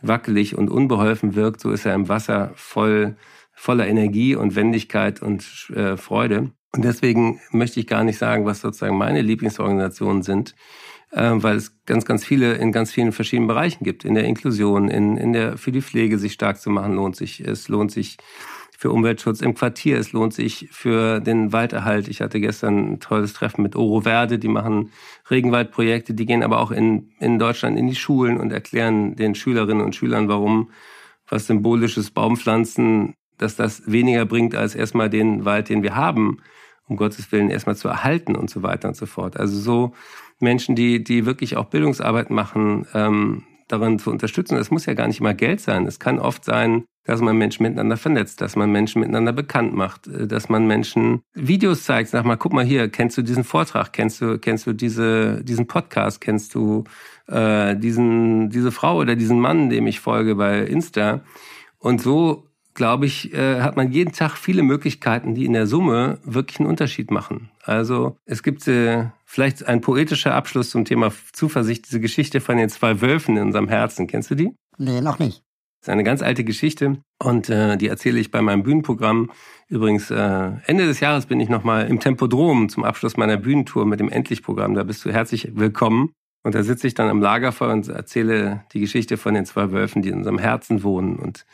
wackelig 0.00 0.56
und 0.56 0.70
unbeholfen 0.70 1.34
wirkt, 1.34 1.60
so 1.60 1.70
ist 1.70 1.84
er 1.84 1.94
im 1.94 2.08
Wasser 2.08 2.52
voll 2.54 3.16
voller 3.52 3.88
Energie 3.88 4.36
und 4.36 4.54
Wendigkeit 4.54 5.20
und 5.20 5.70
äh, 5.74 5.98
Freude. 5.98 6.52
Und 6.74 6.84
deswegen 6.84 7.40
möchte 7.50 7.80
ich 7.80 7.86
gar 7.86 8.04
nicht 8.04 8.18
sagen, 8.18 8.44
was 8.44 8.60
sozusagen 8.60 8.98
meine 8.98 9.22
Lieblingsorganisationen 9.22 10.22
sind, 10.22 10.54
äh, 11.12 11.32
weil 11.34 11.56
es 11.56 11.84
ganz, 11.86 12.04
ganz 12.04 12.24
viele 12.24 12.54
in 12.54 12.72
ganz 12.72 12.92
vielen 12.92 13.12
verschiedenen 13.12 13.48
Bereichen 13.48 13.84
gibt. 13.84 14.04
In 14.04 14.14
der 14.14 14.24
Inklusion, 14.24 14.88
in, 14.88 15.16
in 15.16 15.32
der, 15.32 15.56
für 15.56 15.72
die 15.72 15.82
Pflege 15.82 16.18
sich 16.18 16.34
stark 16.34 16.60
zu 16.60 16.70
machen, 16.70 16.94
lohnt 16.94 17.16
sich. 17.16 17.40
Es 17.40 17.68
lohnt 17.68 17.90
sich 17.90 18.18
für 18.76 18.92
Umweltschutz 18.92 19.40
im 19.40 19.54
Quartier. 19.54 19.98
Es 19.98 20.12
lohnt 20.12 20.34
sich 20.34 20.68
für 20.70 21.20
den 21.20 21.52
Walderhalt. 21.52 22.06
Ich 22.06 22.20
hatte 22.20 22.38
gestern 22.38 22.92
ein 22.92 23.00
tolles 23.00 23.32
Treffen 23.32 23.62
mit 23.62 23.74
Oro 23.74 24.02
Verde. 24.02 24.38
Die 24.38 24.46
machen 24.46 24.92
Regenwaldprojekte. 25.30 26.14
Die 26.14 26.26
gehen 26.26 26.44
aber 26.44 26.60
auch 26.60 26.70
in, 26.70 27.10
in 27.18 27.40
Deutschland 27.40 27.76
in 27.76 27.88
die 27.88 27.96
Schulen 27.96 28.38
und 28.38 28.52
erklären 28.52 29.16
den 29.16 29.34
Schülerinnen 29.34 29.84
und 29.84 29.96
Schülern, 29.96 30.28
warum 30.28 30.70
was 31.28 31.46
symbolisches 31.46 32.10
Baumpflanzen, 32.10 33.14
dass 33.36 33.56
das 33.56 33.90
weniger 33.90 34.24
bringt 34.26 34.54
als 34.54 34.74
erstmal 34.74 35.10
den 35.10 35.44
Wald, 35.44 35.68
den 35.70 35.82
wir 35.82 35.96
haben, 35.96 36.38
um 36.88 36.96
Gottes 36.96 37.30
Willen 37.32 37.50
erstmal 37.50 37.76
zu 37.76 37.88
erhalten 37.88 38.36
und 38.36 38.50
so 38.50 38.62
weiter 38.62 38.88
und 38.88 38.96
so 38.96 39.06
fort. 39.06 39.38
Also 39.38 39.58
so 39.58 39.92
Menschen, 40.40 40.74
die, 40.74 41.02
die 41.02 41.26
wirklich 41.26 41.56
auch 41.56 41.66
Bildungsarbeit 41.66 42.30
machen, 42.30 42.86
ähm, 42.94 43.44
darin 43.68 43.98
zu 43.98 44.10
unterstützen. 44.10 44.56
Es 44.56 44.70
muss 44.70 44.86
ja 44.86 44.94
gar 44.94 45.06
nicht 45.06 45.20
immer 45.20 45.34
Geld 45.34 45.60
sein. 45.60 45.86
Es 45.86 45.98
kann 45.98 46.18
oft 46.18 46.44
sein, 46.44 46.84
dass 47.04 47.20
man 47.20 47.36
Menschen 47.36 47.62
miteinander 47.62 47.96
vernetzt, 47.96 48.40
dass 48.40 48.56
man 48.56 48.70
Menschen 48.70 49.00
miteinander 49.00 49.32
bekannt 49.32 49.74
macht, 49.74 50.06
äh, 50.06 50.26
dass 50.26 50.48
man 50.48 50.66
Menschen 50.66 51.22
Videos 51.34 51.84
zeigt. 51.84 52.10
Sag 52.10 52.24
mal, 52.24 52.36
guck 52.36 52.52
mal 52.52 52.64
hier, 52.64 52.88
kennst 52.88 53.16
du 53.18 53.22
diesen 53.22 53.44
Vortrag? 53.44 53.92
Kennst 53.92 54.20
du, 54.20 54.38
kennst 54.38 54.66
du 54.66 54.72
diese, 54.72 55.44
diesen 55.44 55.66
Podcast? 55.66 56.20
Kennst 56.20 56.54
du 56.54 56.84
äh, 57.28 57.76
diesen, 57.76 58.50
diese 58.50 58.72
Frau 58.72 58.96
oder 58.96 59.16
diesen 59.16 59.38
Mann, 59.38 59.70
dem 59.70 59.86
ich 59.86 60.00
folge 60.00 60.34
bei 60.34 60.60
Insta? 60.60 61.20
Und 61.78 62.00
so 62.00 62.47
glaube 62.78 63.06
ich, 63.06 63.34
äh, 63.34 63.60
hat 63.60 63.76
man 63.76 63.90
jeden 63.90 64.12
Tag 64.12 64.36
viele 64.36 64.62
Möglichkeiten, 64.62 65.34
die 65.34 65.44
in 65.44 65.52
der 65.52 65.66
Summe 65.66 66.20
wirklich 66.24 66.60
einen 66.60 66.68
Unterschied 66.68 67.10
machen. 67.10 67.50
Also 67.64 68.16
es 68.24 68.44
gibt 68.44 68.66
äh, 68.68 69.10
vielleicht 69.26 69.66
ein 69.66 69.80
poetischer 69.80 70.34
Abschluss 70.34 70.70
zum 70.70 70.84
Thema 70.84 71.12
Zuversicht, 71.32 71.86
diese 71.86 72.00
Geschichte 72.00 72.40
von 72.40 72.56
den 72.56 72.68
zwei 72.68 73.00
Wölfen 73.00 73.36
in 73.36 73.42
unserem 73.42 73.68
Herzen. 73.68 74.06
Kennst 74.06 74.30
du 74.30 74.36
die? 74.36 74.54
Nee, 74.78 75.00
noch 75.00 75.18
nicht. 75.18 75.42
Das 75.80 75.88
ist 75.88 75.92
eine 75.92 76.04
ganz 76.04 76.22
alte 76.22 76.44
Geschichte 76.44 76.98
und 77.22 77.50
äh, 77.50 77.76
die 77.76 77.88
erzähle 77.88 78.20
ich 78.20 78.30
bei 78.30 78.42
meinem 78.42 78.62
Bühnenprogramm. 78.62 79.32
Übrigens, 79.68 80.10
äh, 80.12 80.50
Ende 80.66 80.86
des 80.86 81.00
Jahres 81.00 81.26
bin 81.26 81.40
ich 81.40 81.48
nochmal 81.48 81.88
im 81.88 81.98
Tempodrom 81.98 82.68
zum 82.68 82.84
Abschluss 82.84 83.16
meiner 83.16 83.36
Bühnentour 83.36 83.86
mit 83.86 83.98
dem 83.98 84.08
Endlich-Programm. 84.08 84.74
Da 84.74 84.84
bist 84.84 85.04
du 85.04 85.12
herzlich 85.12 85.50
willkommen. 85.54 86.12
Und 86.44 86.54
da 86.54 86.62
sitze 86.62 86.86
ich 86.86 86.94
dann 86.94 87.10
am 87.10 87.20
Lagerfeuer 87.20 87.72
und 87.72 87.88
erzähle 87.88 88.64
die 88.72 88.80
Geschichte 88.80 89.16
von 89.16 89.34
den 89.34 89.44
zwei 89.44 89.72
Wölfen, 89.72 90.02
die 90.02 90.10
in 90.10 90.18
unserem 90.18 90.38
Herzen 90.38 90.84
wohnen. 90.84 91.16
Und 91.16 91.44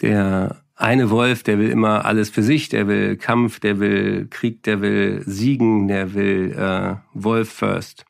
der 0.00 0.62
eine 0.74 1.10
Wolf, 1.10 1.42
der 1.42 1.58
will 1.58 1.70
immer 1.70 2.04
alles 2.04 2.30
für 2.30 2.42
sich, 2.42 2.68
der 2.68 2.86
will 2.86 3.16
Kampf, 3.16 3.58
der 3.58 3.80
will 3.80 4.28
Krieg, 4.30 4.62
der 4.62 4.80
will 4.80 5.22
Siegen, 5.26 5.88
der 5.88 6.14
will 6.14 6.52
äh, 6.56 6.96
Wolf 7.14 7.50
first. 7.50 8.04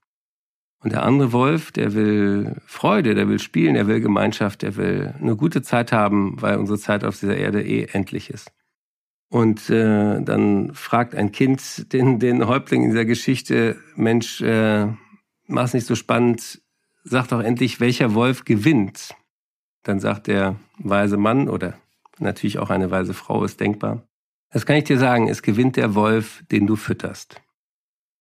Und 0.80 0.93
der 0.93 1.03
andere 1.03 1.32
Wolf, 1.32 1.72
der 1.72 1.95
will 1.95 2.57
Freude, 2.66 3.14
der 3.14 3.28
will 3.28 3.39
spielen, 3.39 3.74
der 3.74 3.89
will 3.89 4.01
Gemeinschaft, 4.01 4.62
der 4.62 4.76
will 4.76 5.14
eine 5.20 5.34
gute 5.34 5.62
Zeit 5.62 5.93
haben, 5.93 6.41
weil 6.41 6.59
unsere 6.59 6.78
Zeit 6.78 7.05
auf 7.05 7.18
dieser 7.18 7.36
Erde 7.36 7.62
eh 7.62 7.89
endlich 7.93 8.30
ist. 8.30 8.53
Und 9.30 9.68
äh, 9.70 10.22
dann 10.22 10.72
fragt 10.74 11.14
ein 11.14 11.32
Kind 11.32 11.93
den, 11.93 12.18
den 12.18 12.47
Häuptling 12.47 12.84
in 12.84 12.91
dieser 12.91 13.05
Geschichte, 13.05 13.76
Mensch, 13.97 14.41
äh, 14.41 14.86
mach's 15.47 15.74
nicht 15.74 15.86
so 15.86 15.95
spannend, 15.95 16.62
sag 17.03 17.28
doch 17.28 17.43
endlich, 17.43 17.80
welcher 17.80 18.14
Wolf 18.14 18.45
gewinnt. 18.45 19.14
Dann 19.89 20.01
sagt 20.01 20.26
der 20.26 20.57
weise 20.76 21.16
Mann 21.16 21.49
oder 21.49 21.72
natürlich 22.18 22.59
auch 22.59 22.68
eine 22.68 22.91
weise 22.91 23.14
Frau 23.14 23.43
ist 23.43 23.59
denkbar. 23.59 24.03
Das 24.53 24.66
kann 24.66 24.76
ich 24.76 24.84
dir 24.84 24.99
sagen, 24.99 25.28
es 25.28 25.41
gewinnt 25.41 25.76
der 25.76 25.95
Wolf, 25.95 26.45
den 26.51 26.66
du 26.66 26.76
fütterst. 26.76 27.41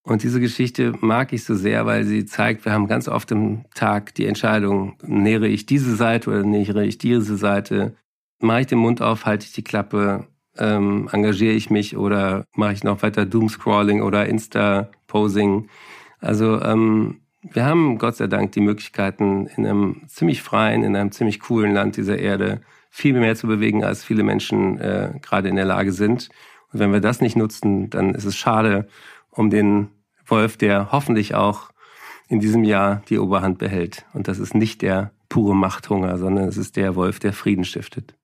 Und 0.02 0.24
diese 0.24 0.40
Geschichte 0.40 0.94
mag 1.02 1.34
ich 1.34 1.44
so 1.44 1.56
sehr, 1.56 1.86
weil 1.86 2.06
sie 2.06 2.26
zeigt, 2.26 2.64
wir 2.64 2.72
haben 2.72 2.88
ganz 2.88 3.10
oft 3.10 3.30
im 3.32 3.66
Tag 3.76 4.16
die 4.16 4.28
Entscheidung, 4.28 4.96
nähere 5.04 5.50
ich 5.50 5.66
diese 5.66 5.98
Seite 5.98 6.30
oder 6.30 6.44
nähere 6.44 6.86
ich 6.86 7.00
diese 7.00 7.36
Seite, 7.36 7.98
mache 8.40 8.62
ich 8.62 8.68
den 8.68 8.80
Mund 8.80 9.02
auf, 9.02 9.26
halte 9.26 9.46
ich 9.46 9.52
die 9.52 9.66
Klappe, 9.66 10.26
ähm, 10.58 11.10
engagiere 11.12 11.54
ich 11.54 11.70
mich 11.70 11.98
oder 11.98 12.46
mache 12.56 12.72
ich 12.72 12.86
noch 12.86 13.04
weiter 13.04 13.26
Doomscrolling 13.26 14.02
oder 14.02 14.26
Insta-Posing. 14.26 15.68
Also 16.22 16.62
ähm, 16.62 17.20
wir 17.54 17.66
haben 17.66 17.98
Gott 17.98 18.16
sei 18.18 18.28
Dank 18.28 18.52
die 18.54 18.62
Möglichkeiten, 18.62 19.48
in 19.48 19.66
einem 19.66 20.02
ziemlich 20.08 20.42
freien, 20.42 20.84
in 20.84 20.96
einem 20.96 21.12
ziemlich 21.12 21.40
coolen 21.40 21.74
Land 21.74 21.98
dieser 21.98 22.18
Erde 22.18 22.62
viel 22.90 23.14
mehr 23.14 23.36
zu 23.36 23.48
bewegen, 23.48 23.84
als 23.84 24.04
viele 24.04 24.24
Menschen 24.24 24.80
äh, 24.80 25.14
gerade 25.22 25.50
in 25.50 25.56
der 25.56 25.66
Lage 25.66 25.92
sind. 25.92 26.30
Und 26.72 26.80
wenn 26.80 26.92
wir 26.92 27.02
das 27.02 27.22
nicht 27.22 27.36
nutzen, 27.36 27.90
dann 27.90 28.16
ist 28.16 28.26
es 28.26 28.36
schade 28.36 28.88
um 29.30 29.50
den 29.50 29.90
Wolf, 30.26 30.58
der 30.58 30.92
hoffentlich 30.92 31.36
auch 31.36 31.70
in 32.28 32.40
diesem 32.40 32.64
Jahr 32.64 33.02
die 33.10 33.20
Oberhand 33.20 33.58
behält. 33.58 34.06
Und 34.14 34.28
das 34.28 34.40
ist 34.40 34.54
nicht 34.54 34.82
der 34.82 35.12
pure 35.30 35.56
Machthunger, 35.56 36.18
sondern 36.18 36.48
es 36.48 36.58
ist 36.58 36.76
der 36.76 36.96
Wolf, 36.96 37.20
der 37.20 37.34
Frieden 37.34 37.64
stiftet. 37.64 38.16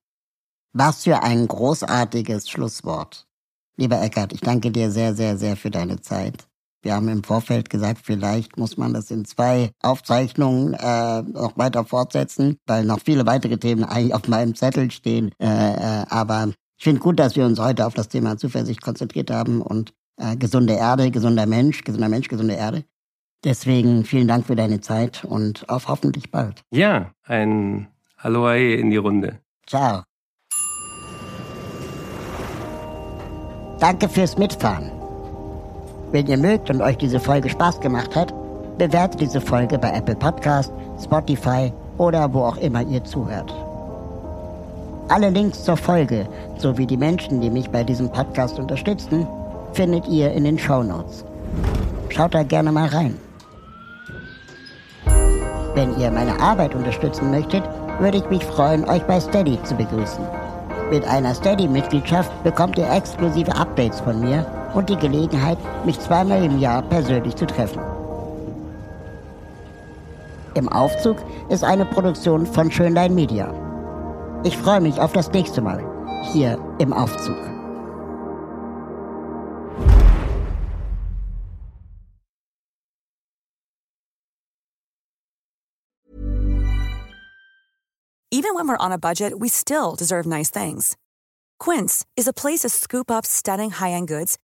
Was 0.72 1.04
für 1.04 1.22
ein 1.22 1.46
großartiges 1.46 2.50
Schlusswort. 2.50 3.26
Lieber 3.76 4.02
Eckert, 4.02 4.32
ich 4.32 4.40
danke 4.40 4.70
dir 4.70 4.90
sehr, 4.90 5.14
sehr, 5.14 5.36
sehr 5.36 5.56
für 5.56 5.70
deine 5.70 6.00
Zeit. 6.00 6.46
Wir 6.84 6.94
haben 6.94 7.08
im 7.08 7.24
Vorfeld 7.24 7.70
gesagt, 7.70 8.00
vielleicht 8.04 8.58
muss 8.58 8.76
man 8.76 8.92
das 8.92 9.10
in 9.10 9.24
zwei 9.24 9.70
Aufzeichnungen 9.82 10.74
äh, 10.74 11.22
noch 11.22 11.56
weiter 11.56 11.84
fortsetzen, 11.84 12.58
weil 12.66 12.84
noch 12.84 13.00
viele 13.00 13.24
weitere 13.26 13.56
Themen 13.56 13.84
eigentlich 13.88 14.14
auf 14.14 14.28
meinem 14.28 14.54
Zettel 14.54 14.90
stehen. 14.90 15.32
Äh, 15.40 15.46
äh, 15.46 16.04
aber 16.10 16.50
ich 16.76 16.84
finde 16.84 17.00
gut, 17.00 17.18
dass 17.18 17.36
wir 17.36 17.46
uns 17.46 17.58
heute 17.58 17.86
auf 17.86 17.94
das 17.94 18.08
Thema 18.08 18.36
Zuversicht 18.36 18.82
konzentriert 18.82 19.30
haben 19.30 19.62
und 19.62 19.94
äh, 20.18 20.36
gesunde 20.36 20.74
Erde, 20.74 21.10
gesunder 21.10 21.46
Mensch, 21.46 21.84
gesunder 21.84 22.10
Mensch, 22.10 22.28
gesunde 22.28 22.54
Erde. 22.54 22.84
Deswegen 23.44 24.04
vielen 24.04 24.28
Dank 24.28 24.46
für 24.46 24.56
deine 24.56 24.80
Zeit 24.80 25.24
und 25.24 25.68
auf 25.70 25.88
hoffentlich 25.88 26.30
bald. 26.30 26.62
Ja, 26.70 27.12
ein 27.24 27.88
Aloha 28.18 28.54
in 28.54 28.90
die 28.90 28.96
Runde. 28.98 29.40
Ciao. 29.66 30.02
Danke 33.80 34.08
fürs 34.08 34.36
Mitfahren. 34.36 35.03
Wenn 36.12 36.26
ihr 36.26 36.38
mögt 36.38 36.70
und 36.70 36.80
euch 36.80 36.96
diese 36.96 37.20
Folge 37.20 37.48
Spaß 37.48 37.80
gemacht 37.80 38.14
hat, 38.14 38.32
bewertet 38.78 39.20
diese 39.20 39.40
Folge 39.40 39.78
bei 39.78 39.90
Apple 39.90 40.16
Podcast, 40.16 40.72
Spotify 41.02 41.72
oder 41.98 42.32
wo 42.32 42.42
auch 42.42 42.56
immer 42.58 42.82
ihr 42.82 43.02
zuhört. 43.04 43.54
Alle 45.08 45.30
Links 45.30 45.64
zur 45.64 45.76
Folge 45.76 46.26
sowie 46.56 46.86
die 46.86 46.96
Menschen, 46.96 47.40
die 47.40 47.50
mich 47.50 47.68
bei 47.70 47.84
diesem 47.84 48.10
Podcast 48.10 48.58
unterstützen, 48.58 49.26
findet 49.72 50.08
ihr 50.08 50.32
in 50.32 50.44
den 50.44 50.58
Show 50.58 50.82
Notes. 50.82 51.24
Schaut 52.08 52.34
da 52.34 52.42
gerne 52.42 52.72
mal 52.72 52.88
rein. 52.88 53.18
Wenn 55.74 55.98
ihr 55.98 56.10
meine 56.10 56.40
Arbeit 56.40 56.74
unterstützen 56.74 57.30
möchtet, 57.30 57.64
würde 57.98 58.18
ich 58.18 58.30
mich 58.30 58.44
freuen, 58.44 58.88
euch 58.88 59.02
bei 59.02 59.20
Steady 59.20 59.58
zu 59.64 59.74
begrüßen. 59.74 60.24
Mit 60.90 61.06
einer 61.06 61.34
Steady-Mitgliedschaft 61.34 62.30
bekommt 62.44 62.78
ihr 62.78 62.90
exklusive 62.90 63.54
Updates 63.54 64.00
von 64.00 64.20
mir 64.20 64.46
und 64.74 64.90
die 64.90 64.96
Gelegenheit, 64.96 65.58
mich 65.86 65.98
zweimal 66.00 66.42
im 66.44 66.58
Jahr 66.58 66.82
persönlich 66.82 67.36
zu 67.36 67.46
treffen. 67.46 67.80
Im 70.54 70.68
Aufzug 70.68 71.16
ist 71.48 71.64
eine 71.64 71.84
Produktion 71.84 72.46
von 72.46 72.70
Schönlein 72.70 73.14
Media. 73.14 73.52
Ich 74.44 74.56
freue 74.56 74.80
mich 74.80 75.00
auf 75.00 75.12
das 75.12 75.30
nächste 75.32 75.60
Mal 75.60 75.82
hier 76.32 76.58
im 76.78 76.92
Aufzug. 76.92 77.36
Even 88.30 88.56
when 88.56 88.68
we're 88.68 88.76
on 88.78 88.92
a 88.92 88.98
budget, 88.98 89.38
we 89.38 89.48
still 89.48 89.94
deserve 89.96 90.26
nice 90.26 90.50
things. 90.50 90.96
Quince 91.58 92.04
is 92.16 92.28
a 92.28 92.32
place 92.32 92.60
to 92.60 92.68
scoop 92.68 93.10
up 93.10 93.24
stunning 93.24 93.70
high-end 93.70 94.08
goods 94.08 94.38